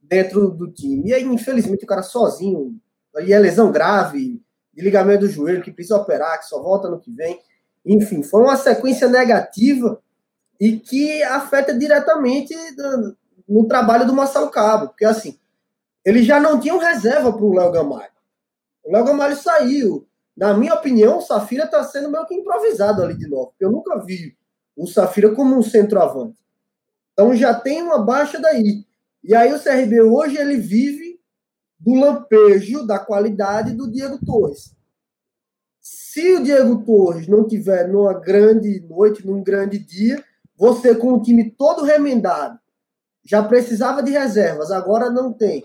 dentro 0.00 0.50
do 0.50 0.70
time. 0.72 1.10
E 1.10 1.14
aí, 1.14 1.24
infelizmente, 1.24 1.84
o 1.84 1.86
cara 1.86 2.02
sozinho, 2.02 2.78
aí 3.16 3.32
é 3.32 3.38
lesão 3.38 3.70
grave, 3.70 4.40
de 4.72 4.82
ligamento 4.82 5.20
do 5.20 5.28
joelho, 5.28 5.62
que 5.62 5.70
precisa 5.70 5.96
operar, 5.96 6.38
que 6.38 6.46
só 6.46 6.62
volta 6.62 6.88
no 6.88 7.00
que 7.00 7.10
vem. 7.10 7.38
Enfim, 7.84 8.22
foi 8.22 8.42
uma 8.42 8.56
sequência 8.56 9.08
negativa 9.08 10.00
e 10.64 10.78
que 10.78 11.22
afeta 11.24 11.78
diretamente 11.78 12.54
no 13.46 13.68
trabalho 13.68 14.06
do 14.06 14.14
Marcelo 14.14 14.50
Cabo, 14.50 14.88
porque 14.88 15.04
assim, 15.04 15.38
ele 16.02 16.22
já 16.22 16.40
não 16.40 16.58
tinha 16.58 16.74
reserva 16.80 17.30
para 17.30 17.44
o 17.44 17.52
Léo 17.52 17.70
Gamalho. 17.70 18.12
O 18.82 18.90
Léo 18.90 19.04
Gamalho 19.04 19.36
saiu. 19.36 20.08
Na 20.34 20.54
minha 20.54 20.72
opinião, 20.72 21.18
o 21.18 21.20
Safira 21.20 21.64
está 21.64 21.84
sendo 21.84 22.10
meio 22.10 22.24
que 22.24 22.34
improvisado 22.34 23.02
ali 23.02 23.14
de 23.14 23.28
novo, 23.28 23.52
eu 23.60 23.70
nunca 23.70 24.02
vi 24.02 24.34
o 24.74 24.86
Safira 24.86 25.34
como 25.34 25.54
um 25.54 25.62
centroavante. 25.62 26.38
Então 27.12 27.36
já 27.36 27.52
tem 27.52 27.82
uma 27.82 27.98
baixa 27.98 28.40
daí. 28.40 28.86
E 29.22 29.34
aí 29.34 29.52
o 29.52 29.62
CRB 29.62 30.00
hoje 30.00 30.38
ele 30.38 30.56
vive 30.56 31.20
do 31.78 31.92
lampejo 31.92 32.86
da 32.86 32.98
qualidade 32.98 33.74
do 33.74 33.90
Diego 33.92 34.18
Torres. 34.24 34.74
Se 35.78 36.36
o 36.36 36.42
Diego 36.42 36.82
Torres 36.86 37.28
não 37.28 37.46
tiver 37.46 37.86
numa 37.86 38.14
grande 38.14 38.80
noite, 38.88 39.26
num 39.26 39.42
grande 39.42 39.78
dia, 39.78 40.24
você 40.56 40.94
com 40.94 41.12
o 41.12 41.22
time 41.22 41.50
todo 41.50 41.84
remendado, 41.84 42.58
já 43.24 43.42
precisava 43.42 44.02
de 44.02 44.10
reservas, 44.10 44.70
agora 44.70 45.10
não 45.10 45.32
tem. 45.32 45.64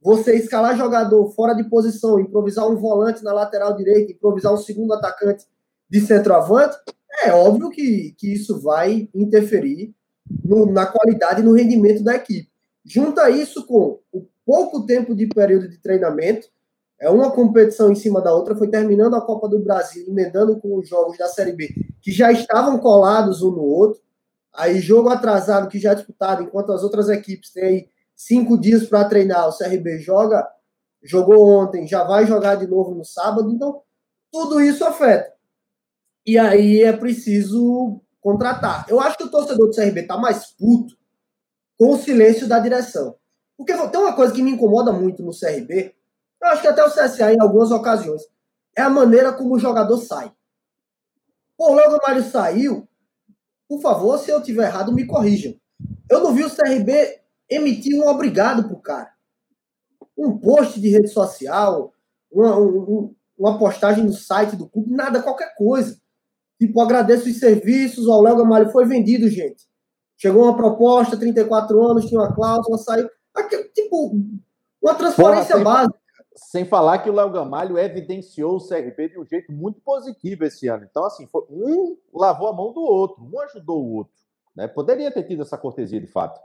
Você 0.00 0.34
escalar 0.36 0.76
jogador 0.76 1.30
fora 1.32 1.54
de 1.54 1.64
posição, 1.64 2.18
improvisar 2.18 2.68
um 2.68 2.76
volante 2.76 3.22
na 3.22 3.32
lateral 3.32 3.76
direita, 3.76 4.12
improvisar 4.12 4.52
um 4.52 4.58
segundo 4.58 4.92
atacante 4.92 5.46
de 5.88 6.00
centroavante, 6.00 6.76
é 7.24 7.32
óbvio 7.32 7.70
que, 7.70 8.14
que 8.18 8.32
isso 8.32 8.60
vai 8.60 9.08
interferir 9.14 9.94
no, 10.44 10.66
na 10.66 10.86
qualidade 10.86 11.40
e 11.40 11.44
no 11.44 11.52
rendimento 11.52 12.02
da 12.02 12.14
equipe. 12.14 12.50
Junta 12.84 13.30
isso 13.30 13.66
com 13.66 14.00
o 14.12 14.26
pouco 14.44 14.84
tempo 14.86 15.14
de 15.14 15.26
período 15.28 15.68
de 15.68 15.78
treinamento, 15.78 16.48
é 17.02 17.10
uma 17.10 17.32
competição 17.32 17.90
em 17.90 17.96
cima 17.96 18.20
da 18.20 18.32
outra, 18.32 18.54
foi 18.54 18.68
terminando 18.68 19.14
a 19.14 19.20
Copa 19.20 19.48
do 19.48 19.58
Brasil, 19.58 20.04
emendando 20.06 20.58
com 20.60 20.78
os 20.78 20.88
jogos 20.88 21.18
da 21.18 21.26
Série 21.26 21.52
B, 21.52 21.68
que 22.00 22.12
já 22.12 22.30
estavam 22.30 22.78
colados 22.78 23.42
um 23.42 23.50
no 23.50 23.62
outro. 23.62 24.00
Aí, 24.54 24.80
jogo 24.80 25.08
atrasado 25.08 25.68
que 25.68 25.78
já 25.78 25.92
é 25.92 25.94
disputado, 25.94 26.42
enquanto 26.42 26.72
as 26.72 26.82
outras 26.82 27.08
equipes 27.08 27.50
têm 27.50 27.88
cinco 28.14 28.58
dias 28.58 28.86
para 28.86 29.08
treinar, 29.08 29.48
o 29.48 29.56
CRB 29.56 29.98
joga, 29.98 30.46
jogou 31.02 31.48
ontem, 31.48 31.86
já 31.86 32.04
vai 32.04 32.26
jogar 32.26 32.56
de 32.56 32.66
novo 32.66 32.94
no 32.94 33.04
sábado, 33.04 33.50
então 33.50 33.82
tudo 34.30 34.60
isso 34.60 34.84
afeta. 34.84 35.32
E 36.26 36.38
aí 36.38 36.82
é 36.82 36.92
preciso 36.92 38.00
contratar. 38.20 38.86
Eu 38.88 39.00
acho 39.00 39.18
que 39.18 39.24
o 39.24 39.30
torcedor 39.30 39.68
do 39.68 39.74
CRB 39.74 40.02
está 40.02 40.16
mais 40.16 40.46
puto 40.46 40.96
com 41.76 41.90
o 41.90 41.98
silêncio 41.98 42.46
da 42.46 42.58
direção. 42.60 43.16
Porque 43.56 43.74
tem 43.74 44.00
uma 44.00 44.14
coisa 44.14 44.32
que 44.32 44.42
me 44.42 44.52
incomoda 44.52 44.92
muito 44.92 45.22
no 45.22 45.32
CRB, 45.32 45.94
eu 46.40 46.48
acho 46.48 46.62
que 46.62 46.68
até 46.68 46.84
o 46.84 46.90
CSA 46.90 47.32
em 47.32 47.40
algumas 47.40 47.70
ocasiões, 47.70 48.22
é 48.76 48.82
a 48.82 48.90
maneira 48.90 49.32
como 49.32 49.54
o 49.54 49.58
jogador 49.58 49.98
sai. 49.98 50.32
Pô, 51.56 51.72
logo 51.72 51.96
o 51.96 52.00
Mário 52.06 52.22
saiu, 52.22 52.88
por 53.72 53.80
favor, 53.80 54.18
se 54.18 54.30
eu 54.30 54.42
tiver 54.42 54.66
errado, 54.66 54.92
me 54.92 55.06
corrijam. 55.06 55.54
Eu 56.10 56.22
não 56.22 56.34
vi 56.34 56.44
o 56.44 56.54
CRB 56.54 57.20
emitir 57.48 57.98
um 57.98 58.06
obrigado 58.06 58.68
pro 58.68 58.76
cara. 58.76 59.10
Um 60.16 60.38
post 60.38 60.78
de 60.78 60.90
rede 60.90 61.08
social, 61.08 61.90
uma, 62.30 62.58
um, 62.58 63.14
uma 63.38 63.58
postagem 63.58 64.04
no 64.04 64.12
site 64.12 64.56
do 64.56 64.68
clube, 64.68 64.94
nada, 64.94 65.22
qualquer 65.22 65.54
coisa. 65.56 65.96
Tipo, 66.60 66.82
agradeço 66.82 67.30
os 67.30 67.38
serviços, 67.38 68.06
o 68.06 68.20
Léo 68.20 68.36
Gamalho 68.36 68.70
foi 68.70 68.84
vendido, 68.84 69.26
gente. 69.30 69.64
Chegou 70.18 70.42
uma 70.44 70.56
proposta, 70.56 71.16
34 71.16 71.82
anos, 71.82 72.04
tinha 72.04 72.20
uma 72.20 72.34
cláusula, 72.34 72.76
saiu. 72.76 73.08
Aqui, 73.34 73.56
tipo, 73.74 74.14
uma 74.82 74.94
transparência 74.94 75.56
Porra, 75.56 75.64
básica. 75.64 75.98
Sem 76.34 76.64
falar 76.64 76.98
que 76.98 77.10
o 77.10 77.12
Léo 77.12 77.30
Gamalho 77.30 77.78
evidenciou 77.78 78.56
o 78.56 78.66
CRB 78.66 79.10
de 79.10 79.18
um 79.18 79.26
jeito 79.26 79.52
muito 79.52 79.80
positivo 79.80 80.44
esse 80.44 80.68
ano. 80.68 80.86
Então, 80.88 81.04
assim, 81.04 81.26
foi, 81.26 81.42
um 81.50 81.96
lavou 82.12 82.48
a 82.48 82.52
mão 82.52 82.72
do 82.72 82.80
outro, 82.80 83.22
um 83.22 83.40
ajudou 83.40 83.82
o 83.82 83.94
outro. 83.96 84.14
Né? 84.56 84.66
Poderia 84.66 85.10
ter 85.10 85.24
tido 85.24 85.42
essa 85.42 85.58
cortesia 85.58 86.00
de 86.00 86.06
fato. 86.06 86.40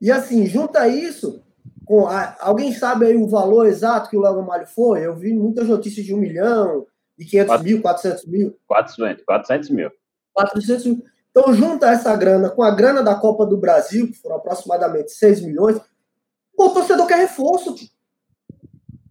E 0.00 0.10
assim, 0.10 0.46
junta 0.46 0.86
isso 0.88 1.42
com. 1.84 2.06
A, 2.06 2.36
alguém 2.40 2.72
sabe 2.72 3.06
aí 3.06 3.16
o 3.16 3.28
valor 3.28 3.66
exato 3.66 4.10
que 4.10 4.16
o 4.16 4.20
Léo 4.20 4.36
Gamalho 4.36 4.66
foi? 4.66 5.04
Eu 5.04 5.14
vi 5.14 5.32
muitas 5.32 5.68
notícias 5.68 6.04
de 6.04 6.14
um 6.14 6.18
milhão, 6.18 6.86
de 7.16 7.24
500 7.24 7.48
400, 7.48 7.64
mil, 7.64 7.82
400 7.82 8.26
mil. 8.26 8.58
400, 8.66 9.24
400 9.24 9.70
mil. 9.70 9.90
400 10.32 10.86
mil. 10.86 11.04
Então, 11.30 11.52
junta 11.52 11.88
essa 11.88 12.14
grana 12.16 12.48
com 12.50 12.62
a 12.62 12.70
grana 12.70 13.02
da 13.02 13.14
Copa 13.14 13.44
do 13.44 13.56
Brasil, 13.56 14.06
que 14.06 14.18
foram 14.18 14.36
aproximadamente 14.36 15.10
6 15.12 15.40
milhões, 15.40 15.80
o 16.56 16.70
torcedor 16.70 17.06
quer 17.06 17.18
reforço. 17.18 17.74
Tio. 17.74 17.88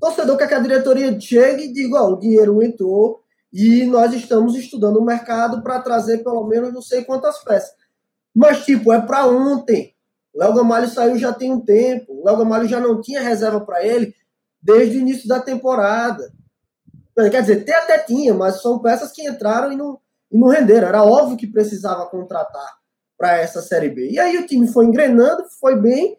Torcedor 0.04 0.36
quer 0.36 0.50
que 0.50 0.54
a 0.54 0.60
diretoria 0.60 1.18
chegue 1.18 1.64
e 1.64 1.74
diga: 1.74 2.04
ó, 2.04 2.10
o 2.10 2.20
dinheiro 2.20 2.62
entrou 2.62 3.22
e 3.54 3.86
nós 3.86 4.14
estamos 4.14 4.54
estudando 4.54 4.98
o 4.98 5.06
mercado 5.06 5.64
para 5.64 5.80
trazer 5.80 6.18
pelo 6.26 6.46
menos 6.46 6.74
não 6.74 6.82
sei 6.82 7.06
quantas 7.06 7.42
peças. 7.42 7.74
Mas, 8.36 8.66
tipo, 8.66 8.92
é 8.92 9.00
para 9.00 9.26
ontem. 9.28 9.96
Léo 10.36 10.56
Gamalho 10.56 10.90
saiu 10.90 11.18
já 11.18 11.32
tem 11.32 11.54
um 11.54 11.62
tempo. 11.62 12.22
Léo 12.26 12.36
Gamalho 12.36 12.68
já 12.68 12.82
não 12.82 13.00
tinha 13.00 13.22
reserva 13.22 13.62
para 13.62 13.82
ele 13.86 14.14
desde 14.62 14.98
o 14.98 15.00
início 15.00 15.26
da 15.26 15.40
temporada. 15.40 16.34
Quer 17.16 17.40
dizer, 17.42 17.64
tem 17.64 17.74
até 17.74 18.00
tinha, 18.00 18.34
mas 18.34 18.62
são 18.62 18.80
peças 18.80 19.10
que 19.14 19.26
entraram 19.26 19.72
e 19.72 19.78
não, 19.78 20.00
e 20.30 20.38
não 20.38 20.50
renderam. 20.50 20.90
Era 20.90 21.06
óbvio 21.06 21.38
que 21.38 21.48
precisava 21.48 22.08
contratar 22.08 22.78
para 23.18 23.38
essa 23.38 23.62
Série 23.62 23.90
B. 23.90 24.10
E 24.10 24.20
aí 24.20 24.38
o 24.38 24.48
time 24.48 24.68
foi 24.68 24.86
engrenando, 24.86 25.46
foi 25.62 25.80
bem, 25.80 26.18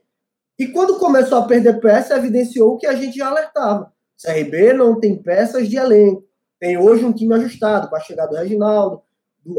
e 0.59 0.68
quando 0.68 0.98
começou 0.98 1.38
a 1.38 1.46
perder 1.46 1.80
peças, 1.80 2.16
evidenciou 2.16 2.76
que 2.76 2.86
a 2.86 2.94
gente 2.94 3.18
já 3.18 3.28
alertava. 3.28 3.92
CRB 4.22 4.72
não 4.72 5.00
tem 5.00 5.20
peças 5.20 5.68
de 5.68 5.76
elenco. 5.76 6.24
Tem 6.61 6.78
hoje 6.78 7.05
um 7.05 7.12
time 7.12 7.34
ajustado, 7.34 7.88
com 7.88 7.96
a 7.96 8.00
chegada 8.00 8.30
do 8.30 8.36
Reginaldo, 8.36 9.02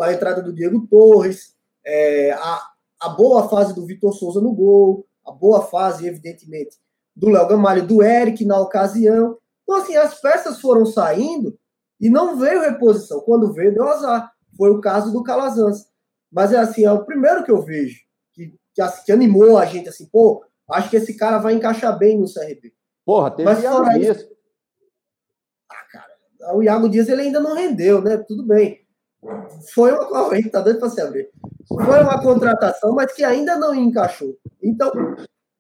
a 0.02 0.14
entrada 0.14 0.42
do 0.42 0.54
Diego 0.54 0.88
Torres, 0.88 1.54
é, 1.86 2.32
a, 2.32 2.62
a 3.02 3.10
boa 3.10 3.48
fase 3.48 3.76
do 3.76 3.86
Vitor 3.86 4.14
Souza 4.14 4.42
no 4.42 4.54
gol, 4.54 5.06
a 5.26 5.32
boa 5.32 5.62
fase, 5.62 6.08
evidentemente, 6.08 6.78
do 7.16 7.30
Léo 7.30 7.48
Gamalho, 7.48 7.86
do 7.86 8.02
Eric 8.02 8.46
na 8.46 8.60
ocasião. 8.60 9.38
Então, 9.64 9.76
assim, 9.76 9.96
as 9.96 10.20
peças 10.20 10.60
foram 10.60 10.86
saindo 10.86 11.58
e 12.00 12.10
não 12.10 12.38
veio 12.38 12.62
reposição. 12.62 13.20
Quando 13.22 13.54
veio, 13.54 13.74
deu 13.74 13.88
azar. 13.88 14.32
Foi 14.58 14.70
o 14.72 14.82
caso 14.82 15.12
do 15.12 15.24
Calazans. 15.24 15.86
Mas 16.32 16.54
é 16.54 16.58
assim, 16.58 16.86
é 16.86 16.92
o 16.92 17.06
primeiro 17.06 17.44
que 17.44 17.52
eu 17.52 17.62
vejo 17.62 18.00
que, 18.34 18.54
que, 18.74 18.82
assim, 18.82 19.04
que 19.06 19.12
animou 19.12 19.58
a 19.58 19.66
gente 19.66 19.90
assim, 19.90 20.08
pô, 20.08 20.44
acho 20.72 20.90
que 20.90 20.98
esse 20.98 21.16
cara 21.16 21.38
vai 21.38 21.54
encaixar 21.54 21.98
bem 21.98 22.20
no 22.20 22.32
CRB. 22.32 22.74
Porra, 23.06 23.32
teve 23.32 23.44
Mas 23.44 23.64
Iago 23.64 23.90
Dias. 23.90 24.18
Isso... 24.18 24.30
Ah, 25.72 25.86
cara, 25.92 26.56
o 26.56 26.64
Iago 26.64 26.90
Dias 26.90 27.08
ele 27.08 27.22
ainda 27.22 27.40
não 27.40 27.56
rendeu, 27.56 28.02
né? 28.02 28.18
Tudo 28.18 28.44
bem. 28.46 28.86
Foi 29.74 29.92
uma. 29.92 30.30
A 30.32 30.36
gente 30.36 30.50
tá 30.50 30.62
doido 30.62 30.80
pra 30.80 30.90
se 30.90 31.02
abrir. 31.02 31.30
Foi 31.68 32.02
uma 32.02 32.22
contratação, 32.22 32.94
mas 32.94 33.14
que 33.14 33.24
ainda 33.24 33.58
não 33.58 33.74
encaixou. 33.74 34.38
Então, 34.62 34.92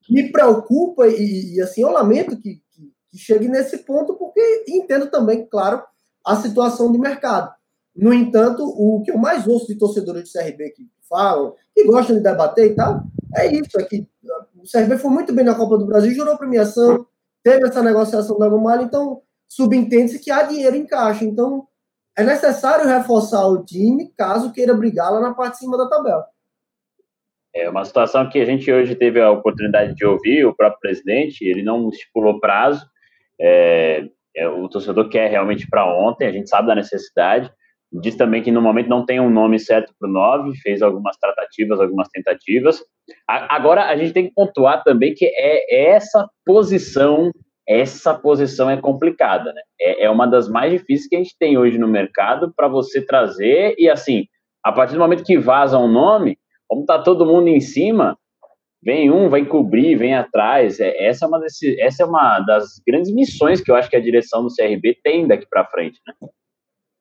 me 0.09 0.31
preocupa 0.31 1.07
e, 1.07 1.55
e 1.55 1.61
assim, 1.61 1.81
eu 1.81 1.91
lamento 1.91 2.37
que, 2.37 2.61
que, 2.71 2.93
que 3.11 3.17
chegue 3.17 3.47
nesse 3.47 3.79
ponto, 3.79 4.13
porque 4.15 4.65
entendo 4.67 5.09
também, 5.09 5.45
claro, 5.47 5.83
a 6.25 6.35
situação 6.35 6.91
de 6.91 6.99
mercado. 6.99 7.53
No 7.95 8.13
entanto, 8.13 8.63
o 8.63 9.01
que 9.03 9.11
eu 9.11 9.17
mais 9.17 9.47
ouço 9.47 9.67
de 9.67 9.77
torcedores 9.77 10.25
de 10.25 10.33
CRB 10.33 10.71
que 10.71 10.87
falam, 11.09 11.53
que 11.73 11.85
gostam 11.85 12.15
de 12.15 12.21
debater 12.21 12.71
e 12.71 12.75
tal, 12.75 13.03
é 13.37 13.47
isso, 13.53 13.77
que 13.87 14.07
o 14.55 14.63
CRB 14.71 14.97
foi 14.97 15.11
muito 15.11 15.33
bem 15.33 15.45
na 15.45 15.55
Copa 15.55 15.77
do 15.77 15.85
Brasil, 15.85 16.13
jurou 16.13 16.37
premiação, 16.37 17.05
teve 17.43 17.67
essa 17.67 17.83
negociação 17.83 18.37
da 18.37 18.49
Gomalha, 18.49 18.83
então 18.83 19.21
subentende-se 19.47 20.19
que 20.19 20.31
há 20.31 20.43
dinheiro 20.43 20.75
em 20.75 20.85
caixa. 20.85 21.23
Então, 21.23 21.67
é 22.17 22.23
necessário 22.23 22.87
reforçar 22.87 23.45
o 23.47 23.63
time 23.63 24.11
caso 24.17 24.51
queira 24.51 24.73
brigar 24.73 25.11
lá 25.11 25.19
na 25.19 25.33
parte 25.33 25.53
de 25.53 25.59
cima 25.59 25.77
da 25.77 25.87
tabela. 25.87 26.25
É 27.53 27.69
uma 27.69 27.85
situação 27.85 28.29
que 28.29 28.39
a 28.39 28.45
gente 28.45 28.71
hoje 28.71 28.95
teve 28.95 29.21
a 29.21 29.31
oportunidade 29.31 29.95
de 29.95 30.05
ouvir 30.05 30.45
o 30.45 30.53
próprio 30.53 30.79
presidente, 30.79 31.45
ele 31.45 31.63
não 31.63 31.89
estipulou 31.89 32.39
prazo, 32.39 32.85
é, 33.39 34.09
é, 34.35 34.47
o 34.47 34.67
torcedor 34.67 35.09
quer 35.09 35.29
realmente 35.29 35.67
para 35.69 35.85
ontem, 35.85 36.27
a 36.27 36.31
gente 36.31 36.49
sabe 36.49 36.67
da 36.67 36.75
necessidade, 36.75 37.49
Diz 37.91 38.15
também 38.15 38.43
que 38.43 38.51
no 38.51 38.61
momento 38.61 38.89
não 38.89 39.05
tem 39.05 39.19
um 39.19 39.29
nome 39.29 39.59
certo 39.59 39.93
para 39.99 40.09
o 40.09 40.11
9, 40.11 40.57
fez 40.57 40.81
algumas 40.81 41.17
tratativas, 41.17 41.79
algumas 41.79 42.09
tentativas. 42.09 42.83
agora 43.27 43.85
a 43.85 43.95
gente 43.95 44.13
tem 44.13 44.27
que 44.27 44.33
pontuar 44.33 44.83
também 44.83 45.13
que 45.13 45.25
é 45.25 45.93
essa 45.93 46.27
posição, 46.45 47.31
essa 47.67 48.13
posição 48.13 48.69
é 48.69 48.77
complicada, 48.77 49.53
né? 49.53 49.61
É, 49.79 50.05
é 50.05 50.09
uma 50.09 50.27
das 50.27 50.49
mais 50.49 50.71
difíceis 50.71 51.07
que 51.07 51.15
a 51.15 51.19
gente 51.19 51.35
tem 51.37 51.57
hoje 51.57 51.77
no 51.77 51.87
mercado 51.87 52.51
para 52.55 52.67
você 52.67 53.01
trazer 53.05 53.75
e 53.77 53.89
assim, 53.89 54.25
a 54.63 54.71
partir 54.71 54.93
do 54.93 54.99
momento 54.99 55.23
que 55.23 55.37
vaza 55.37 55.77
um 55.77 55.87
nome, 55.87 56.37
como 56.67 56.85
tá 56.85 57.01
todo 57.01 57.25
mundo 57.25 57.47
em 57.47 57.61
cima, 57.61 58.17
vem 58.83 59.11
um, 59.11 59.29
vai 59.29 59.45
cobrir, 59.45 59.95
vem 59.95 60.13
atrás. 60.13 60.79
É, 60.79 61.05
essa, 61.05 61.25
é 61.25 61.27
uma 61.27 61.39
desse, 61.39 61.79
essa 61.79 62.03
é 62.03 62.05
uma 62.05 62.39
das 62.41 62.81
grandes 62.85 63.13
missões 63.13 63.61
que 63.61 63.71
eu 63.71 63.75
acho 63.75 63.89
que 63.89 63.95
a 63.95 64.01
direção 64.01 64.43
do 64.43 64.53
CRB 64.53 64.99
tem 65.03 65.27
daqui 65.27 65.47
para 65.49 65.65
frente, 65.65 65.99
né? 66.07 66.13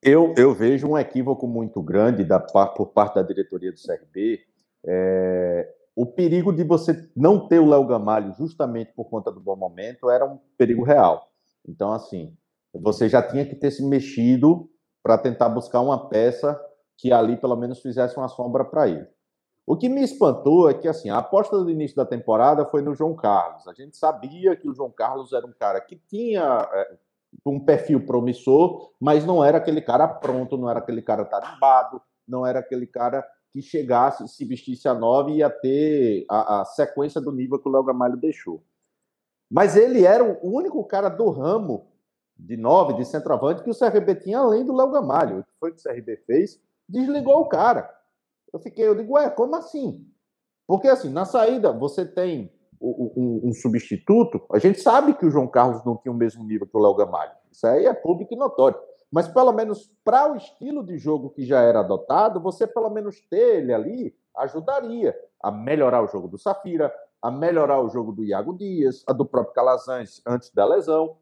Eu, 0.05 0.35
eu 0.37 0.53
vejo 0.53 0.87
um 0.87 0.99
equívoco 0.99 1.47
muito 1.47 1.81
grande 1.83 2.25
da, 2.25 2.39
por 2.39 2.89
parte 2.89 3.15
da 3.15 3.23
diretoria 3.23 3.73
do 3.73 3.81
CRB. 3.81 4.39
É, 4.85 5.75
o 5.97 6.05
perigo 6.05 6.53
de 6.53 6.63
você 6.63 7.09
não 7.17 7.49
ter 7.49 7.59
o 7.59 7.67
Léo 7.67 7.87
Gamalho 7.87 8.35
justamente 8.35 8.93
por 8.93 9.07
conta 9.07 9.33
do 9.33 9.41
bom 9.41 9.57
momento 9.57 10.11
era 10.11 10.27
um 10.27 10.39
perigo 10.59 10.85
real. 10.85 11.27
Então, 11.67 11.91
assim, 11.91 12.37
você 12.75 13.09
já 13.09 13.23
tinha 13.23 13.47
que 13.47 13.55
ter 13.55 13.71
se 13.71 13.83
mexido 13.83 14.69
para 15.03 15.17
tentar 15.17 15.49
buscar 15.49 15.81
uma 15.81 16.09
peça 16.11 16.61
que 16.99 17.11
ali 17.11 17.39
pelo 17.39 17.57
menos 17.57 17.81
fizesse 17.81 18.19
uma 18.19 18.29
sombra 18.29 18.63
para 18.63 18.87
ele. 18.87 19.07
O 19.67 19.75
que 19.75 19.89
me 19.89 20.03
espantou 20.03 20.69
é 20.69 20.75
que 20.75 20.87
assim, 20.87 21.09
a 21.09 21.17
aposta 21.17 21.57
do 21.57 21.71
início 21.71 21.97
da 21.97 22.05
temporada 22.05 22.67
foi 22.67 22.83
no 22.83 22.95
João 22.95 23.15
Carlos. 23.15 23.67
A 23.67 23.73
gente 23.73 23.97
sabia 23.97 24.55
que 24.55 24.69
o 24.69 24.75
João 24.75 24.91
Carlos 24.91 25.33
era 25.33 25.47
um 25.47 25.53
cara 25.53 25.81
que 25.81 25.97
tinha 25.97 26.69
é, 26.71 26.99
um 27.45 27.59
perfil 27.59 28.05
promissor, 28.05 28.93
mas 29.01 29.25
não 29.25 29.45
era 29.45 29.59
aquele 29.59 29.81
cara 29.81 30.07
pronto, 30.09 30.57
não 30.57 30.69
era 30.69 30.79
aquele 30.79 31.03
cara 31.03 31.25
tarimbado, 31.25 32.01
não 32.27 32.47
era 32.47 32.61
aquele 32.61 32.87
cara 32.87 33.27
que 33.53 33.63
chegasse, 33.63 34.27
se 34.29 34.45
vestisse 34.45 34.89
a 34.89 34.95
nove 34.95 35.33
e 35.33 35.37
ia 35.37 35.51
ter 35.51 36.25
a, 36.29 36.61
a 36.61 36.65
sequência 36.65 37.21
do 37.21 37.31
nível 37.31 37.59
que 37.59 37.69
o 37.69 37.73
Léo 37.73 37.85
Gamalho 37.85 38.17
deixou. 38.17 38.63
Mas 39.51 39.77
ele 39.77 40.05
era 40.05 40.25
o 40.25 40.53
único 40.53 40.83
cara 40.85 41.09
do 41.09 41.31
ramo 41.31 41.87
de 42.37 42.57
nove, 42.57 42.95
de 42.95 43.05
centroavante, 43.05 43.63
que 43.63 43.71
o 43.71 43.79
CRB 43.79 44.17
tinha 44.17 44.39
além 44.39 44.65
do 44.65 44.75
Léo 44.75 44.91
Gamalho. 44.91 45.39
O 45.39 45.45
que 45.45 45.53
foi 45.61 45.73
que 45.73 45.79
o 45.79 45.83
CRB 45.83 46.17
fez? 46.27 46.61
Desligou 46.89 47.41
o 47.41 47.49
cara. 47.49 47.89
Eu 48.53 48.59
fiquei, 48.59 48.87
eu 48.87 48.95
digo, 48.95 49.15
ué, 49.15 49.31
como 49.31 49.55
assim? 49.55 50.05
Porque 50.67 50.89
assim, 50.89 51.11
na 51.11 51.25
saída 51.25 51.73
você 51.73 52.05
tem 52.05 52.53
um, 52.85 53.41
um, 53.45 53.53
substituto, 53.53 54.43
a 54.53 54.59
gente 54.59 54.81
sabe 54.81 55.15
que 55.15 55.25
o 55.25 55.31
João 55.31 55.47
Carlos 55.47 55.85
não 55.85 55.97
tinha 55.97 56.13
o 56.13 56.17
mesmo 56.17 56.45
nível 56.45 56.67
que 56.67 56.77
o 56.77 56.81
Léo 56.81 56.95
Gamalho. 56.95 57.33
Isso 57.51 57.67
aí 57.67 57.87
é 57.87 57.95
público 57.95 58.35
e 58.35 58.37
notório. 58.37 58.79
Mas 59.11 59.29
pelo 59.29 59.53
menos 59.53 59.91
para 60.05 60.33
o 60.33 60.37
estilo 60.37 60.85
de 60.85 60.99
jogo 60.99 61.31
que 61.31 61.45
já 61.45 61.61
era 61.61 61.81
adotado, 61.81 62.41
você 62.41 62.67
pelo 62.67 62.91
menos 62.91 63.21
ter 63.31 63.61
ele 63.61 63.73
ali 63.73 64.15
ajudaria 64.37 65.17
a 65.43 65.51
melhorar 65.51 66.03
o 66.03 66.09
jogo 66.09 66.27
do 66.27 66.37
Safira, 66.37 66.93
a 67.23 67.31
melhorar 67.31 67.81
o 67.81 67.89
jogo 67.89 68.13
do 68.13 68.25
Iago 68.25 68.57
Dias, 68.57 69.03
a 69.07 69.13
do 69.13 69.25
próprio 69.25 69.55
Calazans 69.55 70.21
antes 70.27 70.51
da 70.51 70.65
lesão. 70.65 71.17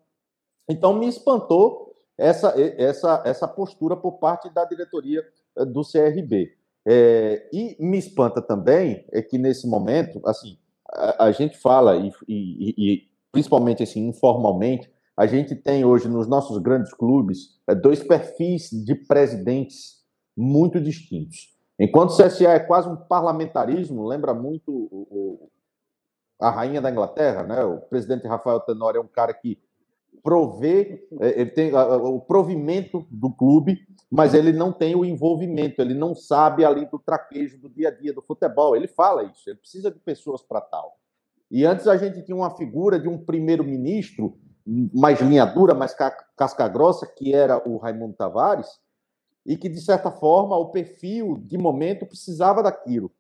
Então 0.69 0.95
me 0.95 1.07
espantou 1.07 1.95
essa, 2.17 2.55
essa, 2.57 3.23
essa 3.25 3.49
postura 3.49 3.97
por 3.97 4.13
parte 4.13 4.49
da 4.51 4.65
diretoria 4.65 5.23
eh, 5.57 5.65
do 5.65 5.83
CRB. 5.83 6.57
É, 6.85 7.49
e 7.53 7.77
me 7.79 7.99
espanta 7.99 8.43
também 8.43 9.07
é 9.13 9.23
que 9.23 9.39
nesse 9.39 9.69
momento, 9.69 10.21
assim, 10.27 10.59
a, 10.95 11.33
gente 11.33 11.57
fala 11.57 11.97
e, 11.97 12.13
e, 12.29 12.75
e, 12.77 13.09
principalmente 13.31 13.83
assim 13.83 14.09
informalmente, 14.09 14.91
a 15.17 15.27
gente 15.27 15.55
tem 15.55 15.85
hoje 15.85 16.09
nos 16.09 16.27
nossos 16.27 16.59
grandes 16.59 16.93
clubes 16.93 17.61
é, 17.67 17.75
dois 17.75 18.03
perfis 18.03 18.71
de 18.71 18.95
presidentes 18.95 20.03
muito 20.37 20.81
distintos. 20.81 21.53
Enquanto 21.79 22.11
o 22.11 22.17
CSA 22.17 22.51
é 22.51 22.61
quase 22.61 22.89
um 22.89 22.97
parlamentarismo, 22.97 24.07
lembra 24.07 24.35
muito 24.35 24.71
o, 24.71 25.07
o, 25.11 25.51
a 26.41 26.51
rainha 26.51 26.81
da 26.81 26.91
Inglaterra, 26.91 27.43
né? 27.43 27.65
O 27.65 27.79
presidente 27.81 28.27
Rafael 28.27 28.61
Tenório 28.61 28.99
é 28.99 29.03
um 29.03 29.09
cara 29.09 29.35
que 29.35 29.59
provê, 30.23 31.07
é, 31.21 31.41
ele 31.41 31.51
tem 31.51 31.75
o 31.75 32.21
provimento 32.21 33.07
do 33.11 33.31
clube, 33.31 33.87
mas 34.11 34.35
ele 34.35 34.53
não 34.53 34.73
tem 34.73 34.95
o 34.95 35.05
envolvimento, 35.05 35.81
ele 35.81 35.95
não 35.95 36.15
sabe 36.15 36.65
ali 36.65 36.87
do 36.87 36.99
traquejo 36.99 37.59
do 37.59 37.69
dia 37.69 37.89
a 37.89 37.91
dia 37.91 38.13
do 38.13 38.23
futebol. 38.23 38.77
Ele 38.77 38.87
fala 38.87 39.25
isso, 39.25 39.49
ele 39.49 39.59
precisa 39.59 39.91
de 39.91 39.99
pessoas 39.99 40.43
para 40.43 40.61
tal. 40.61 40.99
E 41.51 41.65
antes 41.65 41.87
a 41.87 41.97
gente 41.97 42.23
tinha 42.23 42.37
uma 42.37 42.57
figura 42.57 42.99
de 42.99 43.09
um 43.09 43.19
primeiro-ministro 43.19 44.39
mais 44.95 45.21
linha 45.21 45.45
dura, 45.45 45.75
mais 45.75 45.95
casca 46.37 46.69
grossa, 46.69 47.07
que 47.07 47.35
era 47.35 47.69
o 47.69 47.77
Raimundo 47.79 48.15
Tavares, 48.15 48.81
e 49.45 49.57
que, 49.57 49.69
de 49.69 49.81
certa 49.81 50.11
forma, 50.11 50.57
o 50.57 50.71
perfil 50.71 51.37
de 51.45 51.59
momento 51.59 52.07
precisava 52.07 52.63
daquilo. 52.63 53.11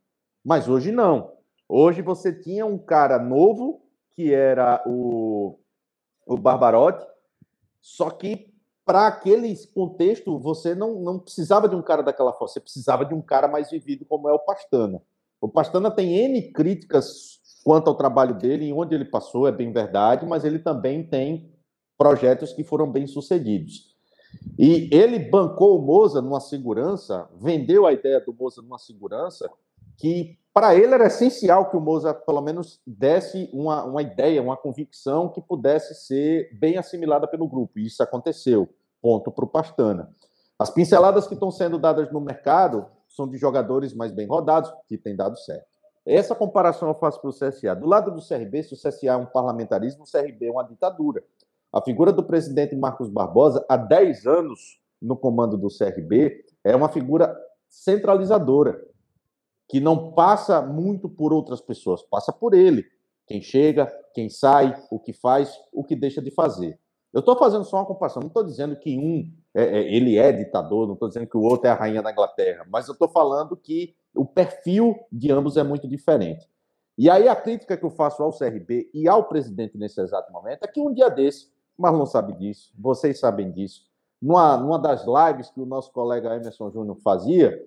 Mas 0.45 0.69
hoje 0.69 0.93
não. 0.93 1.33
Hoje 1.69 2.01
você 2.01 2.33
tinha 2.33 2.65
um 2.65 2.79
cara 2.79 3.19
novo, 3.19 3.83
que 4.11 4.33
era 4.33 4.83
o 4.87 5.59
o 6.27 6.37
Barbarotti, 6.37 7.05
só 7.81 8.11
que 8.11 8.53
para 8.85 9.07
aquele 9.07 9.55
contexto 9.75 10.39
você 10.39 10.75
não, 10.75 11.01
não 11.01 11.19
precisava 11.19 11.69
de 11.69 11.77
um 11.77 11.83
cara 11.83 12.03
daquela 12.03 12.33
forma, 12.33 12.49
você 12.49 12.61
precisava 12.61 13.05
de 13.05 13.15
um 13.15 13.23
cara 13.23 13.49
mais 13.49 13.71
vivido 13.71 14.05
como 14.05 14.29
é 14.29 14.33
o 14.33 14.39
Pastana. 14.39 15.01
O 15.41 15.49
Pastana 15.49 15.91
tem 15.91 16.15
N 16.15 16.53
críticas 16.53 17.41
quanto 17.65 17.89
ao 17.89 17.97
trabalho 17.97 18.35
dele, 18.35 18.67
em 18.67 18.73
onde 18.73 18.95
ele 18.95 19.05
passou, 19.05 19.47
é 19.47 19.53
bem 19.53 19.73
verdade, 19.73 20.27
mas 20.27 20.45
ele 20.45 20.59
também 20.59 21.07
tem 21.07 21.53
projetos 21.97 22.53
que 22.53 22.65
foram 22.65 22.91
bem 22.91 23.07
sucedidos. 23.07 23.93
E 24.59 24.89
ele 24.93 25.19
bancou 25.19 25.79
o 25.79 25.83
Moza 25.83 26.21
numa 26.21 26.41
segurança, 26.41 27.29
vendeu 27.41 27.87
a 27.87 27.93
ideia 27.93 28.21
do 28.21 28.33
Moza 28.33 28.63
numa 28.63 28.79
segurança, 28.79 29.49
que 29.97 30.39
para 30.55 30.75
ele 30.75 30.93
era 30.93 31.07
essencial 31.07 31.71
que 31.71 31.77
o 31.77 31.81
Mozart, 31.81 32.25
pelo 32.27 32.43
menos, 32.43 32.81
desse 32.87 33.49
uma, 33.53 33.85
uma 33.85 34.03
ideia, 34.03 34.43
uma 34.43 34.57
convicção 34.57 35.29
que 35.31 35.41
pudesse 35.41 35.95
ser 35.95 36.51
bem 36.59 36.77
assimilada 36.77 37.27
pelo 37.27 37.49
grupo. 37.49 37.79
E 37.79 37.87
isso 37.87 38.03
aconteceu. 38.03 38.69
Ponto 39.01 39.33
para 39.33 39.45
o 39.45 39.49
Pastana. 39.49 40.15
As 40.59 40.69
pinceladas 40.69 41.27
que 41.27 41.35
estão 41.35 41.51
sendo 41.51 41.79
dadas 41.79 42.13
no 42.13 42.21
mercado 42.21 42.87
são 43.09 43.27
de 43.27 43.39
jogadores 43.39 43.95
mais 43.95 44.13
bem 44.13 44.27
rodados, 44.27 44.73
que 44.87 44.99
têm 44.99 45.17
dado 45.17 45.39
certo. 45.39 45.67
Essa 46.05 46.35
comparação 46.35 46.89
eu 46.89 46.95
faço 46.95 47.21
para 47.21 47.31
o 47.31 47.33
CSA. 47.33 47.75
Do 47.75 47.87
lado 47.87 48.11
do 48.11 48.21
CRB, 48.21 48.63
se 48.63 48.75
o 48.75 48.77
CSA 48.77 49.07
é 49.07 49.17
um 49.17 49.27
parlamentarismo, 49.27 50.05
o 50.05 50.11
CRB 50.11 50.47
é 50.47 50.51
uma 50.51 50.65
ditadura. 50.65 51.23
A 51.73 51.81
figura 51.81 52.13
do 52.13 52.23
presidente 52.23 52.77
Marcos 52.77 53.09
Barbosa, 53.09 53.65
há 53.69 53.77
10 53.77 54.27
anos 54.27 54.79
no 55.01 55.17
comando 55.17 55.57
do 55.57 55.69
CRB, 55.69 56.45
é 56.63 56.77
uma 56.77 56.89
figura 56.89 57.35
centralizadora 57.69 58.92
que 59.73 59.81
não 59.81 60.13
passa 60.13 60.61
muito 60.61 61.09
por 61.09 61.33
outras 61.33 61.59
pessoas, 61.59 62.03
passa 62.03 62.31
por 62.31 62.53
ele. 62.53 62.85
Quem 63.27 63.41
chega, 63.41 63.87
quem 64.13 64.29
sai, 64.29 64.79
o 64.91 65.01
que 65.01 65.15
faz, 65.15 65.59
o 65.73 65.83
que 65.83 65.97
deixa 65.97 66.21
de 66.21 66.31
fazer. 66.31 66.79
Eu 67.11 67.21
estou 67.21 67.39
fazendo 67.39 67.65
só 67.65 67.79
uma 67.79 67.87
comparação, 67.87 68.21
não 68.21 68.29
estou 68.29 68.45
dizendo 68.45 68.77
que 68.77 68.99
um 68.99 69.33
é, 69.55 69.63
é, 69.63 69.95
ele 69.95 70.19
é 70.19 70.31
ditador, 70.31 70.87
não 70.87 70.93
estou 70.93 71.09
dizendo 71.09 71.27
que 71.27 71.39
o 71.39 71.41
outro 71.41 71.69
é 71.69 71.71
a 71.71 71.75
rainha 71.75 72.03
da 72.03 72.13
Inglaterra, 72.13 72.67
mas 72.71 72.87
eu 72.87 72.93
estou 72.93 73.09
falando 73.09 73.57
que 73.57 73.95
o 74.15 74.27
perfil 74.27 74.95
de 75.11 75.33
ambos 75.33 75.57
é 75.57 75.63
muito 75.63 75.89
diferente. 75.89 76.47
E 76.99 77.09
aí 77.09 77.27
a 77.27 77.35
crítica 77.35 77.75
que 77.75 77.85
eu 77.85 77.91
faço 77.91 78.23
ao 78.23 78.31
CRB 78.31 78.91
e 78.93 79.09
ao 79.09 79.25
presidente 79.25 79.79
nesse 79.79 80.03
exato 80.03 80.31
momento 80.31 80.65
é 80.65 80.69
que 80.69 80.83
um 80.83 80.93
dia 80.93 81.09
desse, 81.09 81.51
Marlon 81.79 82.05
sabe 82.05 82.35
disso, 82.35 82.71
vocês 82.79 83.19
sabem 83.19 83.51
disso, 83.51 83.87
numa, 84.21 84.55
numa 84.59 84.79
das 84.79 85.07
lives 85.07 85.49
que 85.49 85.63
o 85.63 85.65
nosso 85.65 85.91
colega 85.93 86.37
Emerson 86.37 86.71
Júnior 86.71 86.99
fazia, 87.03 87.59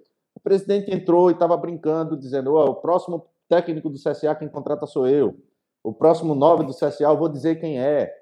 presidente 0.45 0.91
entrou 0.91 1.31
e 1.31 1.33
estava 1.33 1.57
brincando, 1.57 2.15
dizendo: 2.15 2.53
oh, 2.53 2.65
o 2.65 2.75
próximo 2.75 3.27
técnico 3.49 3.89
do 3.89 3.97
CSA 3.97 4.35
quem 4.35 4.47
contrata 4.47 4.85
sou 4.85 5.07
eu. 5.07 5.35
O 5.83 5.91
próximo 5.91 6.35
nove 6.35 6.63
do 6.63 6.73
CSA 6.73 7.05
eu 7.05 7.17
vou 7.17 7.27
dizer 7.27 7.59
quem 7.59 7.81
é. 7.81 8.13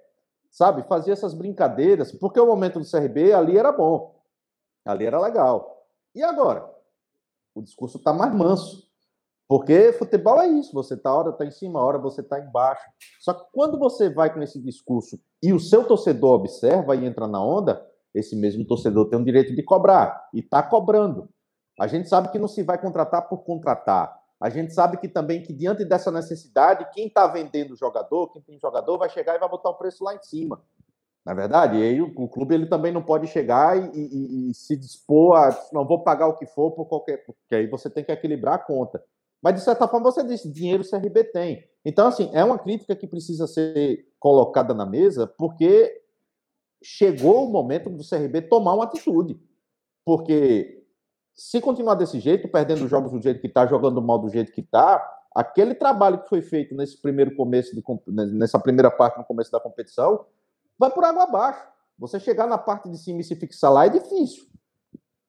Sabe? 0.49 0.83
Fazia 0.83 1.13
essas 1.13 1.33
brincadeiras, 1.33 2.11
porque 2.11 2.39
o 2.39 2.45
momento 2.45 2.79
do 2.79 2.89
CRB 2.89 3.33
ali 3.33 3.57
era 3.57 3.71
bom. 3.71 4.15
Ali 4.85 5.05
era 5.05 5.19
legal. 5.19 5.85
E 6.15 6.23
agora? 6.23 6.69
O 7.53 7.61
discurso 7.61 7.97
está 7.97 8.13
mais 8.13 8.33
manso. 8.33 8.87
Porque 9.47 9.91
futebol 9.93 10.39
é 10.39 10.47
isso, 10.47 10.73
você 10.73 10.95
tá 10.95 11.13
hora 11.13 11.31
tá 11.33 11.45
em 11.45 11.51
cima, 11.51 11.81
hora 11.81 11.97
você 11.97 12.21
está 12.21 12.39
embaixo. 12.39 12.83
Só 13.19 13.33
que 13.33 13.45
quando 13.51 13.77
você 13.77 14.09
vai 14.09 14.33
com 14.33 14.41
esse 14.41 14.59
discurso 14.59 15.19
e 15.41 15.51
o 15.51 15.59
seu 15.59 15.85
torcedor 15.85 16.35
observa 16.35 16.95
e 16.95 17.05
entra 17.05 17.27
na 17.27 17.43
onda, 17.43 17.85
esse 18.13 18.35
mesmo 18.35 18.65
torcedor 18.65 19.09
tem 19.09 19.19
o 19.19 19.25
direito 19.25 19.55
de 19.55 19.63
cobrar 19.63 20.29
e 20.33 20.39
está 20.39 20.61
cobrando. 20.63 21.29
A 21.79 21.87
gente 21.87 22.07
sabe 22.07 22.29
que 22.29 22.39
não 22.39 22.47
se 22.47 22.63
vai 22.63 22.79
contratar 22.79 23.27
por 23.27 23.39
contratar. 23.43 24.21
A 24.39 24.49
gente 24.49 24.73
sabe 24.73 24.97
que 24.97 25.07
também 25.07 25.41
que 25.41 25.53
diante 25.53 25.85
dessa 25.85 26.11
necessidade, 26.11 26.89
quem 26.93 27.07
está 27.07 27.27
vendendo 27.27 27.71
o 27.71 27.77
jogador, 27.77 28.27
quem 28.31 28.41
tem 28.41 28.59
jogador, 28.59 28.97
vai 28.97 29.09
chegar 29.09 29.35
e 29.35 29.39
vai 29.39 29.49
botar 29.49 29.69
o 29.69 29.75
preço 29.75 30.03
lá 30.03 30.13
em 30.13 30.21
cima. 30.21 30.61
Na 31.25 31.31
é 31.31 31.35
verdade, 31.35 31.77
e 31.77 31.81
aí 31.81 32.01
o, 32.01 32.11
o, 32.17 32.27
clube 32.27 32.53
ele 32.53 32.65
também 32.65 32.91
não 32.91 33.01
pode 33.01 33.27
chegar 33.27 33.77
e, 33.77 33.97
e, 33.97 34.49
e, 34.49 34.53
se 34.53 34.75
dispor 34.75 35.37
a 35.37 35.57
não 35.71 35.87
vou 35.87 36.03
pagar 36.03 36.27
o 36.27 36.35
que 36.35 36.45
for 36.45 36.71
por 36.71 36.85
qualquer, 36.85 37.25
porque 37.25 37.55
aí 37.55 37.65
você 37.67 37.89
tem 37.89 38.03
que 38.03 38.11
equilibrar 38.11 38.55
a 38.55 38.59
conta. 38.59 39.01
Mas 39.41 39.55
de 39.55 39.61
certa 39.61 39.87
forma 39.87 40.11
você 40.11 40.21
disse, 40.21 40.51
dinheiro 40.51 40.83
o 40.83 40.89
CRB 40.89 41.23
tem. 41.25 41.65
Então 41.85 42.07
assim 42.07 42.29
é 42.33 42.43
uma 42.43 42.59
crítica 42.59 42.93
que 42.93 43.07
precisa 43.07 43.47
ser 43.47 44.05
colocada 44.19 44.73
na 44.73 44.85
mesa, 44.85 45.25
porque 45.25 46.01
chegou 46.83 47.47
o 47.47 47.51
momento 47.51 47.89
do 47.89 48.03
CRB 48.03 48.41
tomar 48.41 48.73
uma 48.73 48.83
atitude, 48.83 49.39
porque 50.03 50.82
se 51.35 51.59
continuar 51.59 51.95
desse 51.95 52.19
jeito, 52.19 52.47
perdendo 52.47 52.85
os 52.85 52.89
jogos 52.89 53.11
do 53.11 53.21
jeito 53.21 53.41
que 53.41 53.47
está, 53.47 53.65
jogando 53.65 54.01
mal 54.01 54.19
do 54.19 54.29
jeito 54.29 54.51
que 54.51 54.61
está, 54.61 55.03
aquele 55.35 55.73
trabalho 55.73 56.19
que 56.19 56.29
foi 56.29 56.41
feito 56.41 56.75
nesse 56.75 57.01
primeiro 57.01 57.35
começo, 57.35 57.75
de, 57.75 57.83
nessa 58.33 58.59
primeira 58.59 58.91
parte 58.91 59.17
no 59.17 59.25
começo 59.25 59.51
da 59.51 59.59
competição, 59.59 60.25
vai 60.77 60.91
por 60.91 61.03
água 61.03 61.23
abaixo. 61.23 61.67
Você 61.97 62.19
chegar 62.19 62.47
na 62.47 62.57
parte 62.57 62.89
de 62.89 62.97
cima 62.97 63.21
e 63.21 63.23
se 63.23 63.35
fixar 63.35 63.71
lá 63.71 63.85
é 63.85 63.89
difícil. 63.89 64.45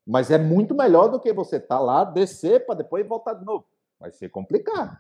Mas 0.06 0.30
é 0.30 0.36
muito 0.36 0.74
melhor 0.74 1.08
do 1.08 1.20
que 1.20 1.32
você 1.32 1.56
estar 1.56 1.78
tá 1.78 1.80
lá, 1.80 2.04
descer 2.04 2.66
para 2.66 2.76
depois 2.76 3.06
voltar 3.06 3.34
de 3.34 3.44
novo. 3.44 3.64
Vai 3.98 4.10
ser 4.10 4.28
complicado. 4.28 4.98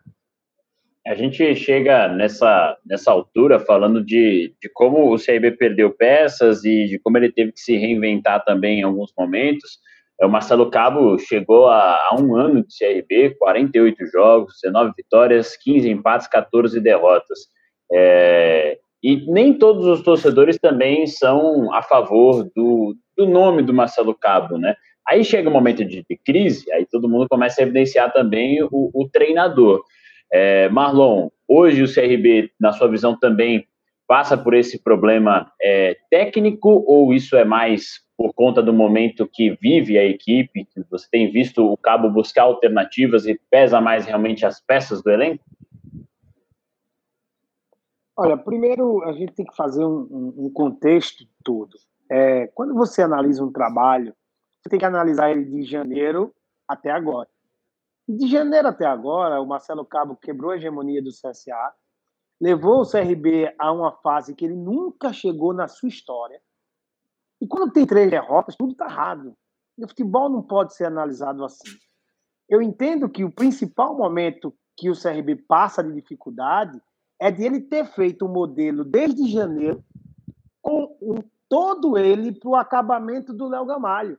A 1.06 1.14
gente 1.14 1.54
chega 1.54 2.08
nessa, 2.08 2.78
nessa 2.86 3.10
altura 3.10 3.60
falando 3.60 4.02
de, 4.02 4.54
de 4.58 4.70
como 4.70 5.12
o 5.12 5.18
CIB 5.18 5.50
perdeu 5.58 5.92
peças 5.92 6.64
e 6.64 6.86
de 6.86 6.98
como 6.98 7.18
ele 7.18 7.30
teve 7.30 7.52
que 7.52 7.60
se 7.60 7.76
reinventar 7.76 8.42
também 8.42 8.80
em 8.80 8.82
alguns 8.82 9.12
momentos. 9.16 9.78
É, 10.20 10.26
o 10.26 10.30
Marcelo 10.30 10.70
Cabo 10.70 11.18
chegou 11.18 11.66
a, 11.66 11.96
a, 12.10 12.16
um 12.18 12.36
ano 12.36 12.64
de 12.64 12.76
CRB, 12.78 13.36
48 13.38 14.06
jogos, 14.06 14.58
19 14.62 14.92
vitórias, 14.96 15.56
15 15.56 15.90
empates, 15.90 16.28
14 16.28 16.80
derrotas. 16.80 17.38
É, 17.92 18.78
e 19.02 19.30
nem 19.30 19.52
todos 19.52 19.86
os 19.86 20.02
torcedores 20.02 20.58
também 20.58 21.06
são 21.06 21.72
a 21.74 21.82
favor 21.82 22.48
do, 22.56 22.96
do 23.16 23.26
nome 23.26 23.62
do 23.62 23.74
Marcelo 23.74 24.14
Cabo, 24.14 24.56
né? 24.56 24.74
Aí 25.06 25.22
chega 25.22 25.50
um 25.50 25.52
momento 25.52 25.84
de, 25.84 26.02
de 26.08 26.16
crise, 26.24 26.72
aí 26.72 26.86
todo 26.86 27.08
mundo 27.08 27.26
começa 27.28 27.60
a 27.60 27.64
evidenciar 27.64 28.10
também 28.12 28.62
o, 28.62 28.90
o 28.94 29.08
treinador. 29.12 29.82
É, 30.32 30.68
Marlon, 30.70 31.28
hoje 31.46 31.82
o 31.82 31.92
CRB, 31.92 32.50
na 32.58 32.72
sua 32.72 32.88
visão, 32.88 33.18
também 33.18 33.66
passa 34.08 34.36
por 34.36 34.54
esse 34.54 34.82
problema 34.82 35.50
é, 35.62 35.96
técnico 36.10 36.84
ou 36.86 37.12
isso 37.12 37.36
é 37.36 37.44
mais 37.44 38.03
por 38.16 38.32
conta 38.32 38.62
do 38.62 38.72
momento 38.72 39.28
que 39.30 39.56
vive 39.60 39.98
a 39.98 40.04
equipe? 40.04 40.68
Você 40.90 41.08
tem 41.10 41.30
visto 41.30 41.64
o 41.64 41.76
Cabo 41.76 42.10
buscar 42.10 42.44
alternativas 42.44 43.26
e 43.26 43.40
pesa 43.50 43.80
mais 43.80 44.06
realmente 44.06 44.46
as 44.46 44.60
peças 44.60 45.02
do 45.02 45.10
elenco? 45.10 45.44
Olha, 48.16 48.36
primeiro 48.36 49.02
a 49.02 49.12
gente 49.12 49.32
tem 49.32 49.44
que 49.44 49.56
fazer 49.56 49.84
um, 49.84 50.34
um 50.36 50.50
contexto 50.52 51.24
todo. 51.42 51.76
É, 52.10 52.46
quando 52.48 52.74
você 52.74 53.02
analisa 53.02 53.44
um 53.44 53.50
trabalho, 53.50 54.14
você 54.62 54.70
tem 54.70 54.78
que 54.78 54.84
analisar 54.84 55.30
ele 55.30 55.44
de 55.44 55.62
janeiro 55.62 56.32
até 56.68 56.90
agora. 56.90 57.28
De 58.08 58.28
janeiro 58.28 58.68
até 58.68 58.86
agora, 58.86 59.40
o 59.40 59.46
Marcelo 59.46 59.84
Cabo 59.84 60.16
quebrou 60.16 60.52
a 60.52 60.56
hegemonia 60.56 61.02
do 61.02 61.10
CSA, 61.10 61.72
levou 62.40 62.82
o 62.82 62.88
CRB 62.88 63.52
a 63.58 63.72
uma 63.72 63.90
fase 63.90 64.34
que 64.34 64.44
ele 64.44 64.54
nunca 64.54 65.12
chegou 65.12 65.52
na 65.52 65.66
sua 65.66 65.88
história. 65.88 66.40
E 67.44 67.46
quando 67.46 67.70
tem 67.70 67.84
três 67.84 68.10
derrotas, 68.10 68.56
tudo 68.56 68.72
está 68.72 68.86
errado. 68.86 69.36
E 69.76 69.84
o 69.84 69.88
futebol 69.88 70.30
não 70.30 70.42
pode 70.42 70.74
ser 70.74 70.86
analisado 70.86 71.44
assim. 71.44 71.76
Eu 72.48 72.62
entendo 72.62 73.06
que 73.06 73.22
o 73.22 73.30
principal 73.30 73.94
momento 73.94 74.54
que 74.74 74.88
o 74.88 74.98
CRB 74.98 75.36
passa 75.46 75.84
de 75.84 75.92
dificuldade 75.92 76.80
é 77.20 77.30
de 77.30 77.44
ele 77.44 77.60
ter 77.60 77.84
feito 77.84 78.24
um 78.24 78.32
modelo 78.32 78.82
desde 78.82 79.30
janeiro 79.30 79.84
com 80.62 80.96
um, 81.02 81.16
todo 81.46 81.98
ele 81.98 82.32
para 82.32 82.48
o 82.48 82.56
acabamento 82.56 83.34
do 83.34 83.46
Léo 83.46 83.66
Gamalho. 83.66 84.18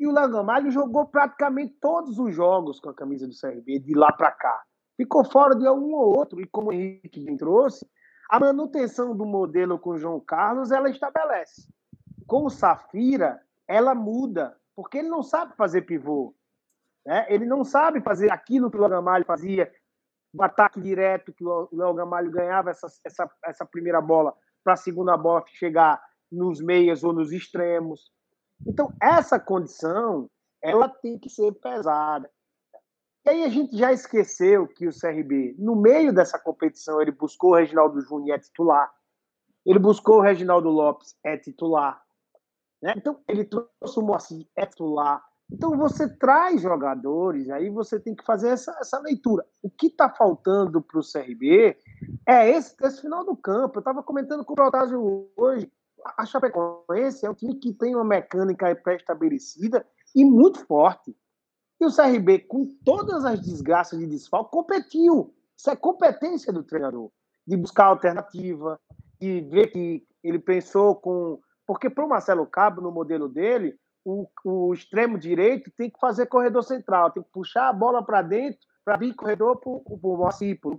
E 0.00 0.06
o 0.06 0.12
Léo 0.12 0.30
Gamalho 0.30 0.70
jogou 0.70 1.04
praticamente 1.04 1.74
todos 1.78 2.18
os 2.18 2.34
jogos 2.34 2.80
com 2.80 2.88
a 2.88 2.94
camisa 2.94 3.28
do 3.28 3.38
CRB, 3.38 3.80
de 3.80 3.92
lá 3.92 4.10
para 4.12 4.30
cá. 4.30 4.62
Ficou 4.96 5.26
fora 5.26 5.54
de 5.54 5.68
um 5.68 5.92
ou 5.92 6.16
outro, 6.16 6.40
e 6.40 6.46
como 6.46 6.70
o 6.70 6.72
Henrique 6.72 7.20
bem 7.20 7.36
trouxe, 7.36 7.86
a 8.30 8.40
manutenção 8.40 9.14
do 9.14 9.26
modelo 9.26 9.78
com 9.78 9.90
o 9.90 9.98
João 9.98 10.18
Carlos, 10.20 10.70
ela 10.70 10.88
estabelece. 10.88 11.68
Com 12.26 12.44
o 12.44 12.50
Safira, 12.50 13.40
ela 13.68 13.94
muda, 13.94 14.56
porque 14.74 14.98
ele 14.98 15.08
não 15.08 15.22
sabe 15.22 15.54
fazer 15.56 15.82
pivô. 15.82 16.34
Né? 17.04 17.26
Ele 17.28 17.44
não 17.44 17.64
sabe 17.64 18.00
fazer 18.00 18.30
aquilo 18.30 18.70
que 18.70 18.76
o 18.76 18.80
Léo 18.80 18.90
Gamalho 18.90 19.24
fazia, 19.24 19.72
o 20.32 20.42
ataque 20.42 20.80
direto 20.80 21.32
que 21.32 21.44
o 21.44 21.68
Léo 21.72 21.94
Gamalho 21.94 22.30
ganhava 22.30 22.70
essa, 22.70 22.86
essa, 23.04 23.30
essa 23.44 23.64
primeira 23.64 24.00
bola 24.00 24.34
para 24.62 24.74
a 24.74 24.76
segunda 24.76 25.16
bola 25.16 25.44
chegar 25.46 26.02
nos 26.30 26.60
meias 26.60 27.04
ou 27.04 27.12
nos 27.12 27.32
extremos. 27.32 28.10
Então, 28.66 28.92
essa 29.00 29.38
condição, 29.38 30.28
ela 30.62 30.88
tem 30.88 31.18
que 31.18 31.30
ser 31.30 31.52
pesada. 31.52 32.30
E 33.24 33.30
aí 33.30 33.44
a 33.44 33.48
gente 33.48 33.76
já 33.76 33.92
esqueceu 33.92 34.68
que 34.68 34.86
o 34.86 34.92
CRB, 34.92 35.56
no 35.58 35.74
meio 35.74 36.12
dessa 36.12 36.38
competição, 36.38 37.00
ele 37.00 37.10
buscou 37.10 37.50
o 37.52 37.56
Reginaldo 37.56 38.00
Júnior 38.00 38.36
é 38.36 38.40
titular. 38.40 38.92
Ele 39.64 39.78
buscou 39.78 40.18
o 40.18 40.20
Reginaldo 40.20 40.68
Lopes, 40.68 41.16
é 41.24 41.36
titular. 41.36 42.00
Né? 42.82 42.94
Então, 42.96 43.18
ele 43.28 43.44
trouxe 43.44 43.98
o 43.98 44.02
Moacir, 44.02 44.46
é 44.56 44.66
titular. 44.66 45.24
Então, 45.50 45.76
você 45.76 46.08
traz 46.08 46.60
jogadores, 46.60 47.48
aí 47.50 47.70
você 47.70 48.00
tem 48.00 48.14
que 48.14 48.24
fazer 48.24 48.48
essa, 48.48 48.76
essa 48.80 48.98
leitura. 48.98 49.46
O 49.62 49.70
que 49.70 49.86
está 49.86 50.08
faltando 50.08 50.82
para 50.82 50.98
o 50.98 51.02
CRB 51.02 51.76
é 52.26 52.50
esse, 52.50 52.74
esse 52.82 53.00
final 53.00 53.24
do 53.24 53.36
campo. 53.36 53.76
Eu 53.76 53.80
estava 53.80 54.02
comentando 54.02 54.44
com 54.44 54.52
o 54.52 54.56
Protásio 54.56 55.30
hoje 55.36 55.70
a 56.16 56.24
Chapecoense 56.24 57.26
é 57.26 57.30
um 57.30 57.34
time 57.34 57.54
que 57.56 57.72
tem 57.72 57.94
uma 57.94 58.04
mecânica 58.04 58.74
pré-estabelecida 58.76 59.86
e 60.14 60.24
muito 60.24 60.64
forte. 60.66 61.16
E 61.80 61.86
o 61.86 61.94
CRB, 61.94 62.40
com 62.40 62.66
todas 62.84 63.24
as 63.24 63.40
desgraças 63.40 63.98
de 63.98 64.06
desfalque, 64.06 64.50
competiu. 64.50 65.34
Isso 65.56 65.70
é 65.70 65.76
competência 65.76 66.52
do 66.52 66.62
treinador. 66.62 67.10
De 67.46 67.56
buscar 67.56 67.86
alternativa, 67.86 68.78
de 69.20 69.40
ver 69.42 69.68
que 69.68 70.06
ele 70.22 70.38
pensou 70.38 70.96
com. 70.96 71.40
Porque 71.66 71.90
para 71.90 72.04
o 72.04 72.08
Marcelo 72.08 72.46
Cabo, 72.46 72.80
no 72.80 72.92
modelo 72.92 73.28
dele, 73.28 73.76
o, 74.04 74.28
o, 74.44 74.72
extremo 74.72 75.18
direito 75.18 75.70
tem 75.76 75.90
que 75.90 75.98
fazer 75.98 76.26
corredor 76.26 76.62
central, 76.62 77.10
tem 77.10 77.22
que 77.22 77.30
puxar 77.30 77.68
a 77.68 77.72
bola 77.72 78.04
para 78.04 78.22
dentro 78.22 78.60
para 78.84 78.94
abrir 78.94 79.14
corredor 79.14 79.58
para 79.58 79.70
o 79.70 80.16
Moacir, 80.16 80.60
para 80.60 80.70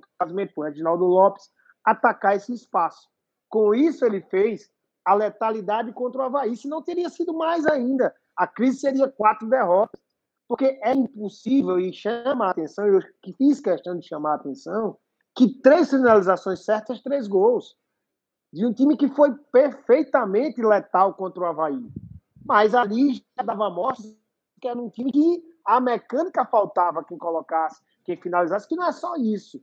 o 0.55 0.63
Reginaldo 0.63 1.03
Lopes, 1.03 1.49
atacar 1.83 2.37
esse 2.37 2.53
espaço. 2.53 3.09
Com 3.49 3.75
isso, 3.75 4.05
ele 4.05 4.21
fez 4.21 4.69
a 5.05 5.13
letalidade 5.13 5.91
contra 5.91 6.21
o 6.21 6.25
Havaí, 6.25 6.55
se 6.55 6.69
não 6.69 6.81
teria 6.81 7.09
sido 7.09 7.33
mais 7.33 7.65
ainda. 7.65 8.15
A 8.35 8.47
crise 8.47 8.79
seria 8.79 9.09
quatro 9.09 9.49
derrotas. 9.49 9.99
Porque 10.47 10.79
é 10.81 10.93
impossível, 10.93 11.77
e 11.77 11.91
chama 11.91 12.47
a 12.47 12.51
atenção, 12.51 12.87
eu 12.87 13.01
fiz 13.37 13.59
questão 13.59 13.97
de 13.99 14.07
chamar 14.07 14.31
a 14.31 14.35
atenção, 14.35 14.97
que 15.35 15.61
três 15.61 15.89
finalizações 15.89 16.63
certas, 16.63 17.01
três 17.01 17.27
gols. 17.27 17.75
De 18.57 18.65
um 18.65 18.73
time 18.73 18.97
que 18.97 19.07
foi 19.09 19.33
perfeitamente 19.51 20.61
letal 20.61 21.13
contra 21.13 21.43
o 21.43 21.45
Havaí. 21.45 21.89
Mas 22.45 22.73
ali 22.73 23.15
já 23.15 23.43
dava 23.43 23.69
mostra 23.69 24.09
que 24.59 24.67
era 24.67 24.79
um 24.79 24.89
time 24.89 25.11
que 25.11 25.43
a 25.65 25.79
mecânica 25.79 26.45
faltava 26.45 27.03
quem 27.03 27.17
colocasse, 27.17 27.81
quem 28.03 28.17
finalizasse, 28.17 28.67
que 28.67 28.75
não 28.75 28.87
é 28.87 28.91
só 28.91 29.15
isso. 29.15 29.61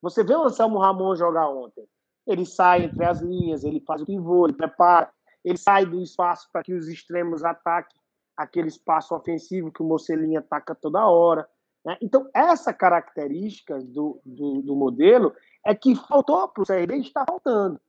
Você 0.00 0.22
vê 0.22 0.34
o 0.34 0.44
Anselmo 0.44 0.78
Ramon 0.78 1.16
jogar 1.16 1.48
ontem 1.48 1.86
ele 2.26 2.44
sai 2.44 2.84
entre 2.84 3.04
as 3.04 3.20
linhas, 3.20 3.62
ele 3.62 3.80
faz 3.80 4.02
o 4.02 4.06
pivô, 4.06 4.46
ele 4.46 4.56
prepara, 4.56 5.08
ele 5.44 5.56
sai 5.56 5.86
do 5.86 6.02
espaço 6.02 6.48
para 6.52 6.62
que 6.62 6.74
os 6.74 6.88
extremos 6.88 7.44
ataquem 7.44 7.96
aquele 8.36 8.68
espaço 8.68 9.14
ofensivo 9.14 9.72
que 9.72 9.82
o 9.82 9.86
Mocelinho 9.86 10.40
ataca 10.40 10.74
toda 10.74 11.06
hora. 11.06 11.48
Né? 11.84 11.96
Então, 12.02 12.28
essa 12.34 12.72
característica 12.72 13.78
do, 13.78 14.20
do, 14.26 14.60
do, 14.60 14.76
modelo 14.76 15.32
é 15.64 15.74
que 15.74 15.94
faltou 15.94 16.46
para 16.48 16.62
o 16.62 16.66
CRB 16.66 16.98
está 16.98 17.24
faltando. 17.24 17.80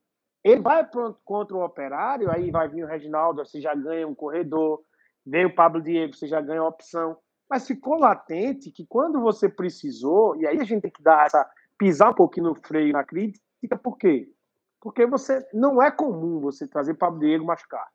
Ele 0.44 0.62
vai 0.62 0.88
contra 1.26 1.56
o 1.56 1.64
operário, 1.64 2.32
aí 2.32 2.52
vai 2.52 2.68
vir 2.68 2.84
o 2.84 2.88
Reginaldo, 2.88 3.46
você 3.46 3.60
já 3.60 3.76
ganha 3.76 4.08
um 4.08 4.16
corredor, 4.16 4.82
vem 5.26 5.46
o 5.46 5.54
Pablo 5.54 5.82
Diego, 5.82 6.14
você 6.14 6.28
já 6.28 6.40
ganha 6.40 6.62
uma 6.62 6.70
opção. 6.70 7.18
Mas 7.50 7.68
ficou 7.68 7.98
latente 7.98 8.72
que 8.72 8.86
quando 8.86 9.22
você 9.22 9.50
precisou, 9.50 10.36
e 10.36 10.46
aí 10.46 10.60
a 10.60 10.64
gente 10.64 10.82
tem 10.82 10.92
que 10.92 11.04
dar 11.04 11.26
essa 11.26 11.50
pisar 11.78 12.12
um 12.12 12.16
pouquinho 12.16 12.48
no 12.48 12.56
freio 12.56 12.94
na 12.94 13.04
crítica, 13.04 13.44
por 13.82 13.98
quê? 13.98 14.32
Porque 14.80 15.06
você 15.06 15.46
não 15.54 15.82
é 15.82 15.92
comum 15.92 16.40
você 16.40 16.68
trazer 16.68 16.94
Pablo 16.96 17.20
Diego 17.20 17.46
machucar. 17.46 17.88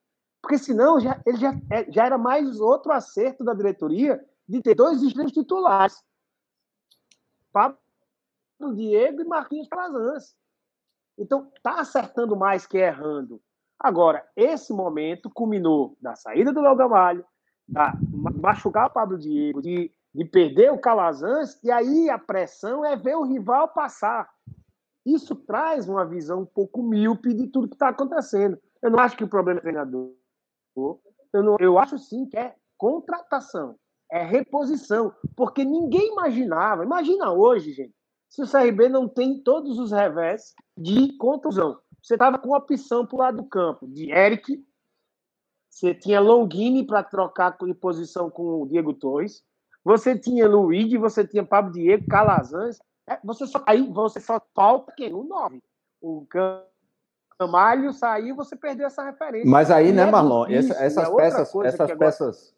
Porque 0.43 0.59
senão 0.59 0.99
já, 0.99 1.20
ele 1.24 1.36
já, 1.36 1.53
é, 1.70 1.90
já 1.90 2.05
era 2.05 2.18
mais 2.18 2.61
outro 2.61 2.93
acerto 2.93 3.45
da 3.45 3.55
diretoria 3.55 4.20
de 4.49 4.61
ter 4.61 4.74
dois 4.74 5.03
extremos 5.03 5.32
titulares. 5.32 6.03
Pablo 7.53 7.78
Diego 8.74 9.20
e 9.20 9.24
Marquinhos 9.24 9.68
Calazans. 9.68 10.34
Então, 11.18 11.50
tá 11.62 11.80
acertando 11.80 12.36
mais 12.36 12.66
que 12.66 12.78
errando. 12.78 13.40
Agora, 13.78 14.24
esse 14.36 14.72
momento 14.72 15.30
culminou 15.30 15.96
da 16.00 16.14
saída 16.14 16.52
do 16.52 16.60
Léo 16.60 16.76
Gamalho, 16.76 17.24
da 17.68 17.92
machucar 18.12 18.88
o 18.88 18.92
Pablo 18.92 19.18
Diego, 19.18 19.60
de, 19.60 19.92
de 20.14 20.24
perder 20.24 20.72
o 20.72 20.78
Calazans, 20.78 21.58
e 21.62 21.70
aí 21.70 22.08
a 22.08 22.18
pressão 22.18 22.84
é 22.84 22.96
ver 22.96 23.16
o 23.16 23.24
rival 23.24 23.68
passar. 23.68 24.30
Isso 25.04 25.34
traz 25.34 25.88
uma 25.88 26.04
visão 26.04 26.42
um 26.42 26.46
pouco 26.46 26.82
míope 26.82 27.34
de 27.34 27.48
tudo 27.48 27.68
que 27.68 27.74
está 27.74 27.88
acontecendo. 27.88 28.58
Eu 28.80 28.90
não 28.90 29.00
acho 29.00 29.16
que 29.16 29.24
o 29.24 29.28
problema 29.28 29.58
é 29.58 29.62
treinador. 29.62 30.12
Eu, 31.32 31.42
não, 31.42 31.56
eu 31.58 31.78
acho 31.78 31.98
sim 31.98 32.26
que 32.26 32.36
é 32.36 32.54
contratação, 32.78 33.76
é 34.10 34.22
reposição, 34.24 35.12
porque 35.36 35.64
ninguém 35.64 36.12
imaginava. 36.12 36.84
Imagina 36.84 37.32
hoje, 37.32 37.72
gente, 37.72 37.94
se 38.33 38.41
o 38.41 38.51
CRB 38.51 38.89
não 38.89 39.07
tem 39.07 39.39
todos 39.39 39.78
os 39.78 39.93
revés 39.93 40.55
de 40.74 41.14
contusão. 41.18 41.78
Você 42.03 42.14
estava 42.14 42.39
com 42.39 42.57
opção 42.57 43.07
para 43.07 43.14
o 43.14 43.18
lado 43.18 43.37
do 43.43 43.45
campo 43.45 43.87
de 43.87 44.11
Eric, 44.11 44.64
você 45.68 45.95
tinha 45.95 46.18
Longini 46.18 46.87
para 46.87 47.03
trocar 47.03 47.55
de 47.59 47.74
posição 47.74 48.30
com 48.30 48.62
o 48.62 48.66
Diego 48.66 48.95
Torres, 48.95 49.43
você 49.85 50.18
tinha 50.18 50.49
Luigi, 50.49 50.97
você 50.97 51.26
tinha 51.26 51.45
Pablo 51.45 51.72
Diego, 51.72 52.07
Calazans, 52.07 52.78
é, 53.07 53.18
você 53.22 53.47
só 53.47 53.62
aí 53.66 53.87
você 53.87 54.18
só 54.18 54.41
falta 54.55 54.95
quem? 54.97 55.12
O 55.12 55.24
9. 55.24 55.62
O 56.01 56.26
Camalho 57.39 57.93
saiu, 57.93 58.35
você 58.35 58.57
perdeu 58.57 58.87
essa 58.87 59.05
referência. 59.05 59.51
Mas 59.51 59.70
aí, 59.70 59.93
né, 59.93 60.05
é 60.05 60.11
Marlon, 60.11 60.47
essa, 60.47 60.72
essas 60.83 61.07
é 61.07 61.14
peças, 61.14 61.55
essas 61.55 61.99
peças, 61.99 62.57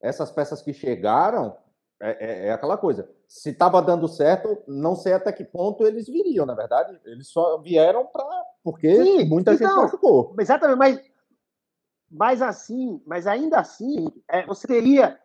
essas 0.00 0.30
peças 0.30 0.62
que 0.62 0.72
chegaram 0.72 1.56
é, 2.00 2.44
é, 2.44 2.46
é 2.48 2.52
aquela 2.52 2.76
coisa. 2.76 3.08
Se 3.26 3.50
estava 3.50 3.80
dando 3.82 4.08
certo, 4.08 4.62
não 4.66 4.94
sei 4.94 5.12
até 5.12 5.32
que 5.32 5.44
ponto 5.44 5.86
eles 5.86 6.06
viriam, 6.06 6.46
na 6.46 6.54
verdade. 6.54 6.98
Eles 7.04 7.28
só 7.28 7.58
vieram 7.58 8.06
para 8.06 8.24
porque 8.62 8.94
Sim, 8.94 9.24
muita 9.28 9.54
então, 9.54 9.68
gente 9.68 9.76
machucou. 9.76 10.34
Exatamente, 10.38 10.78
mas 10.78 11.16
mas 12.08 12.40
assim, 12.40 13.02
mas 13.04 13.26
ainda 13.26 13.58
assim, 13.58 14.08
é, 14.28 14.46
você 14.46 14.66
teria 14.66 15.18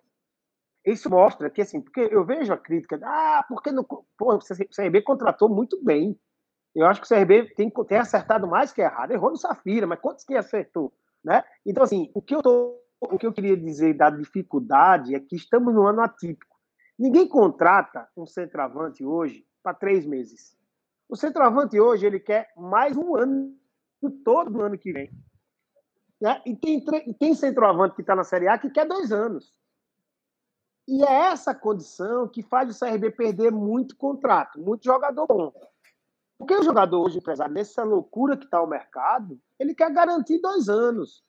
isso 0.86 1.10
mostra 1.10 1.50
que, 1.50 1.62
assim, 1.62 1.80
porque 1.80 2.10
eu 2.12 2.26
vejo 2.26 2.52
a 2.52 2.58
crítica, 2.58 3.00
ah, 3.04 3.46
porque 3.48 3.70
pô, 4.18 4.36
o 4.36 4.40
CRB 4.40 5.02
contratou 5.04 5.48
muito 5.48 5.82
bem. 5.84 6.20
Eu 6.74 6.88
acho 6.88 7.02
que 7.02 7.06
o 7.06 7.16
CRB 7.16 7.54
tem, 7.56 7.70
tem 7.70 7.98
acertado 7.98 8.48
mais 8.48 8.74
que 8.74 8.82
errado. 8.82 9.12
Errou 9.12 9.30
no 9.30 9.38
Safira, 9.38 9.86
mas 9.86 10.00
quantos 10.00 10.24
que 10.24 10.36
acertou? 10.36 10.92
Né? 11.24 11.44
Então, 11.66 11.84
assim, 11.84 12.10
o 12.16 12.22
que, 12.22 12.34
eu 12.34 12.42
tô, 12.42 12.80
o 13.00 13.18
que 13.18 13.28
eu 13.28 13.34
queria 13.34 13.56
dizer 13.56 13.94
da 13.94 14.10
dificuldade 14.10 15.14
é 15.14 15.20
que 15.20 15.36
estamos 15.36 15.74
no 15.74 15.86
ano 15.86 16.02
atípico. 16.02 16.51
Ninguém 17.02 17.28
contrata 17.28 18.08
um 18.16 18.28
centroavante 18.28 19.04
hoje 19.04 19.44
para 19.64 19.74
três 19.74 20.06
meses. 20.06 20.56
O 21.10 21.16
centroavante 21.16 21.80
hoje 21.80 22.06
ele 22.06 22.20
quer 22.20 22.54
mais 22.56 22.96
um 22.96 23.16
ano, 23.16 23.58
todo 24.24 24.52
do 24.52 24.62
ano 24.62 24.78
que 24.78 24.94
vem. 24.94 25.12
Né? 26.22 26.40
E 26.46 26.56
tem, 26.56 26.80
tem 27.16 27.34
centroavante 27.34 27.96
que 27.96 28.02
está 28.02 28.16
na 28.16 28.24
Série 28.24 28.48
A 28.48 28.56
que 28.60 28.70
quer 28.70 28.86
dois 28.86 29.12
anos. 29.12 29.52
E 30.88 31.04
é 31.04 31.12
essa 31.32 31.56
condição 31.56 32.28
que 32.28 32.44
faz 32.44 32.70
o 32.70 32.80
CRB 32.80 33.10
perder 33.10 33.52
muito 33.52 33.98
contrato, 33.98 34.62
muito 34.62 34.84
jogador 34.84 35.26
bom. 35.26 35.52
Porque 36.38 36.54
o 36.54 36.62
jogador 36.62 37.04
hoje, 37.04 37.18
empresário, 37.18 37.52
nessa 37.52 37.84
loucura 37.84 38.38
que 38.38 38.46
está 38.46 38.62
o 38.62 38.68
mercado, 38.68 39.42
ele 39.58 39.74
quer 39.74 39.92
garantir 39.92 40.38
dois 40.38 40.70
anos. 40.70 41.24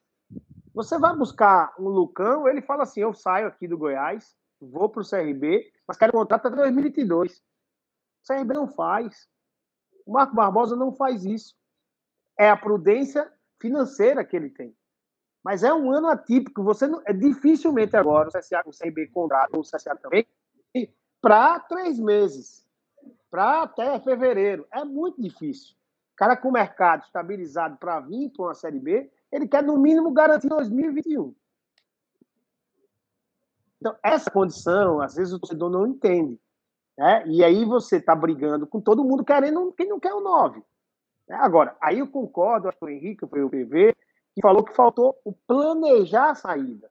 Você 0.75 0.99
vai 0.99 1.17
buscar 1.17 1.75
um 1.79 1.89
Lucão, 1.89 2.47
ele 2.47 2.61
fala 2.61 2.83
assim: 2.83 3.01
eu 3.01 3.15
saio 3.15 3.47
aqui 3.47 3.67
do 3.67 3.79
Goiás, 3.79 4.37
vou 4.69 4.89
para 4.89 5.03
o 5.03 5.09
CRB, 5.09 5.73
mas 5.87 5.97
quero 5.97 6.13
contrato 6.13 6.47
até 6.47 6.57
2022. 6.57 7.39
O 7.39 7.43
CRB 8.27 8.55
não 8.55 8.69
faz. 8.69 9.29
O 10.07 10.13
Marco 10.13 10.35
Barbosa 10.35 10.77
não 10.77 10.93
faz 10.93 11.25
isso. 11.25 11.55
É 12.39 12.49
a 12.49 12.57
prudência 12.57 13.31
financeira 13.61 14.25
que 14.25 14.37
ele 14.37 14.51
tem. 14.51 14.77
Mas 15.45 15.63
é 15.65 15.73
um 15.75 15.91
ano 15.91 16.09
atípico. 16.09 16.63
Você 16.63 16.87
não, 16.87 17.03
é 17.05 17.13
dificilmente 17.13 17.97
agora 17.97 18.29
o 18.29 18.33
CSA, 18.33 18.63
o 18.65 18.71
CRB 18.71 19.09
contrata, 19.09 19.57
o 19.57 19.63
CSA 19.63 19.97
também, 19.97 20.27
para 21.21 21.61
três 21.61 21.99
meses, 21.99 22.67
para 23.31 23.63
até 23.63 23.99
fevereiro. 24.01 24.67
É 24.73 24.85
muito 24.85 25.21
difícil. 25.21 25.75
O 26.13 26.17
cara 26.17 26.37
com 26.37 26.49
o 26.49 26.53
mercado 26.53 27.05
estabilizado 27.05 27.77
para 27.79 28.01
vir 28.01 28.31
para 28.31 28.45
uma 28.45 28.55
Série 28.55 28.79
B, 28.79 29.11
ele 29.31 29.49
quer 29.49 29.63
no 29.63 29.79
mínimo 29.79 30.13
garantir 30.13 30.49
2021. 30.49 31.35
Então, 33.83 33.97
essa 34.01 34.31
condição, 34.31 35.01
às 35.01 35.17
vezes 35.17 35.33
o 35.33 35.41
torcedor 35.41 35.69
não 35.69 35.89
entende. 35.89 36.39
Né? 36.97 37.27
E 37.27 37.43
aí 37.43 37.65
você 37.65 37.97
está 37.97 38.15
brigando 38.15 38.65
com 38.65 38.81
todo 38.81 39.03
mundo 39.03 39.25
querendo 39.25 39.73
quem 39.73 39.89
não 39.89 39.99
quer 39.99 40.15
o 40.15 40.21
9. 40.21 40.63
Né? 41.29 41.37
Agora, 41.41 41.77
aí 41.83 41.99
eu 41.99 42.07
concordo, 42.07 42.71
que 42.71 42.85
o 42.85 42.89
Henrique 42.89 43.27
foi 43.27 43.43
o 43.43 43.51
PV, 43.51 43.93
que 44.37 44.41
falou 44.41 44.63
que 44.63 44.73
faltou 44.73 45.19
o 45.25 45.33
planejar 45.33 46.31
a 46.31 46.35
saída. 46.37 46.89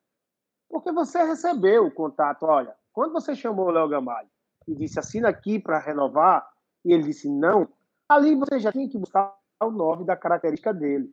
Porque 0.69 0.91
você 0.91 1.23
recebeu 1.23 1.85
o 1.85 1.91
contato, 1.91 2.43
olha, 2.43 2.75
quando 2.91 3.13
você 3.13 3.33
chamou 3.33 3.67
o 3.67 3.71
Léo 3.71 3.87
Gamalho 3.87 4.27
e 4.67 4.75
disse 4.75 4.99
assina 4.99 5.29
aqui 5.29 5.59
para 5.59 5.79
renovar, 5.79 6.45
e 6.83 6.91
ele 6.91 7.03
disse 7.03 7.29
não, 7.29 7.69
ali 8.09 8.35
você 8.35 8.59
já 8.59 8.69
tinha 8.69 8.89
que 8.89 8.97
buscar 8.97 9.33
o 9.63 9.71
9 9.71 10.03
da 10.03 10.17
característica 10.17 10.73
dele. 10.73 11.09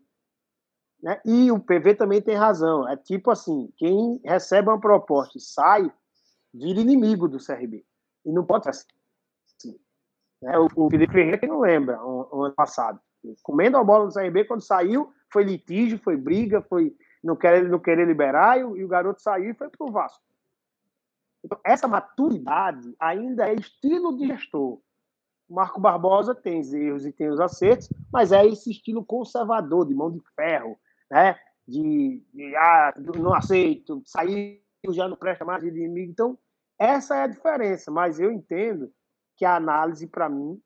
Né? 1.03 1.21
E 1.25 1.51
o 1.51 1.61
PV 1.61 1.95
também 1.95 2.21
tem 2.21 2.35
razão. 2.35 2.89
É 2.89 2.97
tipo 2.97 3.31
assim: 3.31 3.73
quem 3.77 4.21
recebe 4.25 4.69
uma 4.69 4.81
proposta 4.81 5.39
e 5.39 5.41
sai, 5.41 5.91
vira 6.53 6.81
inimigo 6.81 7.29
do 7.29 7.39
CRB. 7.39 7.85
E 8.25 8.33
não 8.33 8.45
pode 8.45 8.65
ser 8.65 8.71
assim. 8.71 9.79
Né? 10.43 10.59
O, 10.59 10.69
o 10.75 10.91
Felipe 10.91 11.13
Ferreira, 11.13 11.47
não 11.47 11.61
lembra, 11.61 12.03
o, 12.05 12.45
ano 12.45 12.55
passado, 12.55 13.01
comendo 13.43 13.77
a 13.77 13.85
bola 13.85 14.07
do 14.07 14.15
CRB, 14.15 14.45
quando 14.45 14.61
saiu, 14.61 15.13
foi 15.33 15.45
litígio, 15.45 15.99
foi 15.99 16.17
briga, 16.17 16.63
foi 16.63 16.97
não 17.23 17.37
querer, 17.37 17.69
não 17.69 17.79
querer 17.79 18.07
liberar, 18.07 18.59
e 18.59 18.65
o, 18.65 18.77
e 18.77 18.85
o 18.85 18.89
garoto 18.89 19.21
saiu 19.21 19.51
e 19.51 19.55
foi 19.55 19.69
para 19.69 19.87
o 19.87 19.93
Vasco. 19.93 20.23
Então, 21.45 21.59
essa 21.65 21.87
maturidade 21.87 22.95
ainda 22.99 23.49
é 23.49 23.55
estilo 23.55 24.17
de 24.17 24.27
gestor. 24.27 24.81
O 25.49 25.55
Marco 25.55 25.81
Barbosa 25.81 26.35
tem 26.35 26.61
os 26.61 26.73
erros 26.75 27.07
e 27.07 27.13
tem 27.13 27.29
os 27.29 27.41
acertos, 27.41 27.89
mas 28.13 28.33
é 28.33 28.45
esse 28.47 28.71
estilo 28.71 29.05
conservador, 29.05 29.87
de 29.87 29.95
mão 29.95 30.11
de 30.11 30.21
ferro, 30.35 30.79
né? 31.11 31.39
De, 31.67 32.23
de 32.33 32.57
ah, 32.57 32.95
não 32.97 33.35
aceito, 33.35 34.03
saiu, 34.07 34.59
já 34.91 35.07
não 35.07 35.17
presta 35.17 35.45
mais 35.45 35.63
de 35.63 35.69
inimigo. 35.69 36.11
Então, 36.11 36.39
essa 36.79 37.17
é 37.17 37.23
a 37.23 37.27
diferença. 37.27 37.91
Mas 37.91 38.19
eu 38.19 38.33
entendo 38.33 38.93
que 39.37 39.45
a 39.45 39.57
análise, 39.57 40.07
para 40.07 40.29
mim, 40.29 40.61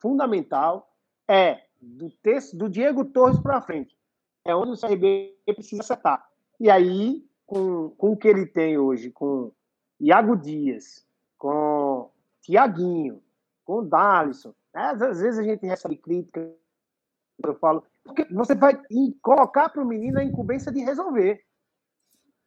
fundamental 0.00 0.92
é 1.28 1.62
do 1.80 2.10
texto 2.10 2.56
do 2.56 2.68
Diego 2.68 3.04
Torres 3.04 3.38
para 3.38 3.60
frente. 3.60 3.96
É 4.44 4.54
onde 4.54 4.72
o 4.72 4.80
CRB 4.80 5.36
precisa 5.46 5.82
acertar. 5.82 6.26
E 6.58 6.70
aí, 6.70 7.24
com, 7.44 7.90
com 7.90 8.12
o 8.12 8.16
que 8.16 8.28
ele 8.28 8.46
tem 8.46 8.78
hoje, 8.78 9.10
com 9.10 9.52
Iago 10.00 10.36
Dias, 10.36 11.06
com 11.38 12.10
Tiaguinho, 12.42 13.22
com 13.64 13.86
Dalisson, 13.86 14.54
né? 14.74 14.82
às 14.82 15.20
vezes 15.20 15.38
a 15.38 15.42
gente 15.42 15.66
recebe 15.66 15.96
crítica, 15.96 16.54
eu 17.44 17.54
falo, 17.56 17.84
porque 18.06 18.24
você 18.32 18.54
vai 18.54 18.80
colocar 19.20 19.68
para 19.68 19.82
o 19.82 19.86
menino 19.86 20.18
a 20.18 20.24
incumbência 20.24 20.72
de 20.72 20.80
resolver. 20.80 21.40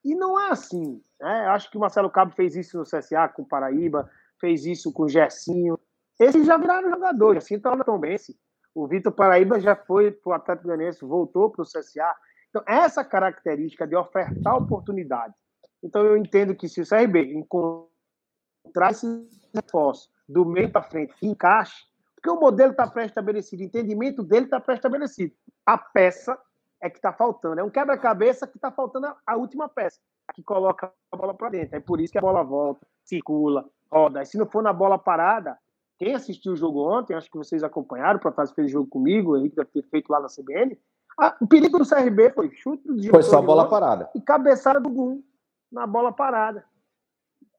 E 0.04 0.16
não 0.16 0.40
é 0.40 0.50
assim. 0.50 1.02
Né? 1.20 1.46
Eu 1.46 1.52
acho 1.52 1.70
que 1.70 1.78
o 1.78 1.80
Marcelo 1.80 2.10
Cabo 2.10 2.32
fez 2.32 2.56
isso 2.56 2.78
no 2.78 2.84
CSA 2.84 3.28
com 3.28 3.44
o 3.44 3.48
Paraíba, 3.48 4.10
fez 4.40 4.66
isso 4.66 4.92
com 4.92 5.04
o 5.04 5.10
Gersinho. 5.10 5.78
Esses 6.20 6.46
já 6.46 6.58
viraram 6.58 6.90
jogadores, 6.90 7.44
assim 7.44 7.56
está 7.56 7.74
o 7.74 7.84
Tombense. 7.84 8.38
O 8.74 8.88
Vitor 8.88 9.12
Paraíba 9.12 9.60
já 9.60 9.76
foi 9.76 10.12
para 10.12 10.30
o 10.30 10.34
Atlético 10.34 10.68
Goianiense, 10.68 11.06
voltou 11.06 11.50
para 11.50 11.64
o 11.64 11.66
CSA. 11.66 12.16
Então, 12.50 12.64
essa 12.68 13.04
característica 13.04 13.88
de 13.88 13.96
ofertar 13.96 14.58
oportunidade. 14.58 15.34
Então, 15.84 16.06
eu 16.06 16.18
entendo 16.18 16.56
que 16.56 16.68
se 16.68 16.82
o 16.82 16.88
CRB 16.88 17.34
encontrar 17.34 18.92
esse 18.92 19.08
reforço 19.54 20.10
do 20.28 20.46
meio 20.46 20.72
para 20.72 20.84
frente 20.84 21.14
e 21.22 21.28
encaixe, 21.28 21.90
porque 22.16 22.30
o 22.30 22.40
modelo 22.40 22.72
está 22.72 22.86
pré-estabelecido, 22.86 23.64
o 23.64 23.66
entendimento 23.66 24.24
dele 24.24 24.46
está 24.46 24.60
pré-estabelecido. 24.60 25.34
A 25.70 25.78
peça 25.78 26.38
é 26.82 26.90
que 26.90 26.98
está 26.98 27.12
faltando. 27.12 27.60
É 27.60 27.64
um 27.64 27.70
quebra-cabeça 27.70 28.48
que 28.48 28.58
está 28.58 28.72
faltando 28.72 29.08
a, 29.08 29.18
a, 29.26 29.36
última 29.36 29.68
peça, 29.68 30.00
que 30.34 30.42
coloca 30.42 30.92
a 31.12 31.18
bola 31.18 31.34
para 31.34 31.50
dentro. 31.50 31.76
É 31.76 31.80
por 31.80 32.00
isso 32.00 32.12
que 32.12 32.18
a 32.18 32.22
bola 32.22 32.44
volta, 32.44 32.88
circula, 33.04 33.70
roda. 33.92 34.22
E 34.22 34.26
se 34.26 34.38
não 34.38 34.46
for 34.46 34.64
na 34.64 34.74
bola 34.74 34.98
parada, 34.98 35.58
quem 35.98 36.16
assistiu 36.16 36.54
o 36.54 36.56
jogo 36.56 36.82
ontem, 36.82 37.14
acho 37.14 37.30
que 37.30 37.38
vocês 37.38 37.64
acompanharam, 37.64 38.18
o 38.18 38.22
Protásio 38.22 38.56
fez 38.56 38.68
o 38.68 38.72
jogo 38.72 38.90
comigo, 38.90 39.32
o 39.32 39.38
Henrique 39.38 39.56
deve 39.56 39.70
ter 39.70 39.84
feito 39.84 40.10
lá 40.10 40.20
na 40.20 40.28
CBN. 40.28 40.80
O 41.42 41.48
perigo 41.48 41.78
do 41.78 41.88
CRB 41.88 42.32
foi 42.32 42.50
chute 42.52 42.88
do 42.88 43.10
Foi 43.10 43.22
só 43.22 43.42
bola 43.42 43.68
parada. 43.68 44.10
E 44.16 44.22
cabeçada 44.22 44.80
do 44.80 44.90
Gum 44.90 45.22
na 45.70 45.86
bola 45.86 46.14
parada. 46.14 46.64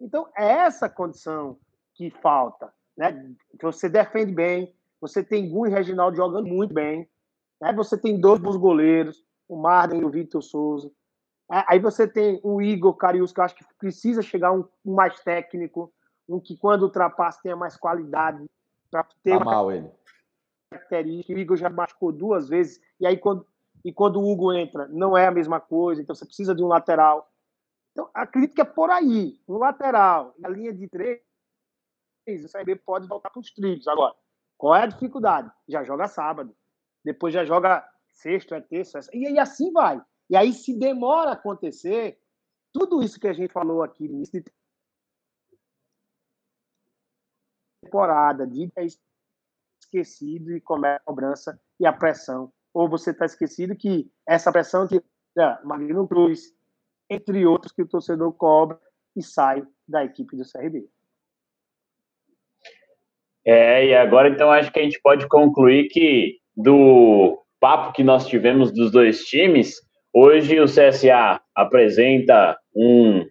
Então, 0.01 0.27
é 0.35 0.47
essa 0.47 0.89
condição 0.89 1.59
que 1.95 2.11
falta 2.11 2.73
né? 3.01 3.35
Você 3.63 3.89
defende 3.89 4.31
bem, 4.31 4.75
você 5.01 5.25
tem 5.25 5.49
Gu 5.49 5.67
e 5.67 5.71
Reginaldo 5.71 6.17
jogando 6.17 6.47
muito 6.47 6.75
bem, 6.75 7.09
né? 7.61 7.73
Você 7.73 7.97
tem 7.99 8.19
dois 8.19 8.41
bons 8.41 8.57
goleiros, 8.57 9.25
o 9.49 9.57
Marden 9.57 10.01
e 10.01 10.05
o 10.05 10.11
Vitor 10.11 10.43
Souza. 10.43 10.91
Aí 11.49 11.81
você 11.81 12.07
tem 12.07 12.41
o 12.45 12.63
Igor 12.63 12.95
Carius, 12.95 13.33
que 13.33 13.41
eu 13.41 13.45
acho 13.45 13.57
que 13.57 13.65
precisa 13.77 14.23
chegar 14.23 14.53
um, 14.53 14.65
um 14.85 14.95
mais 14.95 15.19
técnico, 15.21 15.93
um 16.29 16.39
que 16.39 16.57
quando 16.57 16.83
ultrapassa 16.83 17.41
tenha 17.43 17.57
mais 17.57 17.77
qualidade 17.77 18.45
para 18.89 19.05
ter 19.23 19.37
tá 19.37 19.45
mal 19.45 19.73
ele. 19.73 19.91
característica. 20.71 21.35
O 21.35 21.39
Igor 21.39 21.57
já 21.57 21.69
machucou 21.69 22.13
duas 22.13 22.49
vezes 22.49 22.81
e 23.01 23.07
aí 23.07 23.17
quando 23.17 23.45
e 23.85 23.93
quando 23.93 24.21
o 24.21 24.31
Hugo 24.31 24.53
entra 24.53 24.87
não 24.89 25.17
é 25.17 25.27
a 25.27 25.31
mesma 25.31 25.59
coisa, 25.59 26.01
então 26.01 26.15
você 26.15 26.25
precisa 26.25 26.55
de 26.55 26.63
um 26.63 26.69
lateral. 26.69 27.29
Então 27.91 28.09
a 28.15 28.25
crítica 28.27 28.63
é 28.63 28.65
por 28.65 28.89
aí, 28.89 29.41
um 29.49 29.59
lateral, 29.59 30.33
na 30.39 30.49
linha 30.49 30.73
de 30.73 30.87
três 30.89 31.21
o 32.29 32.53
CRB 32.53 32.77
pode 32.77 33.09
voltar 33.09 33.29
para 33.29 33.41
os 33.41 33.51
trilhos. 33.51 33.89
Agora, 33.89 34.15
qual 34.57 34.77
é 34.77 34.83
a 34.85 34.87
dificuldade? 34.87 35.51
Já 35.67 35.83
joga 35.83 36.07
sábado, 36.07 36.55
depois 37.05 37.35
já 37.35 37.45
joga 37.45 37.87
sexto, 38.13 38.55
é 38.55 38.61
terça, 38.61 38.99
é... 38.99 39.17
e 39.17 39.27
aí 39.27 39.39
assim 39.39 39.73
vai. 39.73 40.01
E 40.29 40.37
aí, 40.37 40.53
se 40.53 40.79
demora 40.79 41.31
a 41.31 41.33
acontecer, 41.33 42.17
tudo 42.73 43.03
isso 43.03 43.19
que 43.19 43.27
a 43.27 43.33
gente 43.33 43.53
falou 43.53 43.83
aqui 43.83 44.07
de 44.07 44.45
temporada, 47.83 48.47
de 48.47 48.71
é 48.77 48.87
esquecido 49.83 50.57
e 50.57 50.61
começa 50.61 50.97
a 50.97 51.05
cobrança 51.05 51.61
e 51.81 51.87
a 51.87 51.93
pressão. 51.93 52.53
Ou 52.73 52.89
você 52.89 53.11
está 53.11 53.25
esquecido 53.25 53.75
que 53.75 54.09
essa 54.25 54.53
pressão 54.53 54.87
tira 54.87 55.03
Magno 55.65 56.07
Cruz, 56.07 56.55
entre 57.09 57.45
outros, 57.45 57.73
que 57.73 57.83
o 57.83 57.89
torcedor 57.89 58.33
cobra 58.35 58.81
e 59.17 59.23
sai 59.23 59.67
da 59.89 60.05
equipe 60.05 60.37
do 60.37 60.45
CRB. 60.49 60.89
É, 63.45 63.87
e 63.87 63.95
agora 63.97 64.29
então 64.29 64.53
acho 64.53 64.71
que 64.71 64.79
a 64.79 64.83
gente 64.83 65.01
pode 65.01 65.27
concluir 65.27 65.89
que 65.89 66.40
do 66.63 67.43
papo 67.61 67.93
que 67.93 68.03
nós 68.03 68.27
tivemos 68.27 68.73
dos 68.73 68.91
dois 68.91 69.25
times, 69.25 69.77
hoje 70.13 70.61
o 70.61 70.65
CSA 70.65 71.41
apresenta 71.55 72.57
um, 72.75 73.27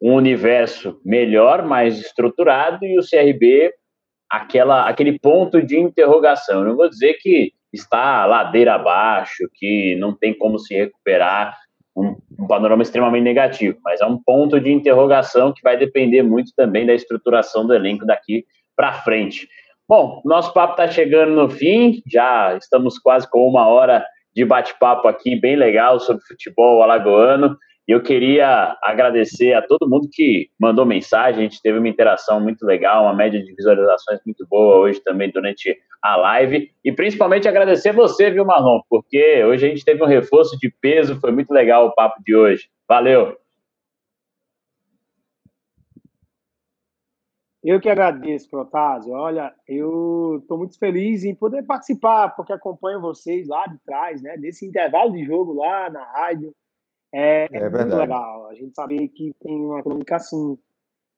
um 0.00 0.14
universo 0.14 1.00
melhor, 1.04 1.64
mais 1.64 1.98
estruturado, 1.98 2.84
e 2.84 2.98
o 2.98 3.02
CRB 3.02 3.72
aquela, 4.30 4.88
aquele 4.88 5.18
ponto 5.18 5.62
de 5.62 5.78
interrogação. 5.78 6.60
Eu 6.60 6.68
não 6.68 6.76
vou 6.76 6.88
dizer 6.88 7.14
que 7.14 7.52
está 7.72 8.24
ladeira 8.26 8.74
abaixo, 8.74 9.48
que 9.54 9.96
não 9.96 10.16
tem 10.16 10.36
como 10.36 10.58
se 10.58 10.74
recuperar, 10.74 11.56
um, 11.96 12.14
um, 12.38 12.46
panorama 12.46 12.82
extremamente 12.82 13.24
negativo, 13.24 13.78
mas 13.82 14.02
é 14.02 14.06
um 14.06 14.22
ponto 14.22 14.60
de 14.60 14.70
interrogação 14.70 15.52
que 15.52 15.62
vai 15.62 15.78
depender 15.78 16.22
muito 16.22 16.52
também 16.54 16.84
da 16.84 16.92
estruturação 16.92 17.66
do 17.66 17.72
elenco 17.72 18.04
daqui 18.04 18.44
para 18.76 18.92
frente. 18.92 19.48
Bom, 19.88 20.20
nosso 20.24 20.52
papo 20.52 20.72
está 20.72 20.88
chegando 20.88 21.32
no 21.32 21.48
fim, 21.48 22.02
já 22.10 22.56
estamos 22.56 22.98
quase 22.98 23.30
com 23.30 23.46
uma 23.48 23.68
hora 23.68 24.04
de 24.34 24.44
bate-papo 24.44 25.06
aqui, 25.06 25.38
bem 25.38 25.54
legal 25.54 26.00
sobre 26.00 26.24
futebol 26.24 26.82
alagoano. 26.82 27.56
E 27.86 27.92
eu 27.92 28.02
queria 28.02 28.76
agradecer 28.82 29.52
a 29.52 29.62
todo 29.62 29.88
mundo 29.88 30.08
que 30.12 30.48
mandou 30.58 30.84
mensagem, 30.84 31.46
a 31.46 31.48
gente 31.48 31.62
teve 31.62 31.78
uma 31.78 31.88
interação 31.88 32.40
muito 32.40 32.66
legal, 32.66 33.04
uma 33.04 33.14
média 33.14 33.40
de 33.40 33.54
visualizações 33.54 34.18
muito 34.26 34.44
boa 34.50 34.78
hoje 34.78 35.00
também 35.04 35.30
durante 35.30 35.78
a 36.02 36.16
live. 36.16 36.68
E 36.84 36.90
principalmente 36.90 37.46
agradecer 37.46 37.92
você, 37.92 38.28
viu, 38.28 38.44
Marlon, 38.44 38.80
porque 38.90 39.44
hoje 39.44 39.66
a 39.66 39.68
gente 39.68 39.84
teve 39.84 40.02
um 40.02 40.08
reforço 40.08 40.58
de 40.58 40.68
peso, 40.80 41.20
foi 41.20 41.30
muito 41.30 41.52
legal 41.52 41.86
o 41.86 41.94
papo 41.94 42.20
de 42.24 42.34
hoje. 42.34 42.68
Valeu! 42.88 43.45
Eu 47.66 47.80
que 47.80 47.88
agradeço, 47.88 48.48
Protásio. 48.48 49.12
Olha, 49.12 49.52
eu 49.66 50.38
estou 50.40 50.56
muito 50.56 50.78
feliz 50.78 51.24
em 51.24 51.34
poder 51.34 51.64
participar, 51.64 52.28
porque 52.36 52.52
acompanho 52.52 53.00
vocês 53.00 53.48
lá 53.48 53.66
de 53.66 53.76
trás, 53.78 54.22
né? 54.22 54.36
Desse 54.36 54.64
intervalo 54.64 55.10
de 55.10 55.24
jogo 55.24 55.52
lá 55.52 55.90
na 55.90 56.04
rádio. 56.12 56.54
É, 57.12 57.48
é, 57.50 57.56
é 57.56 57.68
muito 57.68 57.96
legal. 57.96 58.46
A 58.46 58.54
gente 58.54 58.72
sabe 58.72 59.08
que 59.08 59.34
tem 59.40 59.64
uma 59.64 59.82
crônica 59.82 60.14
assim, 60.14 60.56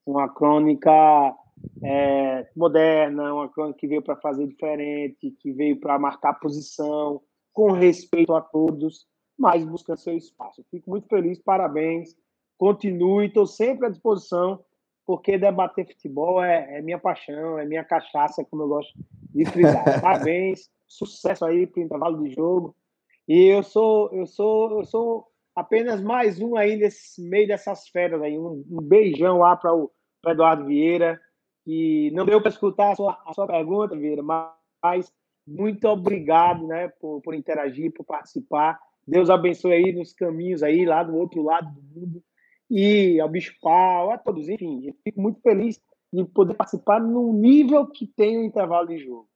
uma 0.07 0.27
crônica 0.27 1.37
é, 1.85 2.49
moderna, 2.57 3.35
uma 3.35 3.51
crônica 3.51 3.79
que 3.79 3.87
veio 3.87 4.01
para 4.01 4.17
fazer 4.17 4.47
diferente, 4.47 5.31
que 5.43 5.53
veio 5.53 5.79
para 5.79 5.99
marcar 5.99 6.41
posição, 6.41 7.21
com 7.53 7.73
respeito 7.73 8.33
a 8.33 8.41
todos, 8.41 9.07
mas 9.39 9.67
buscando 9.67 9.99
seu 9.99 10.17
espaço. 10.17 10.65
Fico 10.71 10.89
muito 10.89 11.09
feliz, 11.09 11.39
parabéns. 11.39 12.17
Continue, 12.57 13.27
estou 13.27 13.47
sempre 13.47 13.85
à 13.85 13.91
disposição 13.91 14.65
porque 15.09 15.39
debater 15.39 15.87
futebol 15.87 16.45
é, 16.45 16.77
é, 16.77 16.83
minha 16.83 16.99
paixão, 16.99 17.59
é 17.59 17.65
minha 17.65 17.83
cachaça, 17.83 18.45
como 18.45 18.65
eu 18.65 18.69
gosto 18.69 18.93
de 19.35 19.43
frisar. 19.47 19.83
Parabéns, 20.03 20.69
sucesso 20.87 21.47
aí 21.47 21.67
para 21.67 21.81
o 21.81 21.83
intervalo 21.83 22.23
de 22.23 22.35
jogo. 22.35 22.77
E 23.27 23.47
eu 23.47 23.63
sou, 23.63 24.11
eu 24.13 24.27
sou, 24.27 24.81
eu 24.81 24.85
sou 24.85 25.27
apenas 25.57 26.03
mais 26.03 26.39
um 26.39 26.57
aí 26.57 26.77
nesse 26.77 27.23
meio 27.27 27.49
dessas 27.49 27.89
férias 27.89 28.21
aí. 28.21 28.39
Um, 28.39 28.63
um 28.71 28.83
beijão 28.83 29.39
lá 29.39 29.57
para 29.57 29.75
o 29.75 29.91
Eduardo 30.27 30.67
Vieira, 30.67 31.19
que 31.65 32.11
não 32.11 32.27
deu 32.27 32.39
para 32.43 32.51
escutar 32.51 32.93
a 32.93 32.97
sua, 32.97 33.19
a 33.25 33.33
sua 33.33 33.47
pergunta, 33.47 33.97
Vieira, 33.97 34.23
mas 34.23 35.11
muito 35.47 35.89
obrigado, 35.89 36.67
né, 36.67 36.89
por, 37.01 37.23
por 37.23 37.35
interagir, 37.35 37.95
por 37.95 38.05
participar. 38.05 38.79
Deus 39.07 39.31
abençoe 39.31 39.73
aí 39.73 39.91
nos 39.91 40.13
caminhos 40.13 40.63
aí 40.63 40.85
lá 40.85 41.03
do 41.03 41.17
outro 41.17 41.43
lado 41.43 41.73
do 41.73 41.81
mundo 41.99 42.23
e 42.71 43.21
ao 43.21 43.29
Bicho 43.29 43.55
Pau, 43.61 44.11
a 44.11 44.19
todos, 44.19 44.49
enfim, 44.49 44.87
eu 44.87 44.95
fico 45.03 45.21
muito 45.21 45.41
feliz 45.41 45.81
de 46.13 46.25
poder 46.25 46.55
participar 46.55 47.01
no 47.01 47.33
nível 47.33 47.87
que 47.87 48.07
tem 48.07 48.39
o 48.39 48.45
intervalo 48.45 48.89
de 48.89 48.99
jogo. 48.99 49.29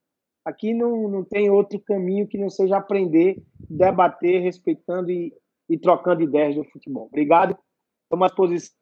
Aqui 0.45 0.74
não, 0.74 1.09
não 1.09 1.24
tem 1.24 1.51
outro 1.51 1.78
caminho 1.80 2.26
que 2.26 2.37
não 2.37 2.51
seja 2.51 2.76
aprender, 2.76 3.41
debater, 3.68 4.43
respeitando 4.43 5.11
e, 5.11 5.33
e 5.68 5.78
trocando 5.78 6.22
ideias 6.22 6.57
do 6.57 6.64
futebol. 6.64 7.07
Obrigado. 7.07 7.57
Estou 8.05 8.24
à 8.24 8.26
disposição. 8.26 8.72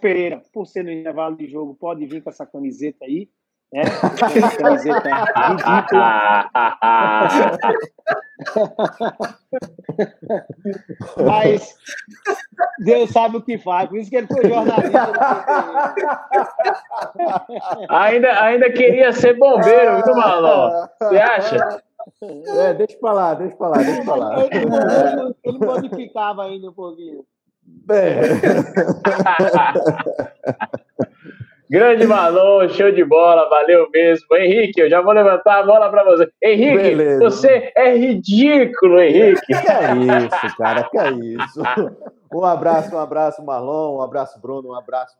Pereira, 0.00 0.42
por 0.52 0.66
ser 0.66 0.84
no 0.84 0.92
intervalo 0.92 1.36
de 1.36 1.48
jogo, 1.48 1.74
pode 1.74 2.06
vir 2.06 2.22
com 2.22 2.30
essa 2.30 2.46
camiseta 2.46 3.04
aí. 3.04 3.28
Né? 3.72 3.82
Camiseta 4.60 5.08
ridícula. 5.48 6.50
Mas 11.26 11.76
Deus 12.78 13.10
sabe 13.10 13.36
o 13.36 13.42
que 13.42 13.58
faz, 13.58 13.88
por 13.88 13.98
isso 13.98 14.10
que 14.10 14.16
ele 14.16 14.26
foi 14.26 14.48
jornalista. 14.48 15.12
ainda, 17.88 18.42
ainda 18.42 18.72
queria 18.72 19.12
ser 19.12 19.38
bombeiro, 19.38 20.02
viu, 20.04 20.14
Marlon? 20.14 20.86
Você 21.00 21.16
acha? 21.16 21.82
É, 22.22 22.74
deixa 22.74 22.96
pra 22.98 23.12
lá, 23.12 23.34
deixa 23.34 23.56
pra 23.56 23.68
lá, 23.68 23.78
deixa 23.78 24.04
pra 24.04 24.14
lá. 24.14 24.44
Ele, 24.44 24.56
ele, 24.56 25.34
ele 25.44 25.58
modificava 25.58 26.44
ainda 26.44 26.70
um 26.70 26.72
pouquinho. 26.72 27.24
É. 27.88 28.20
Grande 31.72 32.06
Marlon, 32.06 32.68
show 32.68 32.92
de 32.92 33.02
bola, 33.02 33.48
valeu 33.48 33.88
mesmo. 33.90 34.26
Henrique, 34.36 34.78
eu 34.78 34.90
já 34.90 35.00
vou 35.00 35.14
levantar 35.14 35.60
a 35.60 35.62
bola 35.62 35.88
para 35.88 36.04
você. 36.04 36.30
Henrique, 36.42 36.76
Beleza. 36.76 37.24
você 37.24 37.72
é 37.74 37.96
ridículo, 37.96 39.00
Henrique. 39.00 39.40
Que 39.46 39.54
é 39.54 39.94
isso, 39.96 40.56
cara, 40.58 40.84
que 40.90 40.98
é 40.98 41.10
isso. 41.10 41.62
Um 42.30 42.44
abraço, 42.44 42.94
um 42.94 42.98
abraço, 42.98 43.42
Marlon, 43.42 43.96
um 43.96 44.02
abraço, 44.02 44.38
Bruno, 44.38 44.68
um 44.68 44.74
abraço, 44.74 45.16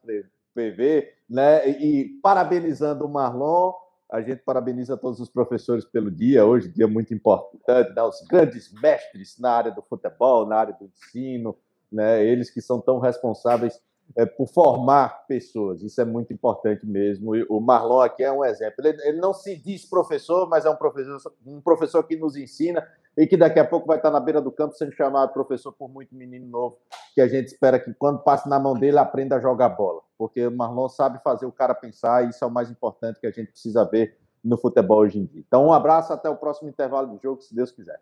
PV, 0.54 1.08
né? 1.26 1.66
E 1.70 2.10
parabenizando 2.22 3.06
o 3.06 3.08
Marlon, 3.08 3.72
a 4.10 4.20
gente 4.20 4.42
parabeniza 4.42 4.94
todos 4.94 5.20
os 5.20 5.30
professores 5.30 5.86
pelo 5.86 6.10
dia, 6.10 6.44
hoje, 6.44 6.68
dia 6.68 6.86
muito 6.86 7.14
importante, 7.14 7.94
né? 7.96 8.02
os 8.02 8.20
grandes 8.28 8.70
mestres 8.78 9.38
na 9.38 9.52
área 9.52 9.70
do 9.70 9.80
futebol, 9.80 10.46
na 10.46 10.56
área 10.56 10.76
do 10.78 10.84
ensino, 10.84 11.56
né? 11.90 12.22
Eles 12.22 12.50
que 12.50 12.60
são 12.60 12.78
tão 12.78 12.98
responsáveis 12.98 13.80
é, 14.16 14.26
por 14.26 14.46
formar 14.48 15.26
pessoas. 15.26 15.82
Isso 15.82 16.00
é 16.00 16.04
muito 16.04 16.32
importante 16.32 16.86
mesmo. 16.86 17.34
E 17.34 17.44
o 17.48 17.60
Marlon 17.60 18.00
aqui 18.00 18.22
é 18.22 18.32
um 18.32 18.44
exemplo. 18.44 18.74
Ele, 18.78 19.00
ele, 19.02 19.20
não 19.20 19.32
se 19.32 19.56
diz 19.56 19.84
professor, 19.84 20.48
mas 20.48 20.64
é 20.64 20.70
um 20.70 20.76
professor, 20.76 21.32
um 21.46 21.60
professor 21.60 22.02
que 22.04 22.16
nos 22.16 22.36
ensina 22.36 22.86
e 23.16 23.26
que 23.26 23.36
daqui 23.36 23.58
a 23.58 23.64
pouco 23.64 23.86
vai 23.86 23.96
estar 23.96 24.10
na 24.10 24.20
beira 24.20 24.40
do 24.40 24.50
campo 24.50 24.74
sendo 24.74 24.92
chamado 24.92 25.32
professor 25.32 25.72
por 25.72 25.88
muito 25.88 26.14
menino 26.14 26.46
novo, 26.46 26.78
que 27.14 27.20
a 27.20 27.28
gente 27.28 27.48
espera 27.48 27.78
que 27.78 27.92
quando 27.94 28.22
passe 28.22 28.48
na 28.48 28.58
mão 28.58 28.74
dele 28.74 28.98
aprenda 28.98 29.36
a 29.36 29.40
jogar 29.40 29.70
bola, 29.70 30.00
porque 30.16 30.46
o 30.46 30.50
Marlon 30.50 30.88
sabe 30.88 31.22
fazer 31.22 31.44
o 31.44 31.52
cara 31.52 31.74
pensar 31.74 32.24
e 32.24 32.30
isso 32.30 32.42
é 32.42 32.46
o 32.46 32.50
mais 32.50 32.70
importante 32.70 33.20
que 33.20 33.26
a 33.26 33.30
gente 33.30 33.50
precisa 33.50 33.84
ver 33.84 34.16
no 34.42 34.56
futebol 34.56 34.98
hoje 34.98 35.18
em 35.18 35.26
dia. 35.26 35.42
Então, 35.46 35.66
um 35.66 35.72
abraço, 35.72 36.12
até 36.12 36.28
o 36.28 36.36
próximo 36.36 36.68
intervalo 36.68 37.06
do 37.06 37.22
jogo, 37.22 37.42
se 37.42 37.54
Deus 37.54 37.70
quiser. 37.70 38.00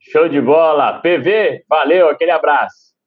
Show 0.00 0.28
de 0.28 0.40
bola. 0.40 1.00
PV, 1.00 1.64
valeu, 1.68 2.08
aquele 2.08 2.30
abraço. 2.30 2.97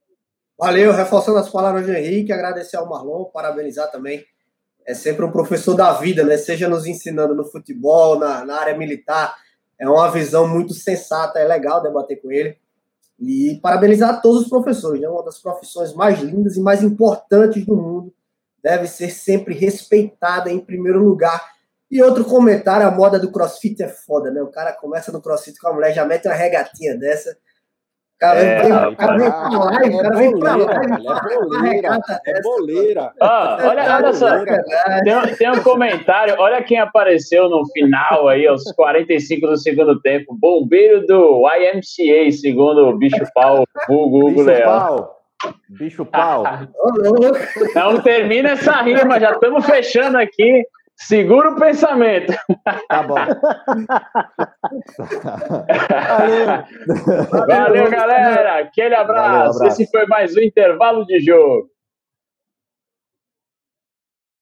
Valeu, 0.62 0.91
reforçando 0.91 1.39
as 1.39 1.49
palavras 1.49 1.88
do 1.88 1.91
Henrique, 1.91 2.32
agradecer 2.32 2.78
ao 2.78 2.88
Marlon, 2.88 3.26
parabenizar 3.26 3.89
também. 3.89 4.24
É 4.86 4.93
sempre 4.93 5.26
um 5.26 5.32
professor 5.32 5.74
da 5.74 5.91
vida, 5.93 6.24
né? 6.24 6.38
Seja 6.38 6.70
nos 6.70 6.86
ensinando 6.86 7.34
no 7.34 7.43
futebol, 7.43 8.20
na, 8.20 8.45
na 8.45 8.59
área 8.59 8.78
militar. 8.78 9.36
É 9.80 9.89
uma 9.89 10.12
visão 10.12 10.47
muito 10.47 10.76
sensata, 10.76 11.39
é 11.39 11.45
legal 11.45 11.82
debater 11.82 12.22
com 12.22 12.32
ele. 12.32 12.59
E 13.20 13.59
parabenizar 13.59 14.22
todos 14.22 14.43
os 14.43 14.49
professores, 14.49 15.01
né? 15.01 15.09
Uma 15.09 15.26
das 15.26 15.39
profissões 15.39 15.95
mais 15.95 16.20
lindas 16.20 16.55
e 16.55 16.62
mais 16.62 16.84
importantes 16.84 17.66
do 17.66 17.76
mundo. 17.76 18.14
Deve 18.62 18.86
ser 18.86 19.09
sempre 19.09 19.55
respeitada 19.55 20.51
em 20.51 20.59
primeiro 20.59 21.03
lugar. 21.03 21.43
E 21.89 22.03
outro 22.03 22.24
comentário, 22.24 22.86
a 22.86 22.91
moda 22.91 23.18
do 23.18 23.32
crossfit 23.32 23.82
é 23.82 23.88
foda, 23.88 24.30
né? 24.30 24.43
O 24.43 24.51
cara 24.51 24.74
começa 24.74 25.12
no 25.12 25.24
crossfit 25.24 25.57
com 25.57 25.70
a 25.70 25.74
mulher, 25.74 25.91
já 25.91 26.05
mete 26.05 26.28
uma 26.28 26.36
regatinha 26.36 26.95
dessa 26.95 27.36
cara 28.22 28.39
é, 28.39 28.61
vem, 28.61 28.72
o 28.72 28.95
cara 28.95 29.17
vem 29.17 29.32
pra 29.32 29.59
live, 29.59 29.95
o 29.95 29.97
cara 29.97 30.15
vem 30.15 30.39
pra 30.39 30.55
live. 30.55 30.72
É 31.11 31.34
boleira, 31.34 31.99
é 32.28 32.41
boleira. 32.41 33.11
Ah, 33.19 33.57
olha, 33.63 33.95
olha 33.97 34.13
só, 34.13 34.45
tem, 34.45 35.36
tem 35.36 35.49
um 35.49 35.63
comentário, 35.63 36.36
olha 36.38 36.61
quem 36.61 36.78
apareceu 36.78 37.49
no 37.49 37.65
final 37.74 38.28
aí, 38.28 38.45
aos 38.45 38.63
45 38.74 39.47
do 39.47 39.57
segundo 39.57 39.99
tempo, 40.01 40.38
bombeiro 40.39 41.03
do 41.07 41.43
YMCA, 41.47 42.32
segundo 42.32 42.89
o 42.89 42.97
Bicho 42.97 43.26
Pau, 43.34 43.63
o 43.89 44.09
Google 44.09 44.43
Leão. 44.43 45.09
Bicho 45.69 46.05
pau. 46.05 46.43
Não 47.74 47.99
termina 48.01 48.51
essa 48.51 48.84
rima, 48.84 49.19
já 49.19 49.32
estamos 49.32 49.65
fechando 49.65 50.19
aqui. 50.19 50.63
Segura 51.07 51.49
o 51.51 51.55
pensamento. 51.55 52.31
Tá 52.87 53.03
bom. 53.03 53.15
Valeu. 57.31 57.47
Valeu, 57.47 57.89
galera. 57.89 58.59
Aquele 58.59 58.93
abraço. 58.93 59.23
Valeu, 59.23 59.51
abraço. 59.51 59.81
Esse 59.81 59.89
foi 59.89 60.05
mais 60.05 60.37
um 60.37 60.41
intervalo 60.41 61.03
de 61.05 61.19
jogo. 61.19 61.70